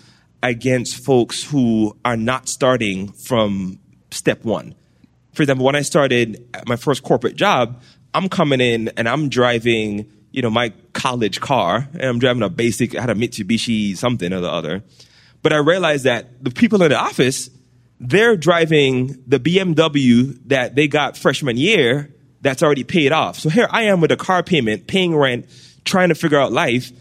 against 0.44 1.04
folks 1.04 1.44
who 1.44 1.96
are 2.04 2.18
not 2.18 2.50
starting 2.50 3.12
from 3.14 3.80
step 4.12 4.44
one. 4.44 4.76
For 5.34 5.44
example, 5.44 5.66
when 5.66 5.76
I 5.76 5.82
started 5.82 6.46
my 6.68 6.76
first 6.76 7.04
corporate 7.04 7.36
job, 7.36 7.82
I'm 8.14 8.28
coming 8.28 8.60
in 8.60 8.90
and 8.98 9.08
I'm 9.08 9.30
driving, 9.30 10.12
you 10.32 10.42
know, 10.42 10.50
my 10.50 10.74
college 10.94 11.42
car 11.42 11.88
and 11.94 12.04
I'm 12.04 12.20
driving 12.20 12.44
a 12.44 12.50
basic, 12.50 12.96
I 12.96 13.02
had 13.02 13.10
a 13.10 13.16
Mitsubishi 13.16 13.96
something 13.98 14.32
or 14.32 14.40
the 14.40 14.52
other. 14.52 14.84
But 15.42 15.54
I 15.54 15.58
realized 15.58 16.06
that 16.06 16.44
the 16.44 16.52
people 16.52 16.82
in 16.84 16.90
the 16.90 17.00
office, 17.00 17.50
they're 18.00 18.36
driving 18.36 19.24
the 19.28 19.40
BMW 19.40 20.40
that 20.48 20.76
they 20.76 20.88
got 20.88 21.18
freshman 21.18 21.58
year 21.58 22.14
that's 22.42 22.64
already 22.64 22.84
paid 22.84 23.12
off. 23.12 23.40
So 23.40 23.50
here 23.50 23.68
I 23.70 23.84
am 23.84 24.02
with 24.02 24.12
a 24.12 24.18
car 24.18 24.44
payment, 24.44 24.88
paying 24.88 25.16
rent, 25.16 25.48
trying 25.86 26.10
to 26.10 26.16
figure 26.16 26.40
out 26.40 26.52
life 26.52 26.92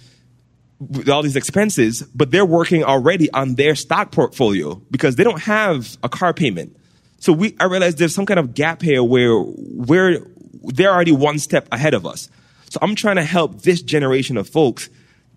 with 0.79 1.09
all 1.09 1.23
these 1.23 1.37
expenses, 1.37 2.03
but 2.15 2.31
they're 2.31 2.47
working 2.47 2.85
already 2.85 3.31
on 3.33 3.55
their 3.55 3.75
stock 3.75 4.13
portfolio 4.13 4.77
because 4.91 5.17
they 5.17 5.25
don't 5.25 5.43
have 5.43 5.97
a 6.03 6.09
car 6.09 6.33
payment. 6.33 6.77
So 7.19 7.35
we, 7.35 7.55
I 7.61 7.65
realized 7.65 7.99
there's 7.99 8.15
some 8.15 8.25
kind 8.25 8.41
of 8.41 8.55
gap 8.55 8.81
here 8.81 9.05
where 9.05 9.39
we're, 9.39 10.27
they're 10.63 10.93
already 10.93 11.13
one 11.13 11.39
step 11.39 11.69
ahead 11.71 11.93
of 11.93 12.07
us. 12.07 12.31
So 12.71 12.79
I'm 12.81 12.95
trying 12.95 13.17
to 13.17 13.25
help 13.25 13.63
this 13.63 13.83
generation 13.83 14.37
of 14.37 14.49
folks 14.49 14.89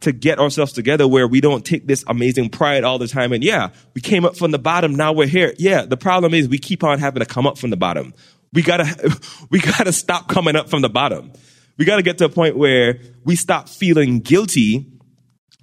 to 0.02 0.12
get 0.12 0.40
ourselves 0.40 0.72
together 0.72 1.08
where 1.08 1.28
we 1.28 1.42
don't 1.42 1.66
take 1.66 1.88
this 1.88 2.04
amazing 2.08 2.50
pride 2.50 2.84
all 2.84 3.00
the 3.00 3.08
time. 3.08 3.34
And 3.34 3.44
yeah, 3.44 3.70
we 3.96 4.02
came 4.02 4.24
up 4.24 4.38
from 4.38 4.52
the 4.52 4.60
bottom. 4.60 4.96
Now 4.96 5.14
we're 5.14 5.28
here. 5.28 5.54
Yeah. 5.58 5.86
The 5.86 5.98
problem 5.98 6.34
is 6.34 6.48
we 6.48 6.60
keep 6.60 6.84
on 6.84 7.00
having 7.00 7.22
to 7.22 7.26
come 7.26 7.48
up 7.48 7.58
from 7.58 7.72
the 7.72 7.78
bottom. 7.78 8.14
We 8.54 8.62
gotta, 8.62 9.18
we 9.50 9.60
gotta 9.60 9.92
stop 9.92 10.30
coming 10.30 10.56
up 10.56 10.70
from 10.70 10.82
the 10.82 10.90
bottom. 10.90 11.34
We 11.78 11.86
gotta 11.86 12.04
get 12.04 12.20
to 12.20 12.26
a 12.26 12.30
point 12.30 12.56
where 12.56 13.00
we 13.24 13.36
stop 13.36 13.68
feeling 13.68 14.20
guilty 14.20 14.86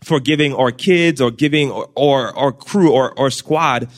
for 0.03 0.19
giving 0.19 0.55
our 0.55 0.73
kids 0.73 1.21
or 1.21 1.31
giving 1.31 1.71
or, 1.71 2.37
or, 2.37 2.53
crew 2.53 2.91
or, 2.91 3.17
or 3.17 3.31
squad 3.31 3.91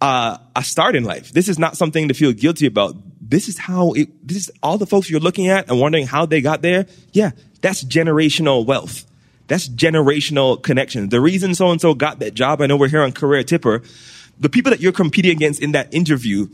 uh, 0.00 0.38
a 0.56 0.64
start 0.64 0.96
in 0.96 1.04
life. 1.04 1.30
This 1.32 1.48
is 1.48 1.58
not 1.58 1.76
something 1.76 2.08
to 2.08 2.14
feel 2.14 2.32
guilty 2.32 2.66
about. 2.66 2.96
This 3.30 3.48
is 3.48 3.56
how 3.58 3.92
it, 3.92 4.08
this 4.26 4.48
is 4.48 4.50
all 4.60 4.76
the 4.76 4.86
folks 4.86 5.08
you're 5.08 5.20
looking 5.20 5.48
at 5.48 5.70
and 5.70 5.80
wondering 5.80 6.06
how 6.06 6.26
they 6.26 6.40
got 6.40 6.62
there. 6.62 6.86
Yeah, 7.12 7.30
that's 7.60 7.84
generational 7.84 8.66
wealth. 8.66 9.06
That's 9.46 9.68
generational 9.68 10.60
connections. 10.60 11.10
The 11.10 11.20
reason 11.20 11.54
so 11.54 11.70
and 11.70 11.80
so 11.80 11.94
got 11.94 12.18
that 12.18 12.34
job, 12.34 12.60
I 12.60 12.66
know 12.66 12.76
we're 12.76 12.88
here 12.88 13.02
on 13.02 13.12
Career 13.12 13.44
Tipper, 13.44 13.82
the 14.38 14.48
people 14.48 14.70
that 14.70 14.80
you're 14.80 14.92
competing 14.92 15.30
against 15.32 15.62
in 15.62 15.72
that 15.72 15.94
interview, 15.94 16.48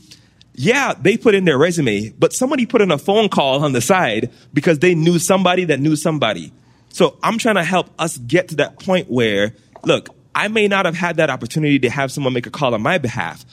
yeah, 0.55 0.93
they 0.99 1.17
put 1.17 1.35
in 1.35 1.47
their 1.47 1.57
resume, 1.57 2.11
but 2.11 2.33
somebody 2.33 2.67
put 2.67 2.83
in 2.83 2.91
a 2.91 2.99
phone 2.99 3.29
call 3.31 3.65
on 3.65 3.73
the 3.73 3.81
side 3.81 4.31
because 4.53 4.79
they 4.81 4.95
knew 4.95 5.19
somebody 5.19 5.65
that 5.65 5.81
knew 5.81 5.97
somebody. 5.97 6.53
So 6.91 7.19
I'm 7.23 7.39
trying 7.39 7.57
to 7.57 7.65
help 7.65 7.89
us 7.99 8.19
get 8.19 8.49
to 8.49 8.57
that 8.57 8.79
point 8.79 9.11
where, 9.11 9.55
look, 9.85 10.11
I 10.35 10.49
may 10.49 10.69
not 10.69 10.85
have 10.85 10.95
had 10.95 11.17
that 11.17 11.31
opportunity 11.31 11.79
to 11.81 11.91
have 11.91 12.13
someone 12.13 12.35
make 12.35 12.47
a 12.47 12.51
call 12.51 12.75
on 12.75 12.83
my 12.83 12.99
behalf, 12.99 13.45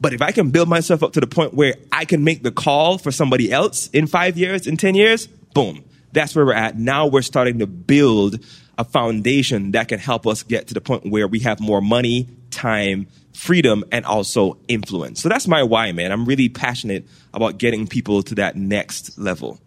but 0.00 0.12
if 0.12 0.22
I 0.22 0.32
can 0.32 0.50
build 0.50 0.68
myself 0.68 1.02
up 1.02 1.12
to 1.14 1.20
the 1.20 1.26
point 1.26 1.54
where 1.54 1.74
I 1.90 2.04
can 2.04 2.24
make 2.24 2.42
the 2.42 2.50
call 2.50 2.98
for 2.98 3.10
somebody 3.10 3.50
else 3.50 3.88
in 3.88 4.06
five 4.06 4.36
years, 4.36 4.66
in 4.66 4.76
10 4.76 4.94
years, 4.94 5.26
boom, 5.26 5.84
that's 6.12 6.34
where 6.34 6.44
we're 6.44 6.54
at. 6.54 6.78
Now 6.78 7.06
we're 7.06 7.22
starting 7.22 7.58
to 7.60 7.66
build 7.66 8.38
a 8.78 8.84
foundation 8.84 9.72
that 9.72 9.88
can 9.88 9.98
help 9.98 10.26
us 10.26 10.42
get 10.42 10.68
to 10.68 10.74
the 10.74 10.80
point 10.80 11.10
where 11.10 11.26
we 11.26 11.40
have 11.40 11.60
more 11.60 11.80
money, 11.80 12.28
time, 12.50 13.06
freedom, 13.32 13.84
and 13.90 14.04
also 14.04 14.58
influence. 14.68 15.22
So 15.22 15.28
that's 15.28 15.48
my 15.48 15.62
why, 15.62 15.92
man. 15.92 16.12
I'm 16.12 16.26
really 16.26 16.48
passionate 16.48 17.06
about 17.32 17.58
getting 17.58 17.86
people 17.86 18.22
to 18.24 18.34
that 18.36 18.56
next 18.56 19.18
level. 19.18 19.60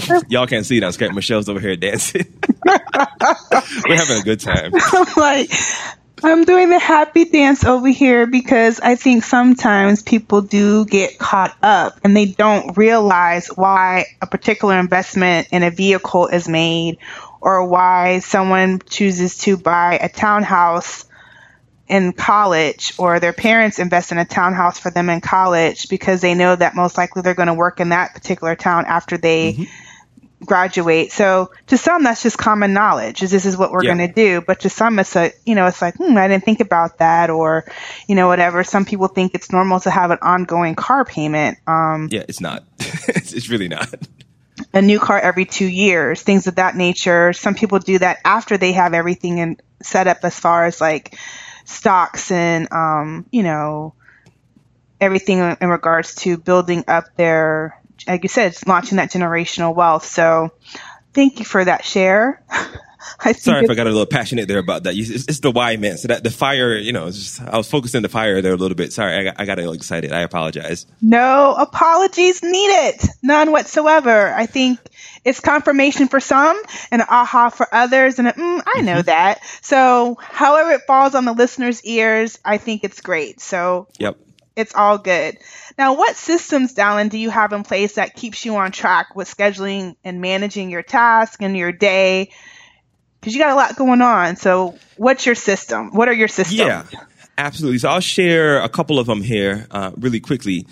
Y'all 0.28 0.46
can't 0.46 0.66
see 0.66 0.80
that. 0.80 1.12
Michelle's 1.14 1.48
over 1.48 1.60
here 1.60 1.76
dancing. 1.76 2.26
We're 2.66 3.96
having 3.96 4.18
a 4.18 4.24
good 4.24 4.40
time. 4.40 4.72
I'm 4.74 5.06
like, 5.16 5.50
I'm 6.24 6.44
doing 6.44 6.70
the 6.70 6.78
happy 6.78 7.26
dance 7.26 7.64
over 7.64 7.88
here 7.88 8.26
because 8.26 8.80
I 8.80 8.94
think 8.94 9.24
sometimes 9.24 10.02
people 10.02 10.40
do 10.40 10.86
get 10.86 11.18
caught 11.18 11.54
up 11.62 12.00
and 12.02 12.16
they 12.16 12.24
don't 12.24 12.76
realize 12.78 13.48
why 13.48 14.06
a 14.22 14.26
particular 14.26 14.78
investment 14.78 15.48
in 15.52 15.62
a 15.62 15.70
vehicle 15.70 16.28
is 16.28 16.48
made 16.48 16.96
or 17.42 17.66
why 17.66 18.20
someone 18.20 18.80
chooses 18.88 19.36
to 19.38 19.58
buy 19.58 19.98
a 20.00 20.08
townhouse 20.08 21.04
in 21.88 22.14
college 22.14 22.94
or 22.96 23.20
their 23.20 23.34
parents 23.34 23.78
invest 23.78 24.10
in 24.10 24.16
a 24.16 24.24
townhouse 24.24 24.78
for 24.78 24.90
them 24.90 25.10
in 25.10 25.20
college 25.20 25.90
because 25.90 26.22
they 26.22 26.34
know 26.34 26.56
that 26.56 26.74
most 26.74 26.96
likely 26.96 27.20
they're 27.20 27.34
going 27.34 27.48
to 27.48 27.54
work 27.54 27.80
in 27.80 27.90
that 27.90 28.14
particular 28.14 28.56
town 28.56 28.86
after 28.86 29.18
they 29.18 29.52
mm-hmm. 29.52 29.83
Graduate. 30.44 31.12
So 31.12 31.50
to 31.68 31.76
some, 31.76 32.04
that's 32.04 32.22
just 32.22 32.38
common 32.38 32.72
knowledge 32.72 33.22
is 33.22 33.30
this 33.30 33.46
is 33.46 33.56
what 33.56 33.72
we're 33.72 33.84
yeah. 33.84 33.94
going 33.94 34.08
to 34.08 34.14
do. 34.14 34.40
But 34.40 34.60
to 34.60 34.70
some, 34.70 34.98
it's 34.98 35.16
a, 35.16 35.32
you 35.44 35.54
know, 35.54 35.66
it's 35.66 35.82
like, 35.82 35.96
hmm, 35.96 36.16
I 36.16 36.28
didn't 36.28 36.44
think 36.44 36.60
about 36.60 36.98
that 36.98 37.30
or, 37.30 37.64
you 38.08 38.14
know, 38.14 38.28
whatever. 38.28 38.64
Some 38.64 38.84
people 38.84 39.08
think 39.08 39.34
it's 39.34 39.50
normal 39.50 39.80
to 39.80 39.90
have 39.90 40.10
an 40.10 40.18
ongoing 40.22 40.74
car 40.74 41.04
payment. 41.04 41.58
Um, 41.66 42.08
yeah, 42.10 42.24
it's 42.28 42.40
not. 42.40 42.64
it's 42.78 43.48
really 43.48 43.68
not 43.68 43.88
a 44.72 44.82
new 44.82 44.98
car 44.98 45.18
every 45.18 45.44
two 45.44 45.66
years, 45.66 46.22
things 46.22 46.46
of 46.46 46.56
that 46.56 46.76
nature. 46.76 47.32
Some 47.32 47.54
people 47.54 47.78
do 47.78 47.98
that 47.98 48.18
after 48.24 48.56
they 48.56 48.72
have 48.72 48.94
everything 48.94 49.38
in, 49.38 49.56
set 49.82 50.06
up 50.06 50.18
as 50.22 50.38
far 50.38 50.66
as 50.66 50.80
like 50.80 51.16
stocks 51.64 52.30
and, 52.30 52.70
um, 52.72 53.26
you 53.30 53.42
know, 53.42 53.94
everything 55.00 55.38
in 55.38 55.68
regards 55.68 56.14
to 56.16 56.36
building 56.36 56.84
up 56.88 57.04
their, 57.16 57.80
like 58.06 58.22
you 58.22 58.28
said, 58.28 58.52
it's 58.52 58.66
launching 58.66 58.96
that 58.96 59.10
generational 59.10 59.74
wealth. 59.74 60.04
So 60.06 60.50
thank 61.12 61.38
you 61.38 61.44
for 61.44 61.64
that 61.64 61.84
share. 61.84 62.42
I 63.20 63.32
Sorry 63.32 63.64
if 63.64 63.70
I 63.70 63.74
got 63.74 63.86
a 63.86 63.90
little 63.90 64.06
passionate 64.06 64.48
there 64.48 64.58
about 64.58 64.84
that. 64.84 64.94
It's, 64.96 65.28
it's, 65.28 65.40
the 65.40 65.50
why, 65.50 65.76
man. 65.76 65.98
So 65.98 66.08
that 66.08 66.24
the 66.24 66.30
fire, 66.30 66.76
you 66.76 66.92
know, 66.92 67.06
just, 67.10 67.40
I 67.40 67.56
was 67.56 67.68
focusing 67.70 68.02
the 68.02 68.08
fire 68.08 68.40
there 68.42 68.52
a 68.52 68.56
little 68.56 68.74
bit. 68.74 68.92
Sorry, 68.92 69.14
I 69.14 69.24
got, 69.24 69.40
I 69.40 69.44
got 69.44 69.58
a 69.58 69.62
little 69.62 69.74
excited. 69.74 70.12
I 70.12 70.20
apologize. 70.20 70.86
No 71.00 71.54
apologies 71.54 72.42
needed. 72.42 73.00
None 73.22 73.52
whatsoever. 73.52 74.32
I 74.32 74.46
think 74.46 74.78
it's 75.24 75.40
confirmation 75.40 76.08
for 76.08 76.20
some 76.20 76.60
and 76.90 77.02
aha 77.02 77.50
for 77.50 77.66
others. 77.72 78.18
And 78.18 78.28
mm, 78.28 78.62
I 78.74 78.80
know 78.82 78.98
mm-hmm. 78.98 79.06
that. 79.06 79.44
So 79.62 80.16
however 80.20 80.72
it 80.72 80.82
falls 80.86 81.14
on 81.14 81.24
the 81.24 81.32
listener's 81.32 81.84
ears, 81.84 82.38
I 82.44 82.58
think 82.58 82.84
it's 82.84 83.00
great. 83.00 83.40
So 83.40 83.88
yep. 83.98 84.16
It's 84.56 84.74
all 84.74 84.98
good. 84.98 85.38
Now, 85.76 85.94
what 85.94 86.16
systems, 86.16 86.74
Dalan, 86.74 87.10
do 87.10 87.18
you 87.18 87.30
have 87.30 87.52
in 87.52 87.64
place 87.64 87.94
that 87.94 88.14
keeps 88.14 88.44
you 88.44 88.56
on 88.56 88.70
track 88.70 89.16
with 89.16 89.28
scheduling 89.28 89.96
and 90.04 90.20
managing 90.20 90.70
your 90.70 90.82
task 90.82 91.42
and 91.42 91.56
your 91.56 91.72
day? 91.72 92.30
Because 93.20 93.34
you 93.34 93.40
got 93.40 93.50
a 93.50 93.56
lot 93.56 93.76
going 93.76 94.00
on. 94.00 94.36
So 94.36 94.78
what's 94.96 95.26
your 95.26 95.34
system? 95.34 95.90
What 95.92 96.08
are 96.08 96.14
your 96.14 96.28
systems? 96.28 96.58
Yeah, 96.58 96.84
absolutely. 97.36 97.78
So 97.78 97.88
I'll 97.88 98.00
share 98.00 98.62
a 98.62 98.68
couple 98.68 98.98
of 98.98 99.06
them 99.06 99.22
here 99.22 99.66
uh, 99.70 99.90
really 99.96 100.20
quickly 100.20 100.66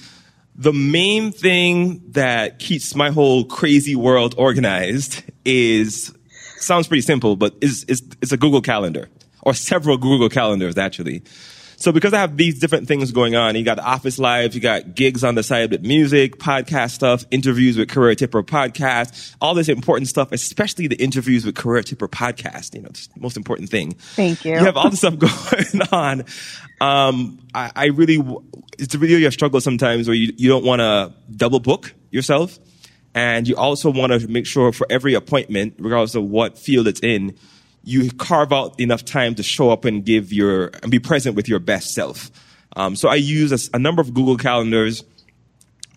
the 0.54 0.72
main 0.72 1.32
thing 1.32 2.02
that 2.10 2.58
keeps 2.58 2.94
my 2.94 3.10
whole 3.10 3.44
crazy 3.44 3.96
world 3.96 4.34
organized 4.36 5.22
is 5.44 6.14
sounds 6.58 6.86
pretty 6.86 7.02
simple, 7.02 7.36
but 7.36 7.54
is 7.60 7.84
is 7.84 8.02
it's 8.20 8.32
a 8.32 8.36
Google 8.36 8.60
Calendar 8.60 9.08
or 9.42 9.54
several 9.54 9.96
Google 9.96 10.28
Calendars 10.28 10.78
actually. 10.78 11.22
So 11.82 11.90
because 11.90 12.12
I 12.12 12.20
have 12.20 12.36
these 12.36 12.60
different 12.60 12.86
things 12.86 13.10
going 13.10 13.34
on, 13.34 13.56
you 13.56 13.64
got 13.64 13.80
office 13.80 14.16
lives, 14.16 14.54
you 14.54 14.60
got 14.60 14.94
gigs 14.94 15.24
on 15.24 15.34
the 15.34 15.42
side 15.42 15.72
with 15.72 15.82
music, 15.82 16.38
podcast 16.38 16.92
stuff, 16.92 17.24
interviews 17.32 17.76
with 17.76 17.88
Career 17.88 18.14
Tipper 18.14 18.44
podcast, 18.44 19.34
all 19.40 19.52
this 19.54 19.68
important 19.68 20.06
stuff, 20.06 20.30
especially 20.30 20.86
the 20.86 20.94
interviews 21.02 21.44
with 21.44 21.56
Career 21.56 21.82
Tipper 21.82 22.06
podcast. 22.06 22.76
You 22.76 22.82
know, 22.82 22.88
it's 22.90 23.08
the 23.08 23.18
most 23.18 23.36
important 23.36 23.68
thing. 23.68 23.94
Thank 23.94 24.44
you. 24.44 24.52
You 24.52 24.58
have 24.58 24.76
all 24.76 24.90
this 24.90 25.00
stuff 25.00 25.18
going 25.18 25.82
on. 25.90 26.24
Um, 26.80 27.40
I, 27.52 27.72
I 27.74 27.86
really, 27.86 28.24
it's 28.78 28.94
really 28.94 29.24
a 29.24 29.32
struggle 29.32 29.60
sometimes 29.60 30.06
where 30.06 30.14
you, 30.14 30.32
you 30.36 30.48
don't 30.48 30.64
want 30.64 30.78
to 30.78 31.12
double 31.34 31.58
book 31.58 31.92
yourself. 32.12 32.60
And 33.12 33.48
you 33.48 33.56
also 33.56 33.90
want 33.90 34.12
to 34.12 34.28
make 34.28 34.46
sure 34.46 34.70
for 34.70 34.86
every 34.88 35.14
appointment, 35.14 35.74
regardless 35.80 36.14
of 36.14 36.22
what 36.22 36.58
field 36.58 36.86
it's 36.86 37.00
in, 37.00 37.36
you 37.84 38.10
carve 38.12 38.52
out 38.52 38.78
enough 38.80 39.04
time 39.04 39.34
to 39.36 39.42
show 39.42 39.70
up 39.70 39.84
and 39.84 40.04
give 40.04 40.32
your 40.32 40.68
and 40.82 40.90
be 40.90 40.98
present 40.98 41.36
with 41.36 41.48
your 41.48 41.58
best 41.58 41.94
self. 41.94 42.30
Um, 42.76 42.96
so 42.96 43.08
I 43.08 43.16
use 43.16 43.52
a, 43.52 43.76
a, 43.76 43.78
number 43.78 44.00
of 44.00 44.14
Google 44.14 44.36
calendars 44.36 45.04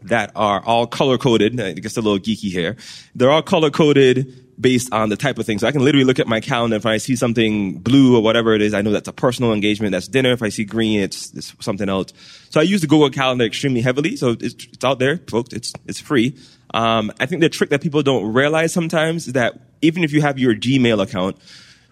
that 0.03 0.31
are 0.35 0.63
all 0.65 0.87
color 0.87 1.17
coded. 1.17 1.57
It 1.59 1.81
gets 1.81 1.95
a 1.95 2.01
little 2.01 2.19
geeky 2.19 2.51
here. 2.51 2.75
They're 3.13 3.31
all 3.31 3.41
color 3.41 3.69
coded 3.69 4.41
based 4.59 4.93
on 4.93 5.09
the 5.09 5.15
type 5.15 5.37
of 5.37 5.45
thing. 5.45 5.59
So 5.59 5.67
I 5.67 5.71
can 5.71 5.83
literally 5.83 6.05
look 6.05 6.19
at 6.19 6.27
my 6.27 6.39
calendar. 6.39 6.75
If 6.75 6.85
I 6.85 6.97
see 6.97 7.15
something 7.15 7.79
blue 7.79 8.15
or 8.15 8.21
whatever 8.21 8.53
it 8.53 8.61
is, 8.61 8.73
I 8.73 8.81
know 8.81 8.91
that's 8.91 9.07
a 9.07 9.13
personal 9.13 9.53
engagement. 9.53 9.91
That's 9.91 10.07
dinner. 10.07 10.31
If 10.31 10.43
I 10.43 10.49
see 10.49 10.63
green, 10.63 10.99
it's, 11.01 11.33
it's 11.33 11.55
something 11.59 11.89
else. 11.89 12.13
So 12.49 12.59
I 12.59 12.63
use 12.63 12.81
the 12.81 12.87
Google 12.87 13.09
Calendar 13.09 13.45
extremely 13.45 13.81
heavily. 13.81 14.15
So 14.15 14.31
it's, 14.31 14.53
it's 14.65 14.83
out 14.83 14.99
there, 14.99 15.17
folks. 15.29 15.53
It's 15.53 15.73
it's 15.85 15.99
free. 15.99 16.37
Um, 16.73 17.11
I 17.19 17.25
think 17.25 17.41
the 17.41 17.49
trick 17.49 17.69
that 17.69 17.81
people 17.81 18.01
don't 18.01 18.33
realize 18.33 18.73
sometimes 18.73 19.27
is 19.27 19.33
that 19.33 19.59
even 19.81 20.03
if 20.03 20.11
you 20.11 20.21
have 20.21 20.39
your 20.39 20.53
Gmail 20.55 21.01
account, 21.01 21.37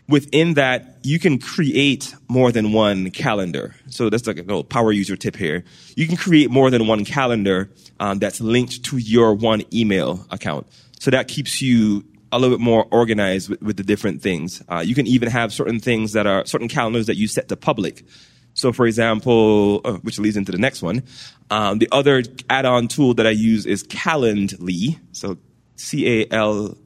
within 0.07 0.55
that, 0.55 0.97
you 1.03 1.19
can 1.19 1.39
create 1.39 2.13
more 2.27 2.51
than 2.51 2.73
one 2.73 3.11
calendar. 3.11 3.75
So 3.89 4.09
that's 4.09 4.27
like 4.27 4.37
a 4.37 4.43
little 4.43 4.63
power 4.63 4.91
user 4.91 5.15
tip 5.15 5.35
here. 5.35 5.63
You 5.95 6.07
can 6.07 6.17
create 6.17 6.49
more 6.49 6.69
than 6.69 6.87
one 6.87 7.05
calendar 7.05 7.69
um, 7.99 8.19
that's 8.19 8.41
linked 8.41 8.83
to 8.85 8.97
your 8.97 9.33
one 9.33 9.63
email 9.73 10.25
account. 10.29 10.67
So 10.99 11.11
that 11.11 11.27
keeps 11.27 11.61
you 11.61 12.03
a 12.31 12.39
little 12.39 12.57
bit 12.57 12.63
more 12.63 12.87
organized 12.91 13.49
with, 13.49 13.61
with 13.61 13.77
the 13.77 13.83
different 13.83 14.21
things. 14.21 14.63
Uh, 14.67 14.79
you 14.79 14.95
can 14.95 15.05
even 15.07 15.29
have 15.29 15.53
certain 15.53 15.79
things 15.79 16.13
that 16.13 16.25
are 16.25 16.45
certain 16.45 16.67
calendars 16.67 17.05
that 17.05 17.15
you 17.15 17.27
set 17.27 17.47
to 17.49 17.55
public. 17.55 18.03
So, 18.55 18.71
for 18.71 18.85
example, 18.85 19.81
uh, 19.83 19.93
which 19.93 20.19
leads 20.19 20.37
into 20.37 20.51
the 20.51 20.57
next 20.57 20.81
one, 20.81 21.03
um, 21.49 21.79
the 21.79 21.89
other 21.91 22.23
add-on 22.49 22.87
tool 22.87 23.13
that 23.15 23.25
I 23.25 23.31
use 23.31 23.65
is 23.65 23.83
Calendly. 23.83 24.99
So, 25.11 25.37
C 25.75 26.21
A 26.21 26.27
L 26.31 26.77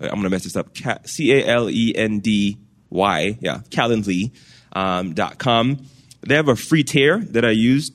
I'm 0.00 0.08
going 0.08 0.22
to 0.22 0.30
mess 0.30 0.44
this 0.44 0.56
up. 0.56 0.76
C 1.06 1.32
A 1.32 1.46
L 1.46 1.70
E 1.70 1.92
N 1.94 2.20
D 2.20 2.58
Y. 2.90 3.38
Yeah, 3.40 3.58
Calendly 3.70 4.32
um, 4.72 5.14
dot 5.14 5.38
com. 5.38 5.86
They 6.22 6.34
have 6.34 6.48
a 6.48 6.56
free 6.56 6.84
tier 6.84 7.18
that 7.18 7.44
I 7.44 7.50
use. 7.50 7.92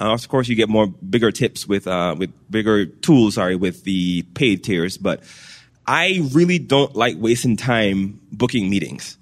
Uh, 0.00 0.12
of 0.12 0.28
course, 0.28 0.48
you 0.48 0.56
get 0.56 0.68
more 0.68 0.86
bigger 0.86 1.30
tips 1.30 1.66
with 1.66 1.86
uh, 1.86 2.14
with 2.18 2.32
bigger 2.50 2.86
tools. 2.86 3.34
Sorry, 3.34 3.56
with 3.56 3.84
the 3.84 4.22
paid 4.34 4.64
tiers, 4.64 4.98
but 4.98 5.22
I 5.86 6.28
really 6.32 6.58
don't 6.58 6.94
like 6.94 7.16
wasting 7.18 7.56
time 7.56 8.20
booking 8.30 8.70
meetings. 8.70 9.16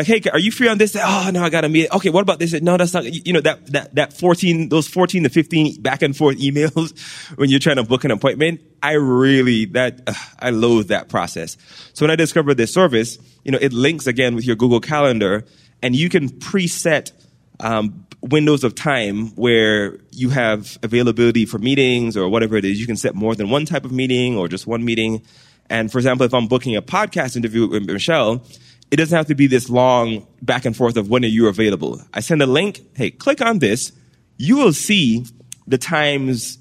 Like, 0.00 0.06
hey, 0.06 0.30
are 0.30 0.38
you 0.38 0.50
free 0.50 0.66
on 0.66 0.78
this? 0.78 0.96
Oh, 0.98 1.30
no, 1.30 1.42
I 1.42 1.50
got 1.50 1.60
to 1.60 1.68
meet. 1.68 1.92
Okay, 1.92 2.08
what 2.08 2.22
about 2.22 2.38
this? 2.38 2.58
No, 2.62 2.78
that's 2.78 2.94
not, 2.94 3.04
you 3.04 3.34
know, 3.34 3.42
that, 3.42 3.66
that, 3.66 3.94
that 3.96 4.12
14, 4.14 4.70
those 4.70 4.88
14 4.88 5.24
to 5.24 5.28
15 5.28 5.82
back 5.82 6.00
and 6.00 6.16
forth 6.16 6.38
emails 6.40 6.98
when 7.36 7.50
you're 7.50 7.60
trying 7.60 7.76
to 7.76 7.82
book 7.82 8.04
an 8.04 8.10
appointment. 8.10 8.62
I 8.82 8.92
really, 8.92 9.66
that, 9.66 10.00
uh, 10.06 10.14
I 10.38 10.50
loathe 10.50 10.88
that 10.88 11.10
process. 11.10 11.58
So 11.92 12.06
when 12.06 12.10
I 12.10 12.16
discovered 12.16 12.54
this 12.54 12.72
service, 12.72 13.18
you 13.44 13.52
know, 13.52 13.58
it 13.60 13.74
links 13.74 14.06
again 14.06 14.34
with 14.34 14.46
your 14.46 14.56
Google 14.56 14.80
Calendar 14.80 15.44
and 15.82 15.94
you 15.94 16.08
can 16.08 16.30
preset, 16.30 17.12
um, 17.58 18.06
windows 18.22 18.64
of 18.64 18.74
time 18.74 19.28
where 19.36 19.98
you 20.12 20.30
have 20.30 20.78
availability 20.82 21.44
for 21.44 21.58
meetings 21.58 22.16
or 22.16 22.30
whatever 22.30 22.56
it 22.56 22.64
is. 22.64 22.80
You 22.80 22.86
can 22.86 22.96
set 22.96 23.14
more 23.14 23.34
than 23.34 23.50
one 23.50 23.66
type 23.66 23.84
of 23.84 23.92
meeting 23.92 24.38
or 24.38 24.48
just 24.48 24.66
one 24.66 24.82
meeting. 24.82 25.20
And 25.68 25.92
for 25.92 25.98
example, 25.98 26.24
if 26.24 26.32
I'm 26.32 26.48
booking 26.48 26.74
a 26.74 26.80
podcast 26.80 27.36
interview 27.36 27.68
with 27.68 27.84
Michelle, 27.84 28.42
it 28.90 28.96
doesn't 28.96 29.16
have 29.16 29.26
to 29.26 29.34
be 29.34 29.46
this 29.46 29.70
long 29.70 30.26
back 30.42 30.64
and 30.64 30.76
forth 30.76 30.96
of 30.96 31.08
when 31.08 31.24
are 31.24 31.28
you 31.28 31.48
available. 31.48 32.00
I 32.12 32.20
send 32.20 32.42
a 32.42 32.46
link. 32.46 32.80
Hey, 32.94 33.10
click 33.10 33.40
on 33.40 33.60
this. 33.60 33.92
You 34.36 34.56
will 34.56 34.72
see 34.72 35.26
the 35.66 35.78
times 35.78 36.58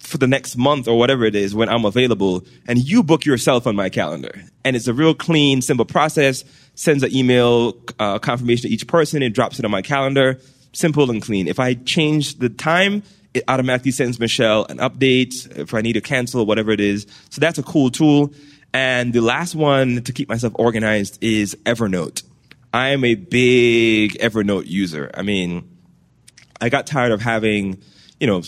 for 0.00 0.18
the 0.18 0.26
next 0.26 0.56
month 0.56 0.88
or 0.88 0.98
whatever 0.98 1.24
it 1.24 1.34
is 1.34 1.54
when 1.54 1.68
I'm 1.68 1.84
available 1.84 2.44
and 2.66 2.78
you 2.78 3.02
book 3.02 3.24
yourself 3.24 3.66
on 3.66 3.76
my 3.76 3.90
calendar. 3.90 4.42
And 4.64 4.74
it's 4.74 4.88
a 4.88 4.94
real 4.94 5.14
clean, 5.14 5.60
simple 5.62 5.84
process. 5.84 6.44
Sends 6.74 7.02
an 7.02 7.14
email 7.14 7.74
uh, 7.98 8.18
confirmation 8.18 8.68
to 8.68 8.74
each 8.74 8.86
person. 8.86 9.22
It 9.22 9.30
drops 9.30 9.58
it 9.58 9.64
on 9.64 9.70
my 9.70 9.82
calendar. 9.82 10.40
Simple 10.72 11.10
and 11.10 11.22
clean. 11.22 11.48
If 11.48 11.60
I 11.60 11.74
change 11.74 12.38
the 12.38 12.48
time, 12.48 13.02
it 13.34 13.44
automatically 13.48 13.90
sends 13.90 14.18
Michelle 14.18 14.64
an 14.66 14.78
update 14.78 15.56
if 15.56 15.74
I 15.74 15.80
need 15.80 15.94
to 15.94 16.00
cancel, 16.00 16.46
whatever 16.46 16.70
it 16.70 16.80
is. 16.80 17.06
So 17.30 17.40
that's 17.40 17.58
a 17.58 17.62
cool 17.62 17.90
tool. 17.90 18.32
And 18.72 19.12
the 19.12 19.20
last 19.20 19.54
one 19.54 20.02
to 20.02 20.12
keep 20.12 20.28
myself 20.28 20.52
organized 20.56 21.18
is 21.22 21.56
Evernote. 21.64 22.22
I 22.72 22.88
am 22.88 23.04
a 23.04 23.14
big 23.14 24.18
Evernote 24.18 24.66
user. 24.66 25.10
I 25.14 25.22
mean, 25.22 25.68
I 26.60 26.68
got 26.68 26.86
tired 26.86 27.12
of 27.12 27.22
having, 27.22 27.82
you 28.20 28.26
know, 28.26 28.42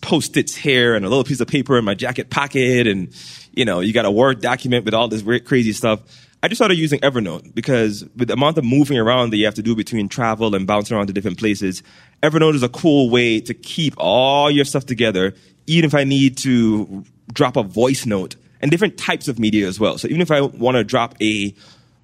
post-its 0.00 0.56
here 0.56 0.94
and 0.94 1.04
a 1.04 1.08
little 1.08 1.24
piece 1.24 1.40
of 1.40 1.46
paper 1.46 1.78
in 1.78 1.84
my 1.84 1.94
jacket 1.94 2.30
pocket 2.30 2.86
and, 2.86 3.14
you 3.52 3.64
know, 3.64 3.80
you 3.80 3.92
got 3.92 4.06
a 4.06 4.10
Word 4.10 4.40
document 4.40 4.84
with 4.84 4.94
all 4.94 5.08
this 5.08 5.22
weird, 5.22 5.44
crazy 5.44 5.72
stuff. 5.72 6.00
I 6.42 6.48
just 6.48 6.58
started 6.58 6.78
using 6.78 7.00
Evernote 7.00 7.54
because 7.54 8.04
with 8.16 8.28
the 8.28 8.34
amount 8.34 8.58
of 8.58 8.64
moving 8.64 8.98
around 8.98 9.30
that 9.30 9.36
you 9.36 9.44
have 9.44 9.54
to 9.54 9.62
do 9.62 9.76
between 9.76 10.08
travel 10.08 10.54
and 10.54 10.66
bouncing 10.66 10.96
around 10.96 11.08
to 11.08 11.12
different 11.12 11.38
places, 11.38 11.82
Evernote 12.22 12.54
is 12.54 12.62
a 12.62 12.68
cool 12.68 13.10
way 13.10 13.40
to 13.40 13.54
keep 13.54 13.94
all 13.98 14.50
your 14.50 14.64
stuff 14.64 14.86
together, 14.86 15.34
even 15.66 15.84
if 15.84 15.94
I 15.94 16.04
need 16.04 16.38
to 16.38 17.04
drop 17.32 17.56
a 17.56 17.62
voice 17.62 18.06
note 18.06 18.36
and 18.60 18.70
different 18.70 18.98
types 18.98 19.28
of 19.28 19.38
media 19.38 19.66
as 19.66 19.80
well. 19.80 19.98
So 19.98 20.08
even 20.08 20.20
if 20.20 20.30
I 20.30 20.40
want 20.40 20.76
to 20.76 20.84
drop 20.84 21.14
a 21.20 21.54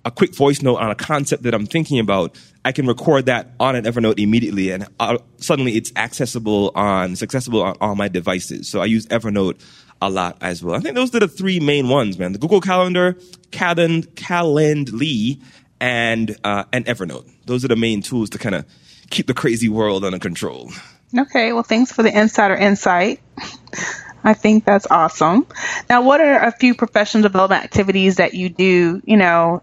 a 0.05 0.11
quick 0.11 0.37
voice 0.37 0.63
note 0.63 0.77
on 0.77 0.89
a 0.89 0.95
concept 0.95 1.43
that 1.43 1.53
I'm 1.53 1.67
thinking 1.67 1.99
about, 1.99 2.39
I 2.65 2.71
can 2.71 2.87
record 2.87 3.27
that 3.27 3.51
on 3.59 3.75
an 3.75 3.85
Evernote 3.85 4.21
immediately, 4.21 4.71
and 4.71 4.87
uh, 5.01 5.19
suddenly 5.39 5.73
it's 5.73 5.93
accessible 5.97 6.71
on, 6.77 7.13
it's 7.13 7.25
accessible 7.25 7.61
on 7.63 7.77
all 7.81 7.97
my 7.97 8.07
devices. 8.07 8.69
So 8.69 8.81
I 8.81 8.85
use 8.85 9.07
Evernote 9.07 9.61
a 10.01 10.09
lot 10.09 10.39
as 10.41 10.63
well. 10.63 10.77
I 10.77 10.79
think 10.79 10.95
those 10.95 11.13
are 11.15 11.19
the 11.19 11.29
three 11.29 11.59
main 11.59 11.89
ones, 11.89 12.19
man: 12.19 12.33
the 12.33 12.39
Google 12.39 12.61
Calendar, 12.61 13.15
Calend, 13.51 14.07
Calendly, 14.15 15.41
and 15.81 16.37
uh, 16.45 16.65
and 16.73 16.87
Evernote. 16.87 17.29
Those 17.47 17.65
are 17.65 17.69
the 17.69 17.77
main 17.77 18.01
tools 18.01 18.31
to 18.31 18.39
kind 18.39 18.55
of 18.55 18.65
keep 19.11 19.27
the 19.27 19.35
crazy 19.35 19.69
world 19.69 20.05
under 20.05 20.21
control. 20.21 20.71
Okay, 21.17 21.53
well, 21.53 21.63
thanks 21.63 21.93
for 21.93 22.05
the 22.05 22.17
insider 22.17 22.55
insight. 22.55 23.21
I 24.27 24.35
think 24.35 24.65
that's 24.65 24.89
awesome. 24.91 25.47
Now, 25.89 26.03
what 26.03 26.21
are 26.21 26.49
a 26.49 26.51
few 26.51 26.75
professional 26.75 27.23
development 27.23 27.63
activities 27.63 28.17
that 28.17 28.35
you 28.35 28.49
do? 28.49 29.01
You 29.05 29.17
know, 29.17 29.63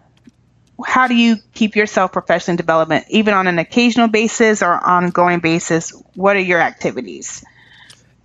how 0.86 1.08
do 1.08 1.16
you 1.16 1.36
keep 1.54 1.76
yourself 1.76 2.14
professional 2.14 2.56
development, 2.56 3.06
even 3.10 3.34
on 3.34 3.48
an 3.48 3.60
occasional 3.60 4.08
basis 4.08 4.64
or 4.64 4.72
ongoing 4.72 5.42
basis? 5.42 5.90
What 6.16 6.38
are 6.38 6.42
your 6.42 6.62
activities? 6.62 7.44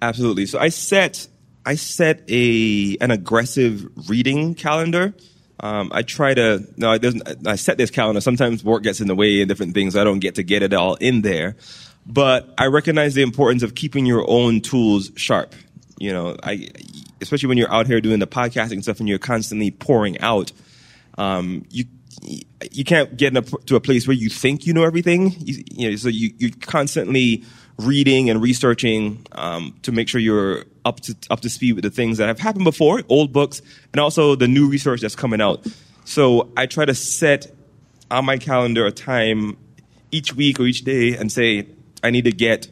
Absolutely. 0.01 0.47
So 0.47 0.61
I 0.61 0.69
set 0.69 1.27
I 1.67 1.75
set 1.75 2.23
a 2.31 2.97
an 3.01 3.11
aggressive 3.11 4.09
reading 4.09 4.55
calendar. 4.55 5.15
Um, 5.59 5.91
I 5.93 6.03
try 6.03 6.35
to 6.35 6.65
no. 6.77 6.97
I 7.47 7.57
set 7.57 7.79
this 7.79 7.91
calendar. 7.91 8.21
Sometimes 8.21 8.63
work 8.63 8.85
gets 8.85 9.01
in 9.01 9.09
the 9.09 9.17
way 9.17 9.41
and 9.41 9.49
different 9.49 9.75
things. 9.75 9.97
I 9.97 10.05
don't 10.05 10.21
get 10.21 10.37
to 10.37 10.45
get 10.45 10.63
it 10.63 10.73
all 10.73 10.95
in 10.95 11.23
there, 11.23 11.57
but 12.07 12.49
I 12.57 12.67
recognize 12.67 13.15
the 13.15 13.23
importance 13.23 13.65
of 13.65 13.75
keeping 13.75 14.07
your 14.07 14.25
own 14.31 14.61
tools 14.61 15.11
sharp 15.17 15.53
you 15.99 16.13
know, 16.13 16.37
I, 16.43 16.69
especially 17.21 17.49
when 17.49 17.59
you're 17.59 17.73
out 17.73 17.87
here 17.87 18.01
doing 18.01 18.19
the 18.19 18.27
podcasting 18.27 18.83
stuff 18.83 19.01
and 19.01 19.09
you're 19.09 19.19
constantly 19.19 19.71
pouring 19.71 20.21
out, 20.21 20.53
um, 21.17 21.65
you, 21.71 21.85
you 22.71 22.85
can't 22.85 23.17
get 23.17 23.37
a, 23.37 23.43
to 23.43 23.77
a 23.77 23.81
place 23.81 24.07
where 24.07 24.17
you 24.17 24.29
think 24.29 24.67
you 24.67 24.73
know 24.73 24.85
everything. 24.85 25.35
You, 25.39 25.65
you 25.71 25.91
know, 25.91 25.97
so 25.97 26.09
you, 26.09 26.33
you're 26.39 26.51
constantly 26.61 27.45
reading 27.79 28.29
and 28.29 28.43
researching 28.43 29.25
um, 29.33 29.75
to 29.83 29.93
make 29.93 30.09
sure 30.09 30.21
you're 30.21 30.65
up 30.85 31.01
to 31.01 31.15
up 31.31 31.41
to 31.41 31.51
speed 31.51 31.75
with 31.75 31.85
the 31.85 31.91
things 31.91 32.19
that 32.19 32.27
have 32.27 32.39
happened 32.39 32.65
before, 32.65 33.03
old 33.09 33.33
books, 33.33 33.63
and 33.93 34.01
also 34.01 34.35
the 34.35 34.49
new 34.49 34.69
research 34.69 35.01
that's 35.01 35.17
coming 35.17 35.41
out. 35.41 35.67
So 36.05 36.51
I 36.57 36.67
try 36.67 36.85
to 36.85 36.95
set 36.95 37.53
on 38.11 38.25
my 38.25 38.39
calendar 38.39 38.87
a 38.87 38.91
time 38.91 39.57
each 40.11 40.35
week 40.35 40.59
or 40.59 40.65
each 40.65 40.83
day 40.83 41.17
and 41.17 41.31
say 41.31 41.69
I 42.03 42.11
need 42.11 42.25
to 42.25 42.33
get 42.33 42.69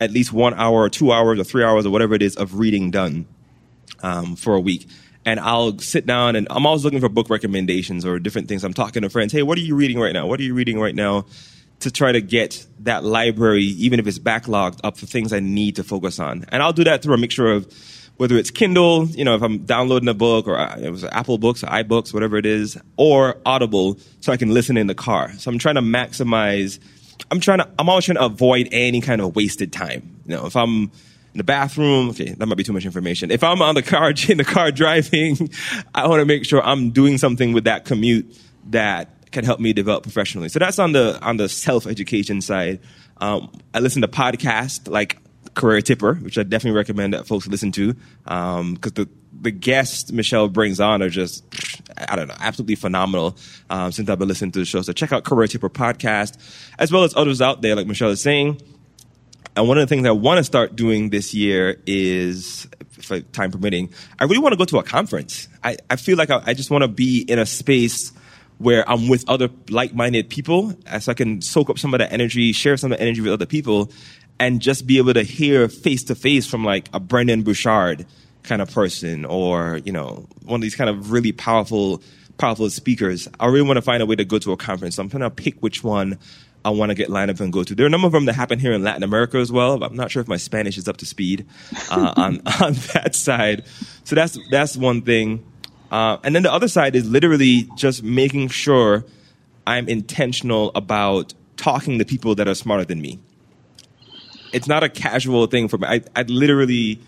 at 0.00 0.10
least 0.10 0.32
one 0.32 0.54
hour 0.54 0.80
or 0.82 0.88
two 0.88 1.12
hours 1.12 1.38
or 1.38 1.44
three 1.44 1.64
hours 1.64 1.86
or 1.86 1.90
whatever 1.90 2.14
it 2.14 2.22
is 2.22 2.36
of 2.36 2.58
reading 2.58 2.90
done 2.90 3.26
um, 4.02 4.36
for 4.36 4.54
a 4.54 4.60
week. 4.60 4.88
And 5.24 5.40
I'll 5.40 5.78
sit 5.78 6.06
down 6.06 6.36
and 6.36 6.46
I'm 6.50 6.66
always 6.66 6.84
looking 6.84 7.00
for 7.00 7.08
book 7.08 7.30
recommendations 7.30 8.04
or 8.06 8.18
different 8.18 8.48
things. 8.48 8.62
I'm 8.62 8.74
talking 8.74 9.02
to 9.02 9.10
friends. 9.10 9.32
Hey, 9.32 9.42
what 9.42 9.58
are 9.58 9.62
you 9.62 9.74
reading 9.74 9.98
right 9.98 10.12
now? 10.12 10.26
What 10.26 10.38
are 10.38 10.44
you 10.44 10.54
reading 10.54 10.78
right 10.78 10.94
now? 10.94 11.26
To 11.80 11.90
try 11.90 12.12
to 12.12 12.22
get 12.22 12.66
that 12.80 13.04
library, 13.04 13.64
even 13.64 14.00
if 14.00 14.06
it's 14.06 14.18
backlogged, 14.18 14.80
up 14.82 14.96
for 14.96 15.04
things 15.04 15.32
I 15.32 15.40
need 15.40 15.76
to 15.76 15.84
focus 15.84 16.18
on. 16.18 16.46
And 16.48 16.62
I'll 16.62 16.72
do 16.72 16.84
that 16.84 17.02
through 17.02 17.14
a 17.14 17.18
mixture 17.18 17.48
of 17.48 17.70
whether 18.16 18.36
it's 18.36 18.50
Kindle, 18.50 19.06
you 19.08 19.24
know, 19.24 19.34
if 19.34 19.42
I'm 19.42 19.58
downloading 19.58 20.08
a 20.08 20.14
book 20.14 20.48
or 20.48 20.58
uh, 20.58 20.78
it 20.78 20.90
was 20.90 21.04
Apple 21.04 21.36
Books 21.38 21.62
or 21.62 21.66
iBooks, 21.66 22.14
whatever 22.14 22.38
it 22.38 22.46
is, 22.46 22.78
or 22.96 23.36
Audible, 23.44 23.98
so 24.20 24.32
I 24.32 24.38
can 24.38 24.54
listen 24.54 24.76
in 24.76 24.86
the 24.86 24.94
car. 24.94 25.32
So 25.34 25.50
I'm 25.50 25.58
trying 25.58 25.74
to 25.74 25.82
maximize 25.82 26.78
I'm 27.30 27.40
trying 27.40 27.58
to, 27.58 27.68
I'm 27.78 27.88
always 27.88 28.04
trying 28.04 28.16
to 28.16 28.24
avoid 28.24 28.68
any 28.72 29.00
kind 29.00 29.20
of 29.20 29.34
wasted 29.36 29.72
time. 29.72 30.20
You 30.26 30.36
know, 30.36 30.46
if 30.46 30.56
I'm 30.56 30.84
in 30.84 30.90
the 31.38 31.44
bathroom, 31.44 32.10
okay, 32.10 32.32
that 32.32 32.46
might 32.46 32.56
be 32.56 32.64
too 32.64 32.72
much 32.72 32.84
information. 32.84 33.30
If 33.30 33.44
I'm 33.44 33.60
on 33.62 33.74
the 33.74 33.82
car, 33.82 34.12
in 34.28 34.38
the 34.38 34.44
car 34.44 34.70
driving, 34.70 35.50
I 35.94 36.06
want 36.08 36.20
to 36.20 36.26
make 36.26 36.44
sure 36.44 36.62
I'm 36.62 36.90
doing 36.90 37.18
something 37.18 37.52
with 37.52 37.64
that 37.64 37.84
commute 37.84 38.38
that 38.70 39.30
can 39.32 39.44
help 39.44 39.60
me 39.60 39.72
develop 39.72 40.02
professionally. 40.02 40.48
So 40.48 40.58
that's 40.58 40.78
on 40.78 40.92
the 40.92 41.18
on 41.22 41.36
the 41.36 41.48
self 41.48 41.86
education 41.86 42.40
side. 42.40 42.80
Um, 43.18 43.50
I 43.74 43.80
listen 43.80 44.02
to 44.02 44.08
podcasts 44.08 44.88
like 44.88 45.18
Career 45.54 45.80
Tipper, 45.80 46.14
which 46.14 46.38
I 46.38 46.42
definitely 46.42 46.76
recommend 46.76 47.14
that 47.14 47.26
folks 47.26 47.46
listen 47.46 47.72
to, 47.72 47.94
because 48.24 48.60
um, 48.60 48.76
the 48.80 49.08
the 49.40 49.50
guests 49.50 50.10
Michelle 50.12 50.48
brings 50.48 50.80
on 50.80 51.02
are 51.02 51.08
just 51.08 51.44
I 51.96 52.16
don't 52.16 52.28
know 52.28 52.34
absolutely 52.38 52.74
phenomenal. 52.74 53.36
Um, 53.70 53.92
since 53.92 54.08
I've 54.08 54.18
been 54.18 54.28
listening 54.28 54.52
to 54.52 54.58
the 54.58 54.64
show, 54.64 54.82
so 54.82 54.92
check 54.92 55.12
out 55.12 55.24
Career 55.24 55.46
Tipper 55.46 55.70
podcast 55.70 56.38
as 56.78 56.92
well 56.92 57.04
as 57.04 57.14
others 57.16 57.40
out 57.40 57.62
there 57.62 57.76
like 57.76 57.86
Michelle 57.86 58.10
is 58.10 58.20
saying. 58.20 58.60
And 59.56 59.66
one 59.66 59.78
of 59.78 59.88
the 59.88 59.94
things 59.94 60.06
I 60.06 60.10
want 60.10 60.36
to 60.36 60.44
start 60.44 60.76
doing 60.76 61.08
this 61.08 61.32
year 61.32 61.80
is, 61.86 62.68
if 62.98 63.32
time 63.32 63.50
permitting, 63.50 63.88
I 64.18 64.24
really 64.24 64.38
want 64.38 64.52
to 64.52 64.58
go 64.58 64.66
to 64.66 64.78
a 64.78 64.82
conference. 64.82 65.48
I, 65.64 65.78
I 65.88 65.96
feel 65.96 66.18
like 66.18 66.28
I, 66.28 66.42
I 66.44 66.52
just 66.52 66.70
want 66.70 66.82
to 66.82 66.88
be 66.88 67.22
in 67.22 67.38
a 67.38 67.46
space 67.46 68.12
where 68.58 68.88
I'm 68.88 69.08
with 69.08 69.26
other 69.28 69.48
like-minded 69.70 70.28
people, 70.28 70.74
so 71.00 71.10
I 71.10 71.14
can 71.14 71.40
soak 71.40 71.70
up 71.70 71.78
some 71.78 71.94
of 71.94 72.00
that 72.00 72.12
energy, 72.12 72.52
share 72.52 72.76
some 72.76 72.92
of 72.92 72.98
the 72.98 73.02
energy 73.02 73.22
with 73.22 73.32
other 73.32 73.46
people, 73.46 73.90
and 74.38 74.60
just 74.60 74.86
be 74.86 74.98
able 74.98 75.14
to 75.14 75.22
hear 75.22 75.68
face 75.70 76.04
to 76.04 76.14
face 76.14 76.46
from 76.46 76.62
like 76.62 76.90
a 76.92 77.00
Brendon 77.00 77.42
Burchard 77.42 78.04
kind 78.46 78.62
of 78.62 78.72
person, 78.72 79.24
or 79.24 79.80
you 79.84 79.92
know, 79.92 80.26
one 80.44 80.58
of 80.58 80.62
these 80.62 80.74
kind 80.74 80.88
of 80.88 81.10
really 81.10 81.32
powerful, 81.32 82.02
powerful 82.38 82.70
speakers. 82.70 83.28
I 83.38 83.46
really 83.46 83.66
want 83.66 83.76
to 83.76 83.82
find 83.82 84.02
a 84.02 84.06
way 84.06 84.16
to 84.16 84.24
go 84.24 84.38
to 84.38 84.52
a 84.52 84.56
conference. 84.56 84.96
So 84.96 85.02
I'm 85.02 85.10
trying 85.10 85.22
to 85.22 85.30
pick 85.30 85.60
which 85.60 85.84
one 85.84 86.18
I 86.64 86.70
want 86.70 86.90
to 86.90 86.94
get 86.94 87.10
lined 87.10 87.30
up 87.30 87.38
and 87.38 87.52
go 87.52 87.62
to. 87.62 87.74
There 87.74 87.84
are 87.84 87.86
a 87.86 87.90
number 87.90 88.08
of 88.08 88.12
them 88.12 88.24
that 88.24 88.34
happen 88.34 88.58
here 88.58 88.72
in 88.72 88.82
Latin 88.82 89.02
America 89.02 89.38
as 89.38 89.52
well. 89.52 89.82
I'm 89.84 89.94
not 89.94 90.10
sure 90.10 90.20
if 90.20 90.28
my 90.28 90.36
Spanish 90.36 90.76
is 90.76 90.88
up 90.88 90.96
to 90.96 91.06
speed 91.06 91.46
uh, 91.90 92.12
on 92.16 92.40
on 92.60 92.74
that 92.94 93.14
side. 93.14 93.64
So 94.04 94.16
that's 94.16 94.38
that's 94.50 94.76
one 94.76 95.02
thing. 95.02 95.44
Uh, 95.90 96.18
and 96.24 96.34
then 96.34 96.42
the 96.42 96.52
other 96.52 96.68
side 96.68 96.96
is 96.96 97.08
literally 97.08 97.68
just 97.76 98.02
making 98.02 98.48
sure 98.48 99.04
I'm 99.66 99.88
intentional 99.88 100.72
about 100.74 101.34
talking 101.56 101.98
to 101.98 102.04
people 102.04 102.34
that 102.34 102.48
are 102.48 102.54
smarter 102.54 102.84
than 102.84 103.00
me. 103.00 103.20
It's 104.52 104.66
not 104.66 104.82
a 104.82 104.88
casual 104.88 105.46
thing 105.46 105.68
for 105.68 105.78
me. 105.78 105.86
I, 105.86 106.00
I 106.14 106.22
literally 106.22 107.00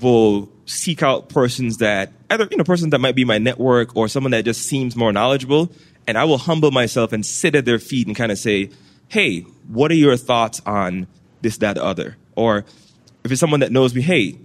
will 0.00 0.50
seek 0.66 1.02
out 1.02 1.28
persons 1.28 1.78
that 1.78 2.12
either 2.30 2.48
you 2.50 2.56
know 2.56 2.64
persons 2.64 2.90
that 2.90 2.98
might 2.98 3.14
be 3.14 3.24
my 3.24 3.38
network 3.38 3.94
or 3.96 4.08
someone 4.08 4.32
that 4.32 4.44
just 4.44 4.62
seems 4.62 4.96
more 4.96 5.12
knowledgeable, 5.12 5.70
and 6.06 6.18
I 6.18 6.24
will 6.24 6.38
humble 6.38 6.70
myself 6.70 7.12
and 7.12 7.24
sit 7.24 7.54
at 7.54 7.64
their 7.64 7.78
feet 7.78 8.06
and 8.06 8.16
kind 8.16 8.32
of 8.32 8.38
say, 8.38 8.70
"Hey, 9.08 9.40
what 9.68 9.90
are 9.90 9.94
your 9.94 10.16
thoughts 10.16 10.60
on 10.66 11.06
this, 11.42 11.58
that, 11.58 11.78
other?" 11.78 12.16
Or 12.34 12.64
if 13.24 13.32
it's 13.32 13.40
someone 13.40 13.60
that 13.60 13.72
knows 13.72 13.94
me, 13.94 14.02
"Hey, 14.02 14.38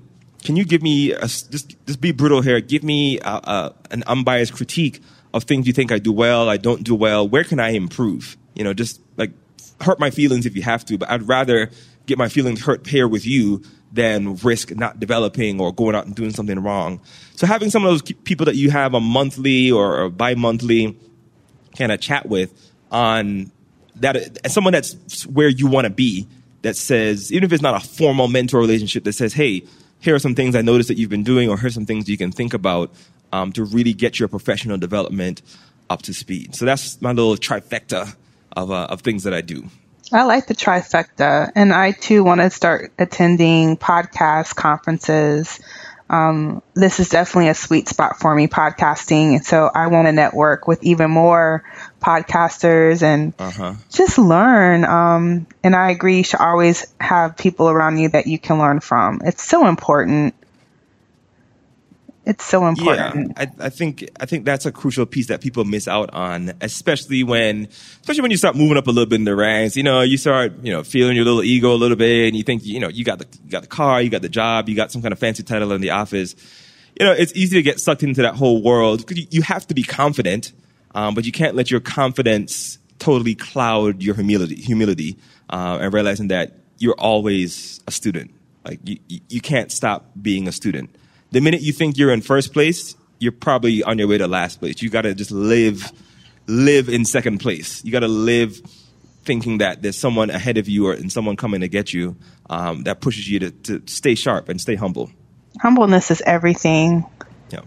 can 0.43 0.55
you 0.55 0.65
give 0.65 0.81
me 0.81 1.11
a, 1.11 1.21
just 1.21 1.75
just 1.85 2.01
be 2.01 2.11
brutal 2.11 2.41
here? 2.41 2.59
Give 2.61 2.83
me 2.83 3.19
a, 3.19 3.29
a, 3.29 3.75
an 3.91 4.03
unbiased 4.07 4.53
critique 4.53 5.01
of 5.33 5.43
things 5.43 5.67
you 5.67 5.73
think 5.73 5.91
I 5.91 5.99
do 5.99 6.11
well, 6.11 6.49
I 6.49 6.57
don't 6.57 6.83
do 6.83 6.95
well. 6.95 7.27
Where 7.27 7.43
can 7.43 7.59
I 7.59 7.69
improve? 7.69 8.37
You 8.55 8.63
know, 8.63 8.73
just 8.73 8.99
like 9.17 9.31
hurt 9.79 9.99
my 9.99 10.09
feelings 10.09 10.45
if 10.45 10.55
you 10.55 10.61
have 10.61 10.85
to, 10.85 10.97
but 10.97 11.09
I'd 11.09 11.27
rather 11.27 11.71
get 12.05 12.17
my 12.17 12.27
feelings 12.27 12.61
hurt 12.61 12.87
here 12.87 13.07
with 13.07 13.25
you 13.25 13.63
than 13.91 14.35
risk 14.37 14.75
not 14.75 14.99
developing 14.99 15.59
or 15.59 15.73
going 15.73 15.95
out 15.95 16.05
and 16.05 16.15
doing 16.15 16.31
something 16.31 16.59
wrong. 16.59 17.01
So 17.35 17.45
having 17.45 17.69
some 17.69 17.83
of 17.83 17.91
those 17.91 18.01
people 18.01 18.45
that 18.45 18.55
you 18.55 18.69
have 18.71 18.93
a 18.93 18.99
monthly 18.99 19.71
or, 19.71 20.09
bi-monthly 20.09 20.97
kind 21.77 21.91
of 21.91 21.99
chat 21.99 22.27
with 22.27 22.71
on 22.91 23.51
that, 23.97 24.49
someone 24.51 24.73
that's 24.73 25.25
where 25.25 25.49
you 25.49 25.67
want 25.67 25.85
to 25.85 25.89
be 25.89 26.27
that 26.61 26.75
says, 26.75 27.31
even 27.31 27.43
if 27.43 27.53
it's 27.53 27.61
not 27.61 27.83
a 27.83 27.85
formal 27.85 28.27
mentor 28.27 28.59
relationship 28.59 29.03
that 29.03 29.13
says, 29.13 29.33
hey, 29.33 29.63
here 29.99 30.15
are 30.15 30.19
some 30.19 30.35
things 30.35 30.55
I 30.55 30.61
noticed 30.61 30.87
that 30.87 30.97
you've 30.97 31.09
been 31.09 31.23
doing, 31.23 31.49
or 31.49 31.57
here's 31.57 31.73
some 31.73 31.85
things 31.85 32.07
you 32.07 32.17
can 32.17 32.31
think 32.31 32.53
about 32.53 32.91
um, 33.31 33.51
to 33.53 33.63
really 33.63 33.93
get 33.93 34.19
your 34.19 34.27
professional 34.27 34.77
development 34.77 35.41
up 35.89 36.01
to 36.03 36.13
speed. 36.13 36.55
So 36.55 36.65
that's 36.65 37.01
my 37.01 37.11
little 37.11 37.35
trifecta 37.35 38.15
of, 38.55 38.71
uh, 38.71 38.87
of 38.89 39.01
things 39.01 39.23
that 39.23 39.33
I 39.33 39.41
do. 39.41 39.69
I 40.11 40.23
like 40.23 40.47
the 40.47 40.55
trifecta, 40.55 41.51
and 41.55 41.73
I 41.73 41.91
too 41.91 42.23
want 42.23 42.41
to 42.41 42.49
start 42.49 42.91
attending 42.99 43.77
podcast 43.77 44.55
conferences. 44.55 45.59
Um, 46.09 46.61
this 46.73 46.99
is 46.99 47.07
definitely 47.07 47.47
a 47.47 47.53
sweet 47.53 47.87
spot 47.87 48.19
for 48.19 48.35
me, 48.35 48.47
podcasting, 48.47 49.35
and 49.35 49.45
so 49.45 49.69
I 49.73 49.87
want 49.87 50.07
to 50.07 50.11
network 50.11 50.67
with 50.67 50.83
even 50.83 51.09
more 51.09 51.63
podcasters 52.01 53.01
and 53.01 53.33
uh-huh. 53.39 53.75
just 53.89 54.17
learn. 54.17 54.83
Um, 54.83 55.47
and 55.63 55.73
I 55.73 55.91
agree, 55.91 56.17
you 56.17 56.23
should 56.25 56.41
always 56.41 56.85
have 56.99 57.37
people 57.37 57.69
around 57.69 57.97
you 57.97 58.09
that 58.09 58.27
you 58.27 58.37
can 58.37 58.59
learn 58.59 58.81
from. 58.81 59.21
It's 59.23 59.41
so 59.41 59.67
important. 59.67 60.35
It's 62.31 62.45
so 62.45 62.65
important. 62.65 63.33
Yeah, 63.35 63.45
I, 63.59 63.65
I, 63.65 63.69
think 63.69 64.09
I 64.17 64.25
think 64.25 64.45
that's 64.45 64.65
a 64.65 64.71
crucial 64.71 65.05
piece 65.05 65.27
that 65.27 65.41
people 65.41 65.65
miss 65.65 65.85
out 65.85 66.13
on, 66.13 66.53
especially 66.61 67.25
when 67.25 67.67
especially 67.99 68.21
when 68.21 68.31
you 68.31 68.37
start 68.37 68.55
moving 68.55 68.77
up 68.77 68.87
a 68.87 68.89
little 68.89 69.05
bit 69.05 69.17
in 69.17 69.25
the 69.25 69.35
ranks. 69.35 69.75
You 69.75 69.83
know, 69.83 69.99
you 69.99 70.15
start 70.15 70.53
you 70.63 70.71
know 70.71 70.81
feeling 70.81 71.17
your 71.17 71.25
little 71.25 71.43
ego 71.43 71.73
a 71.73 71.75
little 71.75 71.97
bit, 71.97 72.29
and 72.29 72.37
you 72.37 72.43
think 72.43 72.63
you 72.63 72.79
know 72.79 72.87
you 72.87 73.03
got 73.03 73.19
the 73.19 73.27
you 73.43 73.51
got 73.51 73.63
the 73.63 73.67
car, 73.67 74.01
you 74.01 74.09
got 74.09 74.21
the 74.21 74.29
job, 74.29 74.69
you 74.69 74.77
got 74.77 74.93
some 74.93 75.01
kind 75.01 75.11
of 75.11 75.19
fancy 75.19 75.43
title 75.43 75.73
in 75.73 75.81
the 75.81 75.89
office. 75.89 76.37
You 76.97 77.05
know, 77.05 77.11
it's 77.11 77.33
easy 77.35 77.57
to 77.57 77.61
get 77.61 77.81
sucked 77.81 78.01
into 78.01 78.21
that 78.21 78.35
whole 78.35 78.63
world 78.63 78.99
because 78.99 79.17
you, 79.17 79.27
you 79.29 79.41
have 79.41 79.67
to 79.67 79.73
be 79.73 79.83
confident, 79.83 80.53
um, 80.95 81.13
but 81.13 81.25
you 81.25 81.33
can't 81.33 81.53
let 81.53 81.69
your 81.69 81.81
confidence 81.81 82.77
totally 82.97 83.35
cloud 83.35 84.01
your 84.01 84.15
humility, 84.15 84.55
humility, 84.55 85.17
uh, 85.49 85.79
and 85.81 85.93
realizing 85.93 86.29
that 86.29 86.53
you're 86.77 86.95
always 86.97 87.81
a 87.87 87.91
student. 87.91 88.33
Like 88.63 88.79
you, 88.85 88.99
you 89.27 89.41
can't 89.41 89.69
stop 89.69 90.11
being 90.21 90.47
a 90.47 90.53
student 90.53 90.95
the 91.31 91.39
minute 91.39 91.61
you 91.61 91.73
think 91.73 91.97
you're 91.97 92.11
in 92.11 92.21
first 92.21 92.53
place, 92.53 92.95
you're 93.19 93.31
probably 93.31 93.83
on 93.83 93.97
your 93.97 94.07
way 94.07 94.17
to 94.17 94.27
last 94.27 94.59
place. 94.59 94.81
You 94.81 94.89
got 94.89 95.03
to 95.03 95.13
just 95.13 95.31
live, 95.31 95.91
live 96.47 96.89
in 96.89 97.05
second 97.05 97.39
place. 97.39 97.83
You 97.83 97.91
got 97.91 97.99
to 97.99 98.07
live 98.07 98.61
thinking 99.23 99.59
that 99.59 99.81
there's 99.81 99.97
someone 99.97 100.29
ahead 100.29 100.57
of 100.57 100.67
you 100.67 100.87
or 100.87 100.93
and 100.93 101.11
someone 101.11 101.35
coming 101.35 101.61
to 101.61 101.67
get 101.67 101.93
you 101.93 102.15
um, 102.49 102.83
that 102.83 103.01
pushes 103.01 103.29
you 103.29 103.39
to, 103.39 103.51
to 103.51 103.81
stay 103.85 104.15
sharp 104.15 104.49
and 104.49 104.59
stay 104.59 104.75
humble. 104.75 105.11
Humbleness 105.61 106.11
is 106.11 106.21
everything. 106.25 107.05
Yeah. 107.49 107.61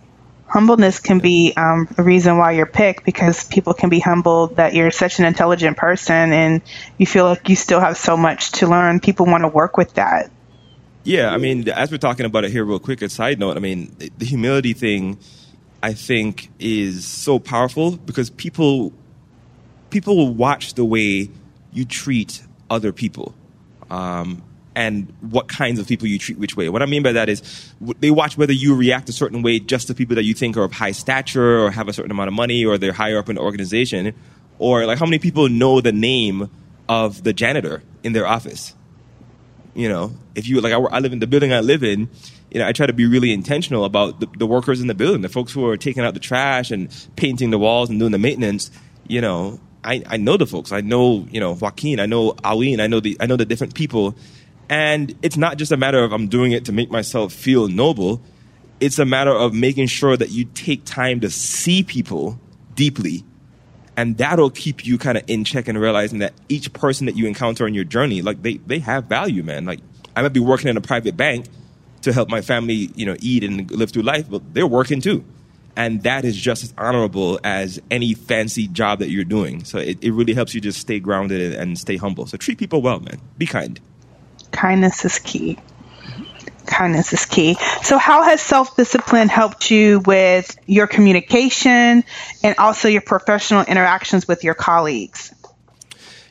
Humbleness 0.47 0.99
can 0.99 1.21
be 1.21 1.55
um, 1.57 1.89
a 1.97 2.03
reason 2.03 2.39
why 2.39 2.53
you're 2.53 2.67
picked 2.67 3.05
because 3.05 3.45
people 3.45 3.73
can 3.73 3.89
be 3.89 4.01
humbled 4.01 4.57
that 4.57 4.75
you're 4.75 4.91
such 4.91 5.21
an 5.21 5.25
intelligent 5.25 5.77
person 5.77 6.33
and 6.33 6.63
you 6.99 7.07
feel 7.07 7.27
like 7.27 7.49
you 7.49 7.57
still 7.57 7.81
have 7.81 7.97
so 7.97 8.17
much 8.17 8.53
to 8.53 8.67
learn. 8.67 9.01
People 9.01 9.27
want 9.27 9.43
to 9.43 9.49
work 9.49 9.77
with 9.77 9.95
that. 9.95 10.31
Yeah, 11.05 11.33
I 11.33 11.37
mean, 11.37 11.69
as 11.69 11.91
we're 11.91 11.99
talking 11.99 12.25
about 12.25 12.45
it 12.45 12.51
here, 12.51 12.65
real 12.65 12.79
quick, 12.79 13.03
a 13.03 13.11
side 13.11 13.39
note, 13.39 13.57
I 13.57 13.61
mean, 13.61 13.95
the 13.99 14.25
humility 14.25 14.73
thing, 14.73 15.19
I 15.83 15.93
think, 15.93 16.51
is 16.59 17.07
so 17.07 17.39
powerful 17.39 17.97
because 17.97 18.31
people 18.31 18.93
people 19.91 20.17
will 20.17 20.35
watch 20.35 20.75
the 20.75 20.85
way 20.85 21.31
you 21.73 21.85
treat 21.85 22.43
other 22.69 22.91
people. 22.93 23.35
Um, 23.91 24.43
and 24.75 25.13
what 25.21 25.47
kinds 25.47 25.79
of 25.79 25.87
people 25.87 26.09
you 26.09 26.19
treat 26.19 26.37
which 26.37 26.57
way. 26.57 26.69
What 26.69 26.83
I 26.83 26.87
mean 26.87 27.05
by 27.05 27.13
that 27.13 27.29
is 27.29 27.73
they 28.01 28.11
watch 28.11 28.37
whether 28.37 28.53
you 28.53 28.75
react 28.75 29.09
a 29.09 29.13
certain 29.13 29.43
way 29.43 29.61
just 29.61 29.87
to 29.87 29.95
people 29.95 30.17
that 30.17 30.25
you 30.25 30.35
think 30.35 30.57
are 30.57 30.65
of 30.65 30.73
high 30.73 30.91
stature 30.91 31.61
or 31.61 31.71
have 31.71 31.87
a 31.87 31.93
certain 31.93 32.11
amount 32.11 32.27
of 32.27 32.35
money 32.35 32.65
or 32.65 32.77
they're 32.77 32.93
higher 32.93 33.19
up 33.19 33.29
in 33.29 33.37
the 33.37 33.43
organization, 33.43 34.15
or 34.59 34.85
like 34.87 34.99
how 34.99 35.05
many 35.05 35.21
people 35.21 35.49
know 35.49 35.81
the 35.81 35.93
name 35.93 36.51
of 36.89 37.23
the 37.23 37.33
janitor 37.33 37.83
in 38.03 38.15
their 38.15 38.27
office. 38.27 38.75
You 39.75 39.89
know, 39.89 40.13
if 40.35 40.47
you 40.47 40.61
like, 40.61 40.73
I, 40.73 40.79
I 40.79 41.01
live 41.01 41.13
in 41.13 41.19
the 41.19 41.27
building 41.27 41.53
I 41.53 41.61
live 41.61 41.83
in. 41.83 42.09
You 42.51 42.61
know, 42.61 42.69
I 42.69 42.73
try 42.73 42.87
to 42.87 42.93
be 42.93 43.07
really 43.07 43.33
intentional 43.33 43.85
about 43.85 44.21
the, 44.21 44.29
the 44.39 44.47
workers 44.47 44.81
in 44.81 44.87
the 44.87 44.95
building, 44.95 45.23
the 45.23 45.29
folks 45.29 45.53
who 45.53 45.67
are 45.67 45.77
taking 45.77 46.05
out 46.05 46.15
the 46.15 46.21
trash 46.21 46.71
and 46.71 46.89
painting 47.17 47.51
the 47.51 47.59
walls 47.59 47.91
and 47.91 47.99
doing 47.99 48.13
the 48.13 48.19
maintenance. 48.19 48.71
You 49.09 49.21
know, 49.21 49.59
I, 49.83 50.03
I 50.07 50.17
know 50.17 50.37
the 50.37 50.47
folks. 50.47 50.71
I 50.71 50.81
know, 50.81 51.27
you 51.31 51.41
know, 51.41 51.53
Joaquin. 51.53 51.99
I 51.99 52.07
know 52.07 52.37
Alwin. 52.45 52.81
I 52.81 52.87
know 52.87 53.01
the 53.01 53.17
I 53.21 53.27
know 53.27 53.37
the 53.37 53.45
different 53.45 53.75
people, 53.75 54.15
and 54.69 55.15
it's 55.23 55.37
not 55.37 55.59
just 55.59 55.73
a 55.73 55.77
matter 55.77 56.03
of 56.03 56.13
I'm 56.13 56.29
doing 56.29 56.53
it 56.53 56.67
to 56.67 56.73
make 56.73 56.91
myself 56.91 57.33
feel 57.33 57.69
noble. 57.69 58.23
It's 58.81 58.99
a 58.99 59.05
matter 59.05 59.33
of 59.33 59.55
making 59.55 59.89
sure 59.89 60.17
that 60.17 60.31
you 60.31 60.45
take 60.45 60.85
time 60.85 61.21
to 61.21 61.31
see 61.31 61.83
people 61.83 62.39
deeply 62.75 63.25
and 63.97 64.17
that'll 64.17 64.51
keep 64.51 64.85
you 64.85 64.99
kind 64.99 65.17
of 65.17 65.25
in 65.29 65.45
check 65.45 65.69
and 65.69 65.81
realizing 65.81 66.19
that 66.19 66.33
each 66.49 66.73
person 66.73 67.07
that 67.07 67.17
you 67.17 67.27
encounter 67.27 67.65
on 67.65 67.75
your 67.75 67.85
journey 67.85 68.23
like 68.23 68.43
they, 68.43 68.59
they 68.59 68.79
have 68.81 69.05
value 69.05 69.43
man. 69.43 69.65
Like 69.65 69.81
i 70.17 70.23
might 70.23 70.33
be 70.33 70.41
working 70.41 70.69
in 70.69 70.77
a 70.77 70.81
private 70.81 71.17
bank 71.17 71.47
to 72.03 72.13
help 72.13 72.29
my 72.29 72.41
family 72.41 72.91
you 72.95 73.07
know 73.07 73.17
eat 73.21 73.43
and 73.43 73.71
live 73.71 73.91
through 73.91 74.03
life 74.03 74.29
but 74.29 74.55
they're 74.55 74.67
working 74.67 75.01
too. 75.01 75.25
And 75.77 76.05
that 76.05 76.25
is 76.25 76.37
just 76.37 76.63
as 76.63 76.73
honorable 76.79 77.41
as 77.43 77.81
any 77.91 78.15
fancy 78.15 78.69
job 78.69 79.01
that 79.01 79.11
you're 79.11 79.25
doing. 79.25 79.65
So 79.65 79.79
it, 79.79 79.99
it 80.05 80.13
really 80.13 80.33
helps 80.33 80.55
you 80.55 80.61
just 80.61 80.79
stay 80.79 81.01
grounded 81.01 81.41
and, 81.41 81.55
and 81.55 81.79
stay 81.79 81.97
humble. 81.97 82.27
So 82.27 82.37
treat 82.37 82.59
people 82.59 82.81
well 82.81 83.01
man. 83.01 83.21
Be 83.39 83.47
kind. 83.47 83.81
Kindness 84.53 85.05
is 85.05 85.19
key 85.19 85.59
kindness 86.67 87.13
is 87.13 87.25
key. 87.25 87.57
So, 87.83 87.99
how 87.99 88.23
has 88.23 88.41
self 88.41 88.77
discipline 88.77 89.29
helped 89.29 89.71
you 89.71 90.01
with 90.01 90.59
your 90.67 90.87
communication 90.87 92.05
and 92.43 92.57
also 92.59 92.89
your 92.89 93.03
professional 93.03 93.65
interactions 93.65 94.27
with 94.27 94.45
your 94.45 94.55
colleagues? 94.55 95.33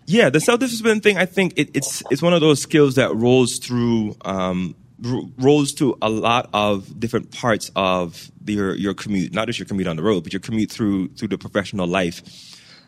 Yeah, 0.05 0.29
the 0.29 0.39
self 0.39 0.59
discipline 0.59 1.01
thing. 1.01 1.17
I 1.17 1.25
think 1.25 1.53
it, 1.57 1.69
it's 1.73 2.03
it's 2.11 2.21
one 2.21 2.33
of 2.33 2.41
those 2.41 2.61
skills 2.61 2.95
that 2.95 3.15
rolls 3.15 3.59
through 3.59 4.15
um, 4.25 4.75
r- 5.05 5.21
rolls 5.37 5.73
to 5.73 5.97
a 6.01 6.09
lot 6.09 6.49
of 6.53 6.99
different 6.99 7.31
parts 7.31 7.71
of 7.75 8.29
your 8.45 8.75
your 8.75 8.93
commute, 8.93 9.33
not 9.33 9.47
just 9.47 9.59
your 9.59 9.65
commute 9.65 9.87
on 9.87 9.95
the 9.95 10.03
road, 10.03 10.23
but 10.23 10.33
your 10.33 10.41
commute 10.41 10.71
through 10.71 11.09
through 11.09 11.29
the 11.29 11.37
professional 11.37 11.87
life. 11.87 12.21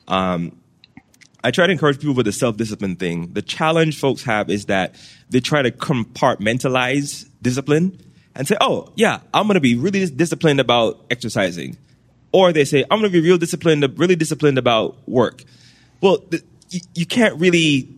Um, 0.08 0.58
I 1.46 1.52
try 1.52 1.68
to 1.68 1.72
encourage 1.72 2.00
people 2.00 2.16
with 2.16 2.26
the 2.26 2.32
self 2.32 2.58
discipline 2.58 2.96
thing. 2.96 3.34
The 3.34 3.42
challenge 3.44 4.00
folks 4.00 4.24
have 4.24 4.50
is 4.50 4.66
that 4.66 4.96
they 5.30 5.40
try 5.40 5.62
to 5.62 5.72
compartmentalize 5.72 7.30
discipline 7.50 7.98
and 8.36 8.48
say, 8.48 8.58
"Oh, 8.60 8.92
yeah, 8.96 9.20
I'm 9.34 9.48
going 9.48 9.56
to 9.56 9.62
be 9.62 9.76
really 9.76 10.06
disciplined 10.08 10.60
about 10.60 11.06
exercising," 11.10 11.78
or 12.32 12.52
they 12.52 12.66
say, 12.66 12.84
"I'm 12.90 13.00
going 13.00 13.12
to 13.12 13.22
be 13.22 13.22
real 13.22 13.38
disciplined, 13.38 13.82
really 13.98 14.18
disciplined 14.18 14.58
about 14.58 14.98
work." 15.08 15.44
Well, 16.02 16.18
th- 16.18 16.44
you, 16.70 16.82
you 16.94 17.06
can't 17.06 17.40
really 17.40 17.96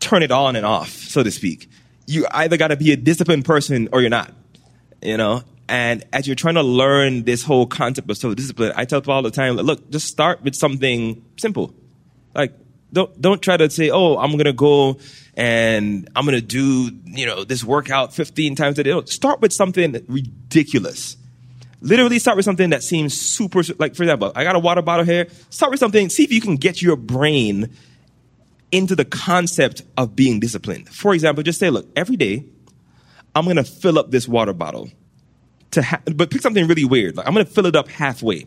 turn 0.00 0.22
it 0.22 0.30
on 0.30 0.56
and 0.56 0.64
off, 0.64 0.90
so 0.90 1.22
to 1.22 1.30
speak. 1.30 1.68
You 2.06 2.26
either 2.30 2.56
got 2.56 2.68
to 2.68 2.76
be 2.76 2.92
a 2.92 2.96
disciplined 2.96 3.44
person 3.44 3.88
or 3.92 4.00
you're 4.00 4.10
not, 4.10 4.32
you 5.02 5.16
know? 5.16 5.42
And 5.68 6.04
as 6.12 6.26
you're 6.26 6.36
trying 6.36 6.54
to 6.54 6.62
learn 6.62 7.24
this 7.24 7.42
whole 7.42 7.66
concept 7.66 8.08
of 8.08 8.16
self 8.16 8.36
discipline, 8.36 8.72
I 8.76 8.84
tell 8.84 9.00
people 9.00 9.14
all 9.14 9.22
the 9.22 9.32
time, 9.32 9.56
look, 9.56 9.90
just 9.90 10.06
start 10.06 10.42
with 10.42 10.54
something 10.54 11.24
simple. 11.36 11.74
Like, 12.34 12.52
don't, 12.92 13.20
don't 13.20 13.42
try 13.42 13.56
to 13.56 13.68
say, 13.68 13.90
oh, 13.90 14.16
I'm 14.16 14.32
going 14.32 14.44
to 14.44 14.52
go 14.52 14.98
and 15.36 16.08
I'm 16.16 16.24
going 16.24 16.38
to 16.38 16.44
do, 16.44 16.90
you 17.04 17.26
know, 17.26 17.44
this 17.44 17.62
workout 17.62 18.14
15 18.14 18.54
times 18.54 18.78
a 18.78 18.84
day. 18.84 19.00
Start 19.04 19.40
with 19.40 19.52
something 19.52 19.92
ridiculous. 20.08 21.16
Literally 21.82 22.18
start 22.18 22.36
with 22.36 22.46
something 22.46 22.70
that 22.70 22.82
seems 22.82 23.18
super, 23.20 23.62
like, 23.78 23.94
for 23.94 24.02
example, 24.02 24.32
I 24.34 24.44
got 24.44 24.56
a 24.56 24.58
water 24.58 24.80
bottle 24.80 25.04
here. 25.04 25.28
Start 25.50 25.70
with 25.70 25.80
something, 25.80 26.08
see 26.08 26.24
if 26.24 26.32
you 26.32 26.40
can 26.40 26.56
get 26.56 26.80
your 26.80 26.96
brain 26.96 27.76
into 28.72 28.96
the 28.96 29.04
concept 29.04 29.82
of 29.96 30.16
being 30.16 30.40
disciplined. 30.40 30.88
For 30.88 31.12
example, 31.12 31.42
just 31.42 31.60
say, 31.60 31.70
look, 31.70 31.86
every 31.94 32.16
day 32.16 32.44
I'm 33.34 33.44
going 33.44 33.56
to 33.56 33.64
fill 33.64 33.98
up 33.98 34.10
this 34.10 34.26
water 34.26 34.54
bottle 34.54 34.88
to 35.72 35.82
ha- 35.82 36.00
but 36.14 36.30
pick 36.30 36.40
something 36.40 36.66
really 36.66 36.86
weird. 36.86 37.16
Like 37.16 37.26
I'm 37.26 37.34
going 37.34 37.44
to 37.44 37.52
fill 37.52 37.66
it 37.66 37.76
up 37.76 37.88
halfway. 37.88 38.46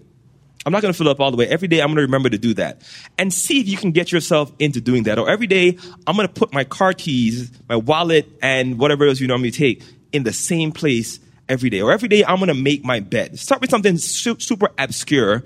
I'm 0.66 0.74
not 0.74 0.82
going 0.82 0.94
to 0.94 0.98
fill 0.98 1.10
up 1.10 1.20
all 1.20 1.32
the 1.32 1.38
way. 1.38 1.48
Every 1.48 1.68
day 1.68 1.82
I'm 1.82 1.88
going 1.88 1.98
to 1.98 2.02
remember 2.04 2.30
to 2.30 2.38
do 2.38 2.54
that 2.56 2.82
and 3.18 3.34
see 3.34 3.62
if 3.62 3.68
you 3.68 3.78
can 3.78 3.92
get 3.92 4.12
yourself 4.12 4.52
into 4.60 4.82
doing 4.82 5.04
that. 5.04 5.18
Or 5.18 5.30
every 5.30 5.48
day 5.48 5.78
I'm 6.06 6.16
going 6.16 6.28
to 6.28 6.34
put 6.34 6.54
my 6.54 6.64
car 6.64 6.94
keys, 6.94 7.52
my 7.70 7.78
wallet, 7.78 8.28
and 8.42 8.78
whatever 8.78 9.06
else 9.08 9.20
you 9.20 9.28
normally 9.28 9.52
take 9.52 9.84
in 10.12 10.24
the 10.24 10.34
same 10.34 10.72
place 10.72 11.20
every 11.48 11.70
day. 11.70 11.82
Or 11.82 11.92
every 11.92 12.10
day 12.10 12.26
I'm 12.26 12.38
going 12.38 12.50
to 12.50 12.54
make 12.54 12.84
my 12.84 13.00
bed. 13.00 13.40
Start 13.40 13.62
with 13.62 13.70
something 13.70 13.98
su- 13.98 14.40
super 14.40 14.70
obscure 14.78 15.44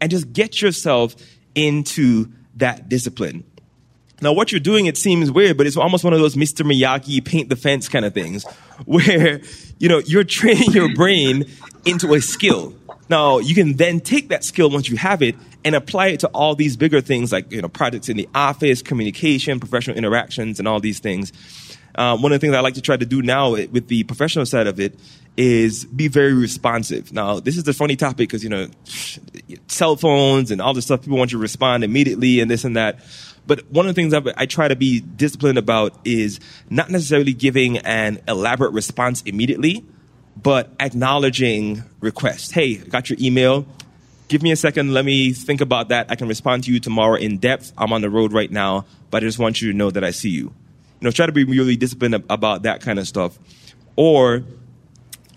and 0.00 0.10
just 0.10 0.32
get 0.32 0.60
yourself 0.60 1.16
into 1.54 2.30
that 2.56 2.88
discipline. 2.88 3.44
Now, 4.22 4.34
what 4.34 4.52
you're 4.52 4.60
doing, 4.60 4.84
it 4.86 4.98
seems 4.98 5.30
weird, 5.30 5.56
but 5.56 5.66
it's 5.66 5.78
almost 5.78 6.04
one 6.04 6.12
of 6.12 6.20
those 6.20 6.36
Mr. 6.36 6.64
Miyagi 6.70 7.24
paint 7.24 7.48
the 7.48 7.56
fence 7.56 7.88
kind 7.88 8.04
of 8.04 8.12
things 8.12 8.44
where, 8.84 9.40
you 9.78 9.88
know, 9.88 9.98
you're 9.98 10.24
training 10.24 10.72
your 10.72 10.94
brain 10.94 11.46
into 11.86 12.12
a 12.12 12.20
skill. 12.20 12.74
Now, 13.10 13.40
you 13.40 13.56
can 13.56 13.74
then 13.74 13.98
take 13.98 14.28
that 14.28 14.44
skill 14.44 14.70
once 14.70 14.88
you 14.88 14.96
have 14.96 15.20
it 15.20 15.34
and 15.64 15.74
apply 15.74 16.08
it 16.08 16.20
to 16.20 16.28
all 16.28 16.54
these 16.54 16.76
bigger 16.76 17.00
things 17.00 17.32
like, 17.32 17.50
you 17.50 17.60
know, 17.60 17.68
projects 17.68 18.08
in 18.08 18.16
the 18.16 18.28
office, 18.36 18.82
communication, 18.82 19.58
professional 19.58 19.96
interactions, 19.96 20.60
and 20.60 20.68
all 20.68 20.78
these 20.78 21.00
things. 21.00 21.32
Um, 21.96 22.22
one 22.22 22.30
of 22.30 22.40
the 22.40 22.46
things 22.46 22.54
I 22.54 22.60
like 22.60 22.74
to 22.74 22.80
try 22.80 22.96
to 22.96 23.04
do 23.04 23.20
now 23.20 23.50
with 23.50 23.88
the 23.88 24.04
professional 24.04 24.46
side 24.46 24.68
of 24.68 24.78
it 24.78 24.96
is 25.36 25.84
be 25.86 26.06
very 26.06 26.34
responsive. 26.34 27.12
Now, 27.12 27.40
this 27.40 27.56
is 27.56 27.66
a 27.66 27.74
funny 27.74 27.96
topic 27.96 28.28
because, 28.28 28.44
you 28.44 28.50
know, 28.50 28.68
cell 29.66 29.96
phones 29.96 30.52
and 30.52 30.62
all 30.62 30.72
this 30.72 30.84
stuff, 30.84 31.02
people 31.02 31.18
want 31.18 31.32
you 31.32 31.38
to 31.38 31.42
respond 31.42 31.82
immediately 31.82 32.38
and 32.38 32.48
this 32.48 32.62
and 32.62 32.76
that. 32.76 33.00
But 33.44 33.68
one 33.72 33.88
of 33.88 33.94
the 33.94 34.00
things 34.00 34.14
I 34.14 34.46
try 34.46 34.68
to 34.68 34.76
be 34.76 35.00
disciplined 35.00 35.58
about 35.58 35.98
is 36.04 36.38
not 36.68 36.90
necessarily 36.90 37.32
giving 37.32 37.78
an 37.78 38.20
elaborate 38.28 38.72
response 38.72 39.22
immediately, 39.22 39.84
but 40.42 40.70
acknowledging 40.80 41.82
requests. 42.00 42.50
Hey, 42.50 42.76
got 42.76 43.10
your 43.10 43.18
email. 43.20 43.66
Give 44.28 44.42
me 44.42 44.52
a 44.52 44.56
second. 44.56 44.94
Let 44.94 45.04
me 45.04 45.32
think 45.32 45.60
about 45.60 45.88
that. 45.88 46.10
I 46.10 46.14
can 46.14 46.28
respond 46.28 46.64
to 46.64 46.72
you 46.72 46.78
tomorrow 46.80 47.16
in 47.16 47.38
depth. 47.38 47.72
I'm 47.76 47.92
on 47.92 48.00
the 48.00 48.10
road 48.10 48.32
right 48.32 48.50
now, 48.50 48.86
but 49.10 49.22
I 49.22 49.26
just 49.26 49.38
want 49.38 49.60
you 49.60 49.72
to 49.72 49.76
know 49.76 49.90
that 49.90 50.04
I 50.04 50.12
see 50.12 50.30
you. 50.30 50.44
You 50.44 51.06
know, 51.06 51.10
try 51.10 51.26
to 51.26 51.32
be 51.32 51.44
really 51.44 51.76
disciplined 51.76 52.14
about 52.28 52.62
that 52.62 52.80
kind 52.80 52.98
of 52.98 53.08
stuff. 53.08 53.38
Or 53.96 54.44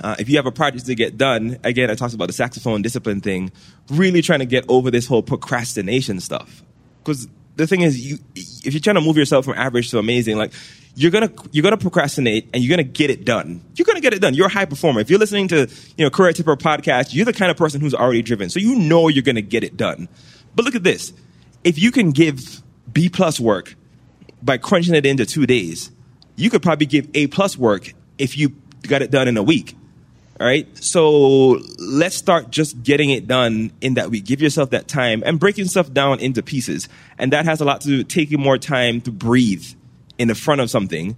uh, 0.03 0.15
if 0.19 0.29
you 0.29 0.35
have 0.35 0.45
a 0.45 0.51
project 0.51 0.85
to 0.85 0.95
get 0.95 1.17
done, 1.17 1.57
again, 1.63 1.89
I 1.89 1.95
talked 1.95 2.13
about 2.13 2.27
the 2.27 2.33
saxophone 2.33 2.81
discipline 2.81 3.21
thing, 3.21 3.51
really 3.89 4.21
trying 4.21 4.39
to 4.39 4.45
get 4.45 4.65
over 4.67 4.91
this 4.91 5.07
whole 5.07 5.23
procrastination 5.23 6.19
stuff. 6.19 6.61
Because 6.99 7.27
the 7.55 7.67
thing 7.67 7.81
is, 7.81 7.99
you 8.05 8.19
if 8.35 8.73
you're 8.73 8.81
trying 8.81 8.95
to 8.95 9.01
move 9.01 9.17
yourself 9.17 9.45
from 9.45 9.55
average 9.55 9.89
to 9.91 9.99
amazing, 9.99 10.37
like 10.37 10.53
you're 10.95 11.11
gonna 11.11 11.31
you're 11.51 11.63
gonna 11.63 11.77
procrastinate 11.77 12.49
and 12.53 12.63
you're 12.63 12.69
gonna 12.69 12.83
get 12.83 13.09
it 13.09 13.25
done. 13.25 13.63
You're 13.75 13.85
gonna 13.85 14.01
get 14.01 14.13
it 14.13 14.21
done. 14.21 14.33
You're 14.33 14.47
a 14.47 14.51
high 14.51 14.65
performer. 14.65 14.99
If 14.99 15.09
you're 15.09 15.19
listening 15.19 15.47
to 15.49 15.67
you 15.97 16.05
know 16.05 16.09
Career 16.09 16.33
Tipper 16.33 16.55
podcast, 16.55 17.13
you're 17.13 17.25
the 17.25 17.33
kind 17.33 17.49
of 17.49 17.57
person 17.57 17.81
who's 17.81 17.95
already 17.95 18.21
driven, 18.21 18.49
so 18.49 18.59
you 18.59 18.75
know 18.75 19.07
you're 19.07 19.23
gonna 19.23 19.41
get 19.41 19.63
it 19.63 19.75
done. 19.75 20.07
But 20.55 20.65
look 20.65 20.75
at 20.75 20.83
this: 20.83 21.13
if 21.63 21.79
you 21.81 21.91
can 21.91 22.11
give 22.11 22.61
B 22.91 23.09
plus 23.09 23.39
work 23.39 23.75
by 24.41 24.57
crunching 24.57 24.93
it 24.93 25.05
into 25.05 25.25
two 25.25 25.47
days, 25.47 25.91
you 26.35 26.49
could 26.49 26.61
probably 26.61 26.85
give 26.85 27.09
A 27.15 27.27
plus 27.27 27.57
work 27.57 27.93
if 28.17 28.37
you 28.37 28.55
got 28.83 29.01
it 29.01 29.09
done 29.09 29.27
in 29.27 29.37
a 29.37 29.43
week. 29.43 29.75
All 30.39 30.47
right. 30.47 30.67
So 30.83 31.61
let's 31.77 32.15
start 32.15 32.49
just 32.49 32.83
getting 32.83 33.11
it 33.11 33.27
done 33.27 33.71
in 33.81 33.93
that 33.95 34.09
week. 34.09 34.25
Give 34.25 34.41
yourself 34.41 34.71
that 34.71 34.87
time 34.87 35.23
and 35.25 35.39
breaking 35.39 35.65
stuff 35.65 35.93
down 35.93 36.19
into 36.19 36.41
pieces. 36.41 36.89
And 37.17 37.31
that 37.31 37.45
has 37.45 37.61
a 37.61 37.65
lot 37.65 37.81
to 37.81 37.87
do 37.87 37.97
with 37.99 38.07
taking 38.09 38.39
more 38.39 38.57
time 38.57 38.99
to 39.01 39.11
breathe 39.11 39.65
in 40.23 40.27
the 40.29 40.35
front 40.35 40.61
of 40.61 40.69
something 40.69 41.15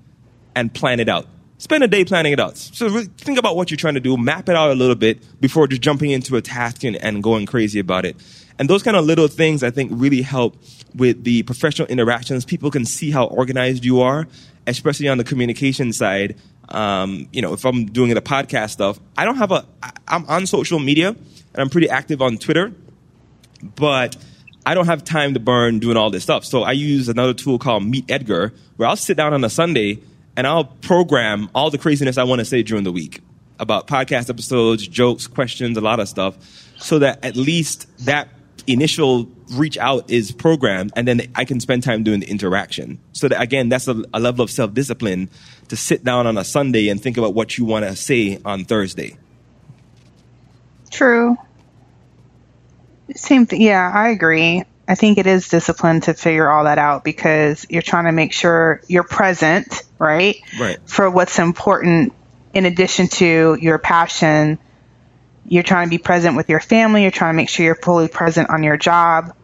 and 0.56 0.74
plan 0.74 0.99
it 0.99 1.08
out. 1.08 1.28
Spend 1.58 1.84
a 1.84 1.88
day 1.88 2.03
planning 2.03 2.34
it 2.34 2.39
out. 2.39 2.58
So 2.58 2.88
really 2.88 3.06
think 3.06 3.39
about 3.39 3.56
what 3.56 3.72
you're 3.72 3.78
trying 3.78 3.93
to 3.93 4.01
do, 4.01 4.18
map 4.18 4.49
it 4.49 4.56
out 4.56 4.72
a 4.72 4.76
little 4.76 4.95
bit 4.95 5.39
before 5.39 5.68
just 5.68 5.82
jumping 5.82 6.12
into 6.12 6.36
a 6.36 6.41
task 6.41 6.84
and, 6.84 6.97
and 6.97 7.24
going 7.24 7.45
crazy 7.45 7.80
about 7.80 8.03
it. 8.06 8.18
And 8.60 8.70
those 8.70 8.84
kind 8.84 8.97
of 8.97 9.06
little 9.06 9.28
things 9.28 9.64
I 9.64 9.70
think 9.70 9.91
really 9.93 10.22
help 10.22 10.58
with 10.95 11.24
the 11.24 11.43
professional 11.43 11.88
interactions. 11.88 12.43
People 12.43 12.72
can 12.72 12.86
see 12.86 13.12
how 13.12 13.26
organized 13.28 13.86
you 13.86 14.01
are, 14.01 14.28
especially 14.68 15.08
on 15.08 15.18
the 15.18 15.24
communication 15.24 15.93
side 15.93 16.36
um, 16.70 17.28
you 17.32 17.41
know, 17.41 17.53
if 17.53 17.66
I'm 17.66 17.86
doing 17.86 18.14
the 18.14 18.22
podcast 18.22 18.72
stuff, 18.72 18.99
I 19.18 19.26
don't 19.26 19.38
have 19.38 19.51
a. 19.51 19.66
I'm 20.08 20.26
on 20.26 20.45
social 20.45 20.80
media 20.80 21.10
and 21.10 21.18
I'm 21.56 21.70
pretty 21.70 21.89
active 21.89 22.22
on 22.22 22.38
Twitter, 22.38 22.74
but 23.62 24.16
I 24.66 24.74
don't 24.74 24.88
have 24.88 25.03
time 25.03 25.34
to 25.36 25.39
burn 25.39 25.80
doing 25.80 25.97
all 25.97 26.09
this 26.09 26.24
stuff. 26.24 26.43
So 26.43 26.63
I 26.63 26.72
use 26.72 27.07
another 27.07 27.34
tool 27.34 27.59
called 27.59 27.86
Meet 27.86 28.09
Edgar, 28.09 28.53
where 28.78 28.89
I'll 28.89 28.95
sit 28.95 29.16
down 29.16 29.34
on 29.34 29.43
a 29.43 29.49
Sunday 29.49 29.99
and 30.36 30.47
I'll 30.47 30.66
program 30.66 31.49
all 31.53 31.70
the 31.70 31.78
craziness 31.78 32.18
I 32.18 32.24
want 32.24 32.39
to 32.39 32.45
say 32.45 32.63
during 32.63 32.84
the 32.84 32.91
week 32.91 33.22
about 33.59 33.88
podcast 33.88 34.30
episodes, 34.30 34.88
jokes, 34.88 35.28
questions, 35.28 35.78
a 35.78 35.82
lot 35.82 35.99
of 35.99 36.09
stuff, 36.09 36.38
so 36.78 36.99
that 36.99 37.24
at 37.24 37.36
least 37.36 37.88
that 38.05 38.28
initial 38.68 39.30
reach 39.51 39.78
out 39.78 40.09
is 40.09 40.32
programmed 40.32 40.91
and 40.95 41.07
then 41.07 41.22
I 41.36 41.45
can 41.45 41.59
spend 41.59 41.84
time 41.84 42.03
doing 42.03 42.20
the 42.22 42.30
interaction. 42.30 42.99
So 43.13 43.28
that 43.28 43.39
again, 43.39 43.70
that's 43.70 43.88
a, 43.88 44.03
a 44.13 44.20
level 44.20 44.43
of 44.43 44.49
self 44.49 44.74
discipline 44.74 45.30
to 45.70 45.76
sit 45.76 46.03
down 46.03 46.28
on 46.28 46.38
a 46.38 46.43
Sunday 46.43 46.89
and 46.89 47.01
think 47.01 47.18
about 47.18 47.34
what 47.34 47.57
you 47.57 47.66
want 47.66 47.86
to 47.86 47.95
say 47.95 48.39
on 48.43 48.66
Thursday. 48.66 49.18
True. 50.91 51.38
Same 53.16 53.45
thing. 53.45 53.61
Yeah, 53.61 53.91
I 53.93 54.09
agree. 54.09 54.63
I 54.88 54.95
think 54.95 55.18
it 55.18 55.26
is 55.26 55.47
discipline 55.47 56.01
to 56.01 56.13
figure 56.13 56.49
all 56.49 56.66
that 56.66 56.78
out 56.78 57.03
because 57.03 57.66
you're 57.70 57.82
trying 57.82 58.05
to 58.05 58.11
make 58.11 58.34
sure 58.34 58.82
you're 58.88 59.03
present, 59.03 59.84
right? 59.97 60.36
Right. 60.59 60.78
For 60.86 61.09
what's 61.09 61.39
important 61.39 62.13
in 62.53 62.66
addition 62.66 63.07
to 63.07 63.57
your 63.59 63.80
passion 63.80 64.59
you're 65.47 65.63
trying 65.63 65.88
to 65.88 65.89
be 65.89 65.97
present 65.97 66.36
with 66.36 66.49
your 66.49 66.59
family. 66.59 67.03
You're 67.03 67.11
trying 67.11 67.34
to 67.34 67.38
make 67.38 67.49
sure 67.49 67.66
you're 67.66 67.76
fully 67.76 68.07
present 68.07 68.49
on 68.49 68.63
your 68.63 68.78
job. 68.78 69.36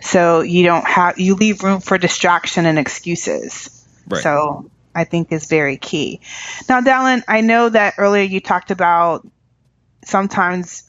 So 0.00 0.40
you 0.42 0.64
don't 0.64 0.86
have, 0.86 1.18
you 1.18 1.34
leave 1.34 1.62
room 1.64 1.80
for 1.80 1.98
distraction 1.98 2.66
and 2.66 2.78
excuses. 2.78 3.84
Right. 4.06 4.22
So 4.22 4.70
I 4.94 5.04
think 5.04 5.32
is 5.32 5.48
very 5.48 5.76
key. 5.76 6.20
Now, 6.68 6.80
Dalan, 6.80 7.24
I 7.26 7.40
know 7.40 7.68
that 7.68 7.94
earlier 7.98 8.22
you 8.22 8.40
talked 8.40 8.70
about 8.70 9.26
sometimes 10.04 10.84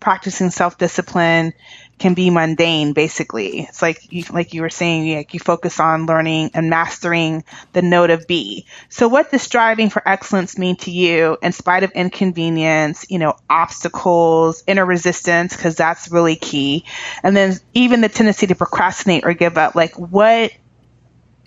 practicing 0.00 0.50
self 0.50 0.78
discipline 0.78 1.52
can 1.98 2.14
be 2.14 2.30
mundane 2.30 2.92
basically. 2.92 3.60
It's 3.60 3.80
like 3.80 4.12
you 4.12 4.24
like 4.30 4.54
you 4.54 4.62
were 4.62 4.70
saying 4.70 5.14
like 5.14 5.34
you 5.34 5.40
focus 5.40 5.78
on 5.78 6.06
learning 6.06 6.50
and 6.54 6.68
mastering 6.68 7.44
the 7.72 7.82
note 7.82 8.10
of 8.10 8.26
b. 8.26 8.66
So 8.88 9.08
what 9.08 9.30
does 9.30 9.42
striving 9.42 9.88
for 9.88 10.06
excellence 10.06 10.58
mean 10.58 10.76
to 10.78 10.90
you 10.90 11.38
in 11.42 11.52
spite 11.52 11.84
of 11.84 11.92
inconvenience 11.92 13.06
you 13.08 13.18
know 13.18 13.34
obstacles 13.48 14.64
inner 14.66 14.84
resistance? 14.84 15.56
Because 15.56 15.76
that's 15.76 16.10
really 16.10 16.36
key. 16.36 16.84
And 17.22 17.36
then 17.36 17.54
even 17.72 18.00
the 18.00 18.08
tendency 18.08 18.48
to 18.48 18.54
procrastinate 18.54 19.24
or 19.24 19.32
give 19.32 19.56
up 19.56 19.74
like 19.74 19.94
what 19.96 20.52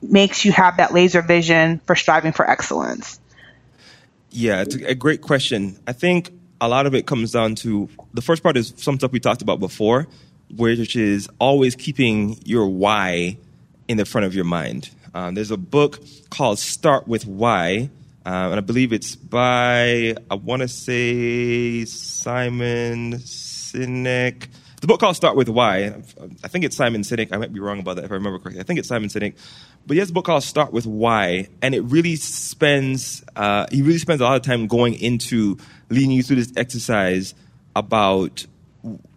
makes 0.01 0.45
you 0.45 0.51
have 0.51 0.77
that 0.77 0.93
laser 0.93 1.21
vision 1.21 1.81
for 1.85 1.95
striving 1.95 2.31
for 2.31 2.49
excellence? 2.49 3.19
Yeah 4.29 4.61
it's 4.61 4.75
a 4.75 4.95
great 4.95 5.21
question. 5.21 5.77
I 5.85 5.91
think 5.91 6.31
a 6.61 6.69
lot 6.69 6.85
of 6.85 6.95
it 6.95 7.05
comes 7.05 7.31
down 7.31 7.55
to 7.55 7.89
the 8.13 8.21
first 8.21 8.41
part 8.41 8.55
is 8.55 8.73
some 8.77 8.97
stuff 8.97 9.11
we 9.11 9.19
talked 9.19 9.41
about 9.41 9.59
before 9.59 10.07
which 10.55 10.95
is 10.95 11.29
always 11.39 11.75
keeping 11.75 12.39
your 12.45 12.67
why 12.67 13.37
in 13.87 13.97
the 13.97 14.05
front 14.05 14.25
of 14.25 14.33
your 14.33 14.45
mind. 14.45 14.89
Um, 15.13 15.35
there's 15.35 15.51
a 15.51 15.57
book 15.57 15.99
called 16.29 16.59
Start 16.59 17.07
with 17.07 17.25
Why, 17.25 17.89
uh, 18.25 18.29
and 18.29 18.55
I 18.55 18.59
believe 18.61 18.91
it's 18.91 19.15
by, 19.15 20.15
I 20.29 20.35
want 20.35 20.61
to 20.61 20.67
say, 20.67 21.85
Simon 21.85 23.13
Sinek. 23.13 24.47
The 24.81 24.87
book 24.87 24.99
called 24.99 25.15
Start 25.15 25.35
with 25.35 25.47
Why. 25.47 26.01
I 26.43 26.47
think 26.47 26.65
it's 26.65 26.75
Simon 26.75 27.01
Sinek. 27.01 27.31
I 27.31 27.37
might 27.37 27.53
be 27.53 27.59
wrong 27.59 27.79
about 27.79 27.95
that 27.95 28.05
if 28.05 28.11
I 28.11 28.15
remember 28.15 28.39
correctly. 28.39 28.59
I 28.59 28.63
think 28.63 28.79
it's 28.79 28.89
Simon 28.89 29.09
Sinek. 29.09 29.35
But 29.87 29.93
he 29.93 29.99
has 29.99 30.09
a 30.09 30.13
book 30.13 30.25
called 30.25 30.43
Start 30.43 30.73
with 30.73 30.85
Why, 30.85 31.47
and 31.61 31.73
it 31.73 31.81
really 31.81 32.15
spends, 32.17 33.23
uh, 33.35 33.67
he 33.71 33.83
really 33.83 33.99
spends 33.99 34.21
a 34.21 34.25
lot 34.25 34.35
of 34.35 34.41
time 34.41 34.67
going 34.67 34.95
into 34.95 35.57
leading 35.89 36.11
you 36.11 36.23
through 36.23 36.37
this 36.37 36.51
exercise 36.57 37.35
about, 37.75 38.45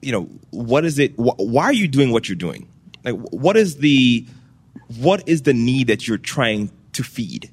you 0.03 0.13
know, 0.13 0.25
what 0.51 0.85
is 0.85 0.99
it, 0.99 1.13
wh- 1.17 1.39
why 1.39 1.65
are 1.65 1.73
you 1.73 1.89
doing 1.89 2.11
what 2.13 2.29
you're 2.29 2.37
doing? 2.37 2.69
Like, 3.05 3.15
what 3.15 3.57
is 3.57 3.77
the, 3.77 4.27
what 4.99 5.29
is 5.29 5.43
the 5.43 5.55
need 5.55 5.89
that 5.89 6.09
you're 6.09 6.19
trying 6.19 6.71
to 6.93 7.03
feed? 7.03 7.51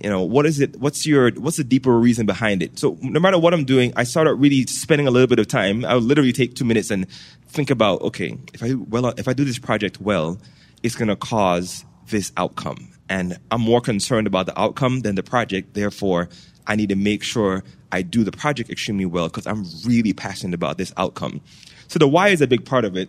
You 0.00 0.08
know, 0.08 0.22
what 0.22 0.46
is 0.46 0.60
it? 0.60 0.76
What's 0.76 1.06
your, 1.06 1.32
what's 1.32 1.56
the 1.56 1.64
deeper 1.64 1.98
reason 1.98 2.24
behind 2.24 2.62
it? 2.62 2.78
So 2.78 2.96
no 3.02 3.18
matter 3.18 3.38
what 3.38 3.52
I'm 3.52 3.64
doing, 3.64 3.92
I 3.96 4.04
started 4.04 4.34
really 4.34 4.64
spending 4.66 5.08
a 5.08 5.10
little 5.10 5.26
bit 5.26 5.40
of 5.40 5.48
time. 5.48 5.84
I 5.84 5.94
would 5.94 6.04
literally 6.04 6.32
take 6.32 6.54
two 6.54 6.64
minutes 6.64 6.90
and 6.90 7.08
think 7.48 7.70
about, 7.70 8.00
okay, 8.02 8.38
if 8.54 8.62
I, 8.62 8.74
well, 8.74 9.06
if 9.18 9.26
I 9.26 9.32
do 9.32 9.44
this 9.44 9.58
project 9.58 10.00
well, 10.00 10.38
it's 10.82 10.94
going 10.94 11.08
to 11.08 11.16
cause 11.16 11.84
this 12.08 12.32
outcome. 12.36 12.92
And 13.08 13.38
I'm 13.50 13.60
more 13.60 13.80
concerned 13.80 14.26
about 14.26 14.46
the 14.46 14.60
outcome 14.60 15.00
than 15.00 15.16
the 15.16 15.22
project. 15.22 15.74
Therefore, 15.74 16.28
I 16.66 16.76
need 16.76 16.90
to 16.90 16.96
make 16.96 17.22
sure 17.24 17.64
I 17.90 18.02
do 18.02 18.24
the 18.24 18.32
project 18.32 18.70
extremely 18.70 19.06
well 19.06 19.28
because 19.28 19.46
I'm 19.46 19.64
really 19.84 20.12
passionate 20.12 20.54
about 20.54 20.78
this 20.78 20.92
outcome. 20.96 21.40
So 21.88 21.98
the 21.98 22.08
why 22.08 22.28
is 22.28 22.40
a 22.40 22.46
big 22.46 22.64
part 22.64 22.84
of 22.84 22.96
it. 22.96 23.08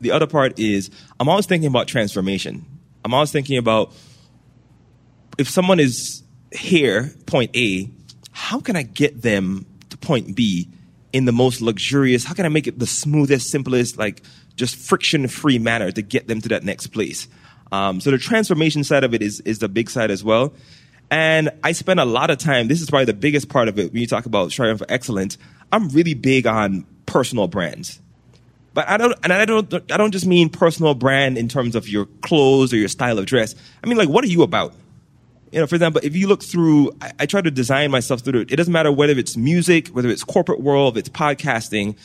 The 0.00 0.10
other 0.10 0.26
part 0.26 0.58
is 0.58 0.90
I'm 1.18 1.28
always 1.28 1.46
thinking 1.46 1.68
about 1.68 1.88
transformation. 1.88 2.64
I'm 3.04 3.14
always 3.14 3.32
thinking 3.32 3.58
about 3.58 3.92
if 5.38 5.48
someone 5.48 5.80
is 5.80 6.22
here, 6.52 7.12
point 7.26 7.50
A, 7.56 7.90
how 8.32 8.60
can 8.60 8.76
I 8.76 8.82
get 8.82 9.22
them 9.22 9.66
to 9.90 9.96
point 9.96 10.34
B 10.36 10.68
in 11.12 11.24
the 11.24 11.32
most 11.32 11.60
luxurious, 11.60 12.24
how 12.24 12.34
can 12.34 12.44
I 12.44 12.48
make 12.48 12.66
it 12.66 12.78
the 12.78 12.86
smoothest, 12.86 13.50
simplest, 13.50 13.98
like 13.98 14.22
just 14.56 14.76
friction 14.76 15.26
free 15.28 15.58
manner 15.58 15.90
to 15.90 16.02
get 16.02 16.28
them 16.28 16.40
to 16.42 16.48
that 16.50 16.64
next 16.64 16.88
place? 16.88 17.28
Um, 17.72 18.00
so 18.00 18.10
the 18.10 18.18
transformation 18.18 18.84
side 18.84 19.04
of 19.04 19.14
it 19.14 19.22
is, 19.22 19.40
is 19.40 19.58
the 19.58 19.68
big 19.68 19.90
side 19.90 20.10
as 20.10 20.22
well. 20.22 20.52
And 21.10 21.50
I 21.64 21.72
spend 21.72 22.00
a 22.00 22.04
lot 22.04 22.30
of 22.30 22.38
time, 22.38 22.68
this 22.68 22.82
is 22.82 22.90
probably 22.90 23.06
the 23.06 23.14
biggest 23.14 23.48
part 23.48 23.68
of 23.68 23.78
it 23.78 23.92
when 23.92 24.00
you 24.00 24.06
talk 24.06 24.26
about 24.26 24.52
striving 24.52 24.76
for 24.76 24.86
excellence. 24.90 25.38
I'm 25.72 25.88
really 25.88 26.14
big 26.14 26.46
on 26.46 26.86
personal 27.06 27.48
brands. 27.48 28.00
But 28.74 28.88
I 28.88 28.96
don't, 28.96 29.14
and 29.22 29.32
I 29.32 29.44
don't, 29.44 29.72
I 29.90 29.96
don't 29.96 30.12
just 30.12 30.26
mean 30.26 30.50
personal 30.50 30.94
brand 30.94 31.38
in 31.38 31.48
terms 31.48 31.74
of 31.74 31.88
your 31.88 32.06
clothes 32.22 32.72
or 32.72 32.76
your 32.76 32.88
style 32.88 33.18
of 33.18 33.26
dress. 33.26 33.54
I 33.82 33.86
mean, 33.86 33.96
like, 33.96 34.08
what 34.08 34.22
are 34.22 34.28
you 34.28 34.42
about? 34.42 34.74
You 35.50 35.60
know, 35.60 35.66
for 35.66 35.74
example, 35.74 36.02
if 36.04 36.14
you 36.14 36.28
look 36.28 36.44
through, 36.44 36.92
I, 37.00 37.12
I 37.20 37.26
try 37.26 37.40
to 37.40 37.50
design 37.50 37.90
myself 37.90 38.20
through 38.20 38.40
it. 38.42 38.52
It 38.52 38.56
doesn't 38.56 38.72
matter 38.72 38.92
whether 38.92 39.14
it's 39.18 39.36
music, 39.36 39.88
whether 39.88 40.10
it's 40.10 40.22
corporate 40.22 40.60
world, 40.60 40.98
if 40.98 41.06
it's 41.06 41.08
podcasting 41.08 41.96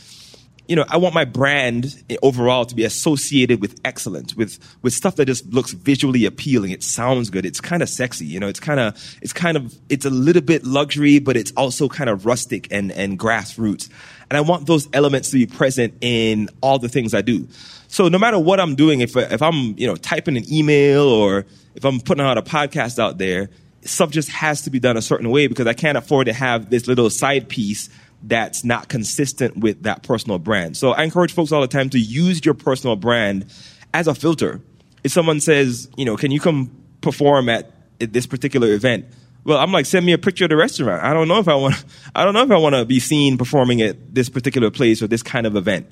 you 0.67 0.77
know, 0.77 0.85
I 0.87 0.97
want 0.97 1.13
my 1.13 1.25
brand 1.25 2.03
overall 2.21 2.65
to 2.65 2.73
be 2.73 2.85
associated 2.85 3.61
with 3.61 3.79
excellence, 3.83 4.33
with 4.35 4.59
with 4.81 4.93
stuff 4.93 5.17
that 5.17 5.25
just 5.25 5.45
looks 5.53 5.71
visually 5.71 6.25
appealing. 6.25 6.71
It 6.71 6.83
sounds 6.83 7.29
good. 7.29 7.45
It's 7.45 7.59
kind 7.59 7.83
of 7.83 7.89
sexy. 7.89 8.25
You 8.25 8.39
know, 8.39 8.47
it's 8.47 8.61
kind 8.61 8.79
of 8.79 9.17
it's 9.21 9.33
kind 9.33 9.57
of 9.57 9.75
it's 9.89 10.05
a 10.05 10.09
little 10.09 10.41
bit 10.41 10.63
luxury, 10.63 11.19
but 11.19 11.35
it's 11.35 11.51
also 11.57 11.89
kind 11.89 12.09
of 12.09 12.25
rustic 12.25 12.67
and 12.71 12.91
and 12.93 13.19
grassroots. 13.19 13.89
And 14.29 14.37
I 14.37 14.41
want 14.41 14.65
those 14.65 14.87
elements 14.93 15.31
to 15.31 15.37
be 15.37 15.45
present 15.45 15.95
in 16.01 16.49
all 16.61 16.79
the 16.79 16.89
things 16.89 17.13
I 17.13 17.21
do. 17.21 17.47
So 17.89 18.07
no 18.07 18.17
matter 18.17 18.39
what 18.39 18.59
I'm 18.59 18.75
doing, 18.75 19.01
if 19.01 19.17
if 19.17 19.41
I'm 19.41 19.77
you 19.77 19.85
know 19.85 19.97
typing 19.97 20.37
an 20.37 20.51
email 20.51 21.03
or 21.03 21.45
if 21.75 21.83
I'm 21.83 21.99
putting 21.99 22.23
out 22.23 22.37
a 22.37 22.41
podcast 22.41 22.99
out 22.99 23.17
there, 23.17 23.49
stuff 23.81 24.11
just 24.11 24.29
has 24.29 24.61
to 24.61 24.69
be 24.69 24.79
done 24.79 24.95
a 24.95 25.01
certain 25.01 25.29
way 25.29 25.47
because 25.47 25.67
I 25.67 25.73
can't 25.73 25.97
afford 25.97 26.27
to 26.27 26.33
have 26.33 26.69
this 26.69 26.87
little 26.87 27.09
side 27.09 27.49
piece 27.49 27.89
that's 28.23 28.63
not 28.63 28.87
consistent 28.87 29.57
with 29.57 29.83
that 29.83 30.03
personal 30.03 30.39
brand. 30.39 30.77
So 30.77 30.91
I 30.91 31.03
encourage 31.03 31.33
folks 31.33 31.51
all 31.51 31.61
the 31.61 31.67
time 31.67 31.89
to 31.89 31.99
use 31.99 32.43
your 32.43 32.53
personal 32.53 32.95
brand 32.95 33.45
as 33.93 34.07
a 34.07 34.15
filter. 34.15 34.61
If 35.03 35.11
someone 35.11 35.41
says, 35.41 35.89
you 35.97 36.05
know, 36.05 36.15
can 36.15 36.31
you 36.31 36.39
come 36.39 36.71
perform 37.01 37.49
at 37.49 37.71
this 37.99 38.25
particular 38.25 38.73
event? 38.73 39.05
Well, 39.43 39.57
I'm 39.57 39.73
like, 39.73 39.85
send 39.85 40.05
me 40.05 40.13
a 40.13 40.17
picture 40.17 40.45
of 40.45 40.51
the 40.51 40.55
restaurant. 40.55 41.03
I 41.03 41.13
don't 41.13 41.27
know 41.27 41.39
if 41.39 41.49
I 41.49 41.55
want, 41.55 41.83
I 42.15 42.23
don't 42.23 42.33
know 42.33 42.43
if 42.43 42.51
I 42.51 42.57
want 42.57 42.75
to 42.75 42.85
be 42.85 42.99
seen 42.99 43.37
performing 43.37 43.81
at 43.81 44.15
this 44.15 44.29
particular 44.29 44.71
place 44.71 45.01
or 45.01 45.07
this 45.07 45.21
kind 45.21 45.45
of 45.45 45.57
event. 45.57 45.87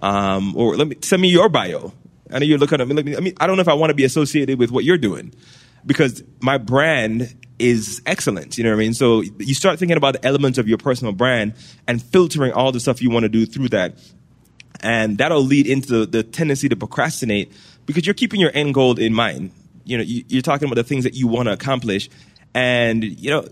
Um, 0.00 0.56
or 0.56 0.76
let 0.76 0.88
me 0.88 0.96
send 1.02 1.20
me 1.20 1.28
your 1.28 1.48
bio. 1.48 1.92
I 2.30 2.38
know 2.38 2.46
you're 2.46 2.58
looking 2.58 2.80
at 2.80 2.88
me. 2.88 3.16
I 3.16 3.20
mean, 3.20 3.34
I 3.38 3.46
don't 3.46 3.56
know 3.56 3.60
if 3.60 3.68
I 3.68 3.74
want 3.74 3.90
to 3.90 3.94
be 3.94 4.04
associated 4.04 4.58
with 4.58 4.70
what 4.70 4.84
you're 4.84 4.98
doing 4.98 5.34
because 5.86 6.22
my 6.40 6.58
brand 6.58 7.34
is 7.58 8.02
excellent. 8.06 8.58
You 8.58 8.64
know 8.64 8.70
what 8.70 8.76
I 8.76 8.78
mean? 8.78 8.94
So 8.94 9.22
you 9.38 9.54
start 9.54 9.78
thinking 9.78 9.96
about 9.96 10.14
the 10.14 10.26
elements 10.26 10.58
of 10.58 10.68
your 10.68 10.78
personal 10.78 11.12
brand 11.12 11.54
and 11.86 12.02
filtering 12.02 12.52
all 12.52 12.72
the 12.72 12.80
stuff 12.80 13.00
you 13.00 13.10
want 13.10 13.24
to 13.24 13.28
do 13.28 13.46
through 13.46 13.68
that. 13.68 13.96
And 14.80 15.18
that'll 15.18 15.42
lead 15.42 15.66
into 15.66 16.04
the 16.04 16.22
tendency 16.22 16.68
to 16.68 16.76
procrastinate 16.76 17.52
because 17.86 18.06
you're 18.06 18.14
keeping 18.14 18.40
your 18.40 18.50
end 18.52 18.74
goal 18.74 18.98
in 18.98 19.14
mind. 19.14 19.52
You 19.84 19.98
know, 19.98 20.04
you're 20.04 20.42
talking 20.42 20.66
about 20.66 20.76
the 20.76 20.84
things 20.84 21.04
that 21.04 21.14
you 21.14 21.26
want 21.26 21.46
to 21.46 21.52
accomplish. 21.52 22.10
And, 22.54 23.04
you 23.04 23.30
know, 23.30 23.46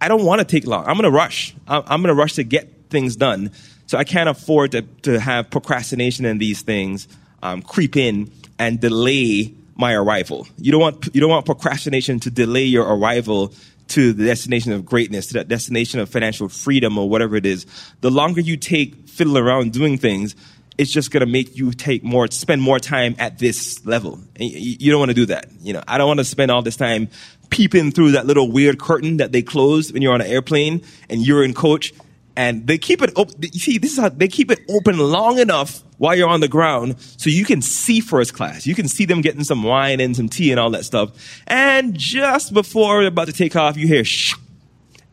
I 0.00 0.08
don't 0.08 0.24
want 0.24 0.40
to 0.40 0.44
take 0.44 0.66
long. 0.66 0.86
I'm 0.86 0.94
going 0.94 1.04
to 1.04 1.10
rush. 1.10 1.54
I'm 1.66 2.02
going 2.02 2.14
to 2.14 2.14
rush 2.14 2.34
to 2.34 2.44
get 2.44 2.90
things 2.90 3.16
done. 3.16 3.52
So 3.86 3.98
I 3.98 4.04
can't 4.04 4.28
afford 4.28 4.72
to, 4.72 4.82
to 4.82 5.18
have 5.18 5.50
procrastination 5.50 6.24
and 6.24 6.40
these 6.40 6.62
things 6.62 7.08
um, 7.42 7.62
creep 7.62 7.96
in 7.96 8.30
and 8.58 8.80
delay 8.80 9.54
my 9.80 9.94
arrival. 9.94 10.46
You 10.58 10.70
don't 10.70 10.80
want 10.80 11.08
you 11.12 11.20
don't 11.20 11.30
want 11.30 11.46
procrastination 11.46 12.20
to 12.20 12.30
delay 12.30 12.64
your 12.64 12.84
arrival 12.84 13.52
to 13.88 14.12
the 14.12 14.24
destination 14.24 14.72
of 14.72 14.84
greatness, 14.84 15.28
to 15.28 15.34
that 15.34 15.48
destination 15.48 15.98
of 15.98 16.08
financial 16.08 16.48
freedom 16.48 16.96
or 16.96 17.08
whatever 17.08 17.34
it 17.34 17.44
is. 17.44 17.66
The 18.02 18.10
longer 18.10 18.40
you 18.40 18.56
take 18.56 19.08
fiddle 19.08 19.36
around 19.36 19.72
doing 19.72 19.98
things, 19.98 20.36
it's 20.78 20.92
just 20.92 21.10
going 21.10 21.22
to 21.22 21.26
make 21.26 21.56
you 21.56 21.72
take 21.72 22.04
more, 22.04 22.28
spend 22.28 22.62
more 22.62 22.78
time 22.78 23.16
at 23.18 23.38
this 23.38 23.84
level. 23.84 24.20
And 24.36 24.48
you 24.48 24.90
don't 24.92 25.00
want 25.00 25.10
to 25.10 25.14
do 25.14 25.26
that. 25.26 25.50
You 25.60 25.72
know, 25.72 25.82
I 25.88 25.98
don't 25.98 26.06
want 26.06 26.20
to 26.20 26.24
spend 26.24 26.50
all 26.50 26.62
this 26.62 26.76
time 26.76 27.08
peeping 27.50 27.90
through 27.90 28.12
that 28.12 28.26
little 28.26 28.50
weird 28.50 28.78
curtain 28.78 29.16
that 29.16 29.32
they 29.32 29.42
close 29.42 29.92
when 29.92 30.02
you're 30.02 30.14
on 30.14 30.20
an 30.20 30.28
airplane 30.28 30.82
and 31.08 31.26
you're 31.26 31.44
in 31.44 31.52
coach 31.52 31.92
and 32.40 32.66
they 32.66 32.78
keep 32.78 33.02
it 33.02 33.12
open. 33.16 33.34
You 33.42 33.60
see, 33.60 33.76
this 33.76 33.92
is 33.92 33.98
how 33.98 34.08
they 34.08 34.26
keep 34.26 34.50
it 34.50 34.60
open 34.70 34.96
long 34.96 35.38
enough 35.38 35.84
while 35.98 36.16
you're 36.16 36.26
on 36.26 36.40
the 36.40 36.48
ground 36.48 36.98
so 36.98 37.28
you 37.28 37.44
can 37.44 37.60
see 37.60 38.00
first 38.00 38.32
class. 38.32 38.66
You 38.66 38.74
can 38.74 38.88
see 38.88 39.04
them 39.04 39.20
getting 39.20 39.44
some 39.44 39.62
wine 39.62 40.00
and 40.00 40.16
some 40.16 40.30
tea 40.30 40.50
and 40.50 40.58
all 40.58 40.70
that 40.70 40.86
stuff. 40.86 41.42
And 41.46 41.94
just 41.98 42.54
before 42.54 43.00
they're 43.00 43.08
about 43.08 43.26
to 43.26 43.34
take 43.34 43.56
off, 43.56 43.76
you 43.76 43.86
hear 43.86 44.04
shh, 44.04 44.34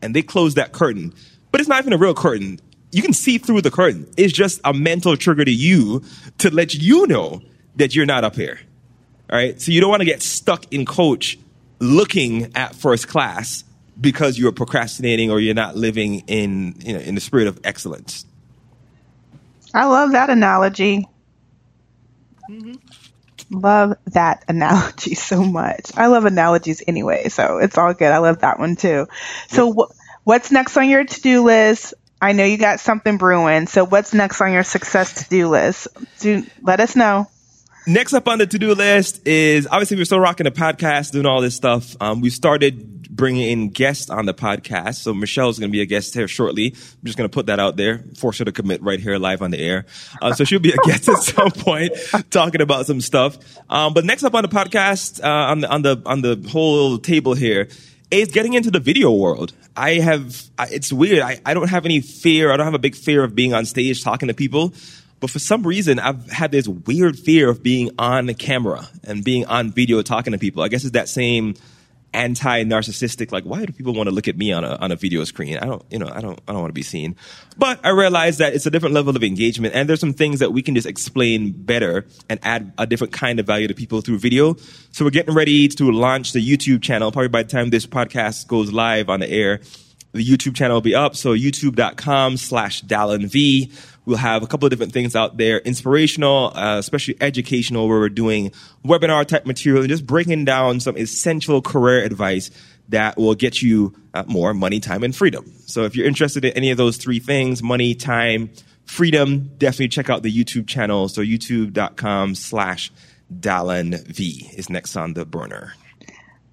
and 0.02 0.16
they 0.16 0.22
close 0.22 0.54
that 0.54 0.72
curtain. 0.72 1.14
But 1.52 1.60
it's 1.60 1.68
not 1.68 1.82
even 1.82 1.92
a 1.92 1.98
real 1.98 2.14
curtain. 2.14 2.62
You 2.94 3.02
can 3.02 3.12
see 3.12 3.40
through 3.40 3.60
the 3.60 3.72
curtain. 3.72 4.10
It's 4.16 4.32
just 4.32 4.62
a 4.64 4.74
mental 4.74 5.18
trigger 5.18 5.44
to 5.44 5.52
you 5.52 6.06
to 6.38 6.50
let 6.50 6.76
you 6.76 7.08
know 7.08 7.42
that 7.76 7.94
you're 7.94 8.06
not 8.06 8.24
up 8.24 8.38
here. 8.38 8.58
All 9.30 9.38
right. 9.38 9.60
So 9.60 9.74
you 9.74 9.82
don't 9.82 9.90
want 9.90 10.00
to 10.00 10.06
get 10.06 10.22
stuck 10.22 10.72
in 10.72 10.86
coach 10.86 11.38
looking 11.80 12.56
at 12.56 12.74
first 12.74 13.10
class 13.10 13.66
because 14.00 14.38
you're 14.38 14.52
procrastinating 14.52 15.32
or 15.32 15.40
you're 15.40 15.56
not 15.56 15.76
living 15.76 16.24
in 16.28 16.76
you 16.80 16.94
know, 16.94 17.00
in 17.00 17.16
the 17.16 17.22
spirit 17.22 17.48
of 17.48 17.60
excellence. 17.64 18.26
I 19.74 19.86
love 19.86 20.12
that 20.14 20.30
analogy. 20.30 21.08
Mm-hmm. 22.50 22.74
Love 23.50 23.98
that 24.08 24.44
analogy 24.48 25.16
so 25.16 25.44
much. 25.44 25.92
I 25.96 26.08
love 26.08 26.26
analogies 26.26 26.82
anyway, 26.88 27.30
so 27.30 27.58
it's 27.58 27.78
all 27.78 27.94
good. 27.94 28.12
I 28.12 28.18
love 28.20 28.40
that 28.40 28.60
one 28.60 28.76
too. 28.76 29.08
So, 29.50 29.68
yep. 29.68 29.76
wh- 29.78 30.28
what's 30.28 30.52
next 30.52 30.78
on 30.78 30.90
your 30.90 31.04
to 31.04 31.22
do 31.22 31.44
list? 31.44 31.94
I 32.20 32.32
know 32.32 32.44
you 32.44 32.58
got 32.58 32.80
something 32.80 33.18
brewing. 33.18 33.68
So, 33.68 33.86
what's 33.86 34.14
next 34.14 34.42
on 34.42 34.52
your 34.52 34.64
success 34.64 35.24
to 35.24 35.30
do 35.30 35.50
list? 35.50 35.88
Do, 36.20 36.46
let 36.62 36.80
us 36.80 36.96
know. 36.96 37.28
Next 37.86 38.14
up 38.14 38.28
on 38.28 38.40
the 38.40 38.48
to 38.48 38.60
do 38.60 38.74
list 38.74 39.26
is 39.26 39.66
obviously 39.66 39.96
we're 39.96 40.06
still 40.06 40.20
rocking 40.20 40.44
the 40.44 40.52
podcast, 40.52 41.12
doing 41.12 41.26
all 41.26 41.40
this 41.40 41.56
stuff. 41.56 41.96
Um, 42.02 42.20
we 42.20 42.30
started 42.30 42.97
bringing 43.18 43.50
in 43.50 43.70
guests 43.70 44.10
on 44.10 44.26
the 44.26 44.34
podcast. 44.34 44.96
So 44.96 45.14
Michelle's 45.14 45.60
going 45.60 45.70
to 45.70 45.72
be 45.72 45.82
a 45.82 45.86
guest 45.86 46.14
here 46.14 46.28
shortly. 46.28 46.68
I'm 46.68 47.04
just 47.04 47.18
going 47.18 47.30
to 47.30 47.34
put 47.34 47.48
that 47.48 47.60
out 47.60 47.76
there, 47.76 48.06
force 48.16 48.38
her 48.38 48.46
to 48.46 48.54
commit 48.54 48.82
right 48.82 49.00
here 49.00 49.18
live 49.18 49.42
on 49.42 49.52
the 49.52 49.60
air. 49.60 49.86
Uh, 50.22 50.34
so 50.34 50.46
she'll 50.46 50.60
be 50.60 50.72
a 50.72 50.78
guest 50.86 51.10
at 51.10 51.18
some 51.18 51.52
point 51.52 51.94
talking 52.30 52.62
about 52.62 52.86
some 52.86 53.02
stuff. 53.02 53.38
Um, 53.70 53.94
but 53.94 54.06
next 54.06 54.24
up 54.24 54.34
on 54.36 54.44
the 54.44 54.50
podcast, 54.50 55.22
uh, 55.22 55.28
on 55.28 55.60
the, 55.60 55.70
on 55.70 55.82
the, 55.82 56.02
on 56.06 56.22
the 56.22 56.48
whole 56.50 56.98
table 56.98 57.34
here 57.34 57.68
is 58.10 58.30
getting 58.30 58.54
into 58.54 58.72
the 58.72 58.80
video 58.80 59.12
world. 59.12 59.52
I 59.76 59.96
have, 59.96 60.42
it's 60.60 60.94
weird. 60.94 61.20
I, 61.20 61.42
I 61.46 61.54
don't 61.54 61.70
have 61.70 61.86
any 61.86 62.00
fear. 62.00 62.54
I 62.54 62.58
don't 62.58 62.66
have 62.66 62.74
a 62.74 62.80
big 62.80 62.96
fear 62.96 63.24
of 63.24 63.36
being 63.36 63.54
on 63.54 63.66
stage 63.66 64.02
talking 64.04 64.30
to 64.30 64.34
people. 64.34 64.74
But 65.20 65.32
for 65.32 65.40
some 65.40 65.66
reason, 65.66 66.00
I've 66.00 66.30
had 66.30 66.52
this 66.52 66.68
weird 66.68 67.18
fear 67.18 67.50
of 67.50 67.64
being 67.64 67.90
on 67.98 68.28
the 68.28 68.36
camera 68.36 68.88
and 69.04 69.24
being 69.24 69.46
on 69.46 69.72
video 69.72 70.02
talking 70.04 70.34
to 70.34 70.38
people. 70.38 70.62
I 70.62 70.68
guess 70.68 70.84
it's 70.84 70.94
that 70.94 71.10
same 71.10 71.56
anti-narcissistic 72.14 73.32
like 73.32 73.44
why 73.44 73.66
do 73.66 73.74
people 73.74 73.94
want 73.94 74.08
to 74.08 74.16
look 74.16 74.28
at 74.28 74.38
me 74.38 74.52
on 74.52 74.64
a 74.64 74.76
on 74.78 74.92
a 74.92 74.96
video 74.96 75.24
screen? 75.24 75.58
I 75.58 75.66
don't 75.66 75.84
you 75.90 76.00
know 76.00 76.10
i 76.12 76.22
don't 76.22 76.40
i 76.48 76.52
don't 76.52 76.62
want 76.62 76.70
to 76.70 76.74
be 76.74 76.84
seen. 76.84 77.16
But 77.58 77.80
i 77.86 77.90
realized 77.90 78.40
that 78.40 78.54
it's 78.54 78.66
a 78.66 78.72
different 78.72 78.96
level 78.96 79.16
of 79.16 79.24
engagement 79.24 79.76
and 79.76 79.88
there's 79.88 80.00
some 80.00 80.14
things 80.14 80.40
that 80.40 80.52
we 80.52 80.62
can 80.62 80.76
just 80.76 80.88
explain 80.88 81.52
better 81.52 82.06
and 82.30 82.40
add 82.44 82.74
a 82.78 82.88
different 82.88 83.14
kind 83.14 83.40
of 83.40 83.46
value 83.46 83.68
to 83.68 83.74
people 83.74 84.02
through 84.02 84.20
video. 84.20 84.56
So 84.92 85.06
we're 85.06 85.12
getting 85.12 85.36
ready 85.36 85.68
to 85.68 85.92
launch 85.92 86.32
the 86.34 86.40
youtube 86.40 86.82
channel. 86.82 87.12
Probably 87.12 87.30
by 87.30 87.44
the 87.44 87.50
time 87.50 87.70
this 87.70 87.86
podcast 87.86 88.48
goes 88.48 88.72
live 88.72 89.10
on 89.10 89.20
the 89.20 89.30
air 89.30 89.62
the 90.14 90.26
youtube 90.26 90.56
channel 90.56 90.76
will 90.76 90.82
be 90.82 90.96
up. 90.96 91.16
So 91.16 91.36
youtube.com 91.36 92.38
slash 92.38 92.84
dalan 92.84 93.30
v 93.30 93.72
We'll 94.08 94.16
have 94.16 94.42
a 94.42 94.48
couple 94.48 94.66
of 94.66 94.70
different 94.70 94.94
things 94.94 95.18
out 95.18 95.36
there, 95.36 95.60
inspirational, 95.60 96.54
uh, 96.56 96.78
especially 96.78 97.18
educational, 97.20 97.90
where 97.90 98.00
we're 98.00 98.08
doing 98.08 98.54
webinar 98.86 99.26
type 99.26 99.46
material 99.46 99.82
and 99.82 99.90
just 99.90 100.08
breaking 100.08 100.46
down 100.46 100.80
some 100.80 100.96
essential 100.96 101.62
career 101.62 102.06
advice 102.06 102.50
that 102.88 103.18
will 103.18 103.36
get 103.36 103.62
you 103.62 103.94
uh, 104.14 104.24
more 104.26 104.54
money, 104.54 104.80
time, 104.80 105.04
and 105.04 105.14
freedom. 105.14 105.52
So 105.66 105.84
if 105.84 105.98
you're 105.98 106.08
interested 106.08 106.46
in 106.46 106.54
any 106.54 106.72
of 106.72 106.78
those 106.78 106.96
three 106.96 107.20
things, 107.20 107.62
money, 107.62 107.96
time, 107.96 108.52
freedom, 108.86 109.52
definitely 109.58 109.90
check 109.90 110.10
out 110.10 110.24
the 110.24 110.32
YouTube 110.32 110.68
channel. 110.68 111.10
So 111.10 111.22
youtube.com 111.22 112.36
slash 112.36 112.94
Dalan 113.30 114.08
V 114.08 114.50
is 114.56 114.70
next 114.70 114.96
on 114.96 115.16
the 115.16 115.26
burner. 115.26 115.74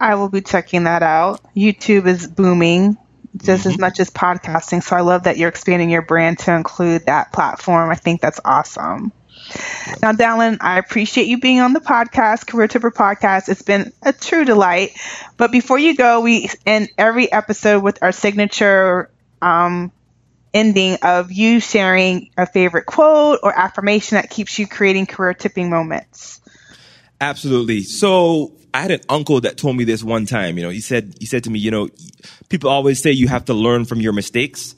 I 0.00 0.16
will 0.16 0.28
be 0.28 0.40
checking 0.40 0.82
that 0.84 1.04
out. 1.04 1.40
YouTube 1.54 2.08
is 2.08 2.26
booming 2.26 2.98
just 3.36 3.62
mm-hmm. 3.62 3.70
as 3.70 3.78
much 3.78 4.00
as 4.00 4.10
podcasting. 4.10 4.82
So 4.82 4.96
I 4.96 5.00
love 5.00 5.24
that 5.24 5.36
you're 5.36 5.48
expanding 5.48 5.90
your 5.90 6.02
brand 6.02 6.38
to 6.40 6.52
include 6.54 7.06
that 7.06 7.32
platform. 7.32 7.90
I 7.90 7.96
think 7.96 8.20
that's 8.20 8.40
awesome. 8.44 9.12
Now, 10.00 10.12
Dalan, 10.12 10.58
I 10.60 10.78
appreciate 10.78 11.26
you 11.26 11.38
being 11.38 11.60
on 11.60 11.72
the 11.72 11.80
podcast, 11.80 12.46
Career 12.46 12.68
Tipper 12.68 12.90
Podcast. 12.90 13.48
It's 13.48 13.62
been 13.62 13.92
a 14.02 14.12
true 14.12 14.44
delight. 14.44 14.92
But 15.36 15.52
before 15.52 15.78
you 15.78 15.96
go, 15.96 16.20
we 16.20 16.48
end 16.64 16.90
every 16.96 17.30
episode 17.30 17.82
with 17.82 18.02
our 18.02 18.12
signature 18.12 19.10
um, 19.42 19.92
ending 20.54 20.98
of 21.02 21.32
you 21.32 21.60
sharing 21.60 22.30
a 22.38 22.46
favorite 22.46 22.86
quote 22.86 23.40
or 23.42 23.56
affirmation 23.56 24.16
that 24.16 24.30
keeps 24.30 24.58
you 24.58 24.66
creating 24.66 25.06
career 25.06 25.34
tipping 25.34 25.68
moments. 25.68 26.40
Absolutely. 27.20 27.82
So 27.82 28.56
I 28.74 28.82
had 28.82 28.90
an 28.90 29.00
uncle 29.08 29.40
that 29.42 29.56
told 29.56 29.76
me 29.76 29.84
this 29.84 30.02
one 30.02 30.26
time. 30.26 30.58
You 30.58 30.64
know, 30.64 30.70
he 30.70 30.80
said 30.80 31.14
he 31.20 31.26
said 31.26 31.44
to 31.44 31.50
me, 31.50 31.60
you 31.60 31.70
know, 31.70 31.88
people 32.48 32.68
always 32.68 33.00
say 33.00 33.12
you 33.12 33.28
have 33.28 33.44
to 33.44 33.54
learn 33.54 33.84
from 33.84 34.00
your 34.00 34.12
mistakes. 34.12 34.74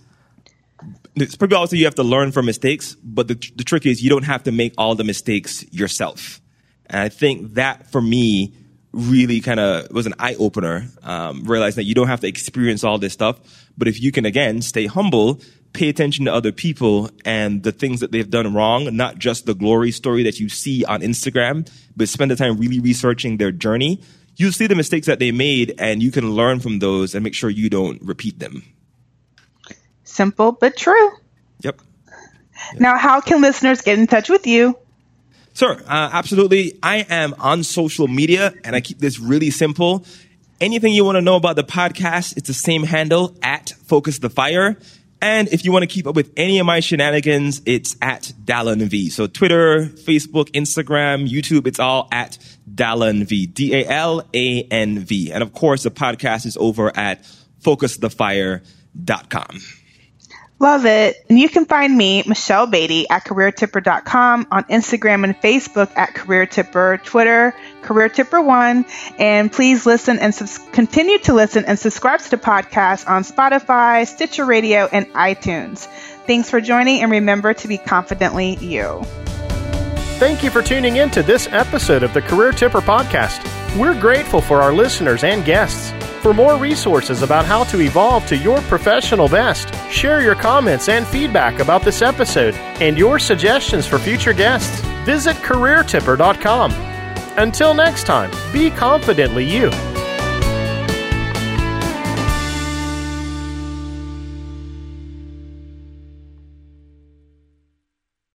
People 1.16 1.56
always 1.56 1.70
say 1.70 1.78
you 1.78 1.86
have 1.86 1.94
to 1.94 2.02
learn 2.02 2.30
from 2.30 2.44
mistakes, 2.44 2.94
but 3.02 3.26
the, 3.26 3.34
the 3.56 3.64
trick 3.64 3.86
is 3.86 4.02
you 4.02 4.10
don't 4.10 4.24
have 4.24 4.42
to 4.42 4.52
make 4.52 4.74
all 4.76 4.94
the 4.94 5.02
mistakes 5.02 5.64
yourself. 5.72 6.42
And 6.84 7.00
I 7.00 7.08
think 7.08 7.54
that 7.54 7.90
for 7.90 8.02
me 8.02 8.54
really 8.92 9.40
kind 9.40 9.58
of 9.58 9.90
was 9.90 10.04
an 10.04 10.12
eye 10.18 10.34
opener. 10.38 10.88
Um, 11.02 11.44
realizing 11.44 11.76
that 11.76 11.84
you 11.84 11.94
don't 11.94 12.08
have 12.08 12.20
to 12.20 12.28
experience 12.28 12.84
all 12.84 12.98
this 12.98 13.14
stuff, 13.14 13.40
but 13.78 13.88
if 13.88 13.98
you 14.02 14.12
can 14.12 14.26
again 14.26 14.60
stay 14.60 14.84
humble 14.84 15.40
pay 15.76 15.88
attention 15.88 16.24
to 16.24 16.32
other 16.32 16.52
people 16.52 17.10
and 17.24 17.62
the 17.62 17.70
things 17.72 18.00
that 18.00 18.10
they've 18.10 18.28
done 18.28 18.54
wrong, 18.54 18.96
not 18.96 19.18
just 19.18 19.44
the 19.44 19.54
glory 19.54 19.90
story 19.90 20.22
that 20.22 20.40
you 20.40 20.48
see 20.48 20.84
on 20.84 21.02
Instagram, 21.02 21.70
but 21.96 22.08
spend 22.08 22.30
the 22.30 22.36
time 22.36 22.56
really 22.56 22.80
researching 22.80 23.36
their 23.36 23.52
journey. 23.52 24.00
You 24.36 24.52
see 24.52 24.66
the 24.66 24.74
mistakes 24.74 25.06
that 25.06 25.18
they 25.18 25.32
made 25.32 25.74
and 25.78 26.02
you 26.02 26.10
can 26.10 26.30
learn 26.30 26.60
from 26.60 26.78
those 26.78 27.14
and 27.14 27.22
make 27.22 27.34
sure 27.34 27.50
you 27.50 27.68
don't 27.68 28.00
repeat 28.02 28.38
them. 28.38 28.62
Simple 30.04 30.52
but 30.52 30.76
true. 30.76 31.10
Yep. 31.60 31.80
yep. 32.72 32.80
Now, 32.80 32.96
how 32.96 33.20
can 33.20 33.42
listeners 33.42 33.82
get 33.82 33.98
in 33.98 34.06
touch 34.06 34.30
with 34.30 34.46
you? 34.46 34.78
Sure, 35.54 35.72
uh, 35.72 36.10
absolutely. 36.12 36.78
I 36.82 37.06
am 37.08 37.34
on 37.38 37.64
social 37.64 38.08
media 38.08 38.54
and 38.64 38.74
I 38.76 38.80
keep 38.80 38.98
this 38.98 39.18
really 39.18 39.50
simple. 39.50 40.04
Anything 40.60 40.94
you 40.94 41.04
want 41.04 41.16
to 41.16 41.22
know 41.22 41.36
about 41.36 41.56
the 41.56 41.64
podcast, 41.64 42.36
it's 42.36 42.48
the 42.48 42.54
same 42.54 42.82
handle 42.82 43.36
at 43.42 43.70
Focus 43.84 44.18
the 44.18 44.30
Fire. 44.30 44.78
And 45.22 45.48
if 45.48 45.64
you 45.64 45.72
want 45.72 45.82
to 45.82 45.86
keep 45.86 46.06
up 46.06 46.14
with 46.14 46.30
any 46.36 46.58
of 46.58 46.66
my 46.66 46.80
shenanigans, 46.80 47.62
it's 47.64 47.96
at 48.02 48.32
Dalan 48.44 48.82
V. 48.82 49.08
So 49.08 49.26
Twitter, 49.26 49.86
Facebook, 49.86 50.50
Instagram, 50.50 51.26
YouTube, 51.28 51.66
it's 51.66 51.80
all 51.80 52.08
at 52.12 52.38
Dalan 52.72 53.24
V. 53.26 53.46
D-A-L-A-N-V. 53.46 55.32
And 55.32 55.42
of 55.42 55.52
course, 55.52 55.82
the 55.84 55.90
podcast 55.90 56.44
is 56.46 56.56
over 56.58 56.96
at 56.96 57.24
focusthefire.com. 57.62 59.60
Love 60.58 60.86
it. 60.86 61.22
And 61.28 61.38
you 61.38 61.50
can 61.50 61.66
find 61.66 61.96
me, 61.96 62.22
Michelle 62.26 62.66
Beatty, 62.66 63.08
at 63.10 63.24
CareerTipper.com, 63.24 64.46
on 64.50 64.64
Instagram 64.64 65.24
and 65.24 65.36
Facebook 65.36 65.94
at 65.96 66.14
CareerTipper, 66.14 67.04
Twitter, 67.04 67.54
CareerTipper1. 67.82 69.18
And 69.18 69.52
please 69.52 69.84
listen 69.84 70.18
and 70.18 70.34
continue 70.72 71.18
to 71.18 71.34
listen 71.34 71.66
and 71.66 71.78
subscribe 71.78 72.20
to 72.20 72.30
the 72.30 72.38
podcast 72.38 73.08
on 73.08 73.22
Spotify, 73.22 74.06
Stitcher 74.06 74.46
Radio, 74.46 74.88
and 74.90 75.06
iTunes. 75.08 75.86
Thanks 76.26 76.48
for 76.48 76.60
joining, 76.60 77.02
and 77.02 77.10
remember 77.12 77.52
to 77.52 77.68
be 77.68 77.76
confidently 77.76 78.56
you. 78.56 79.02
Thank 80.18 80.42
you 80.42 80.48
for 80.48 80.62
tuning 80.62 80.96
in 80.96 81.10
to 81.10 81.22
this 81.22 81.46
episode 81.48 82.02
of 82.02 82.14
the 82.14 82.22
Career 82.22 82.50
Tipper 82.50 82.80
Podcast. 82.80 83.44
We're 83.78 84.00
grateful 84.00 84.40
for 84.40 84.62
our 84.62 84.72
listeners 84.72 85.22
and 85.22 85.44
guests. 85.44 85.92
For 86.26 86.34
more 86.34 86.58
resources 86.58 87.22
about 87.22 87.44
how 87.44 87.62
to 87.62 87.80
evolve 87.80 88.26
to 88.26 88.36
your 88.36 88.60
professional 88.62 89.28
best, 89.28 89.72
share 89.88 90.20
your 90.20 90.34
comments 90.34 90.88
and 90.88 91.06
feedback 91.06 91.60
about 91.60 91.82
this 91.82 92.02
episode 92.02 92.56
and 92.82 92.98
your 92.98 93.20
suggestions 93.20 93.86
for 93.86 93.96
future 93.96 94.32
guests, 94.32 94.80
visit 95.04 95.36
careertipper.com. 95.36 96.72
Until 97.36 97.74
next 97.74 98.06
time, 98.06 98.32
be 98.52 98.72
confidently 98.72 99.44
you. 99.44 99.70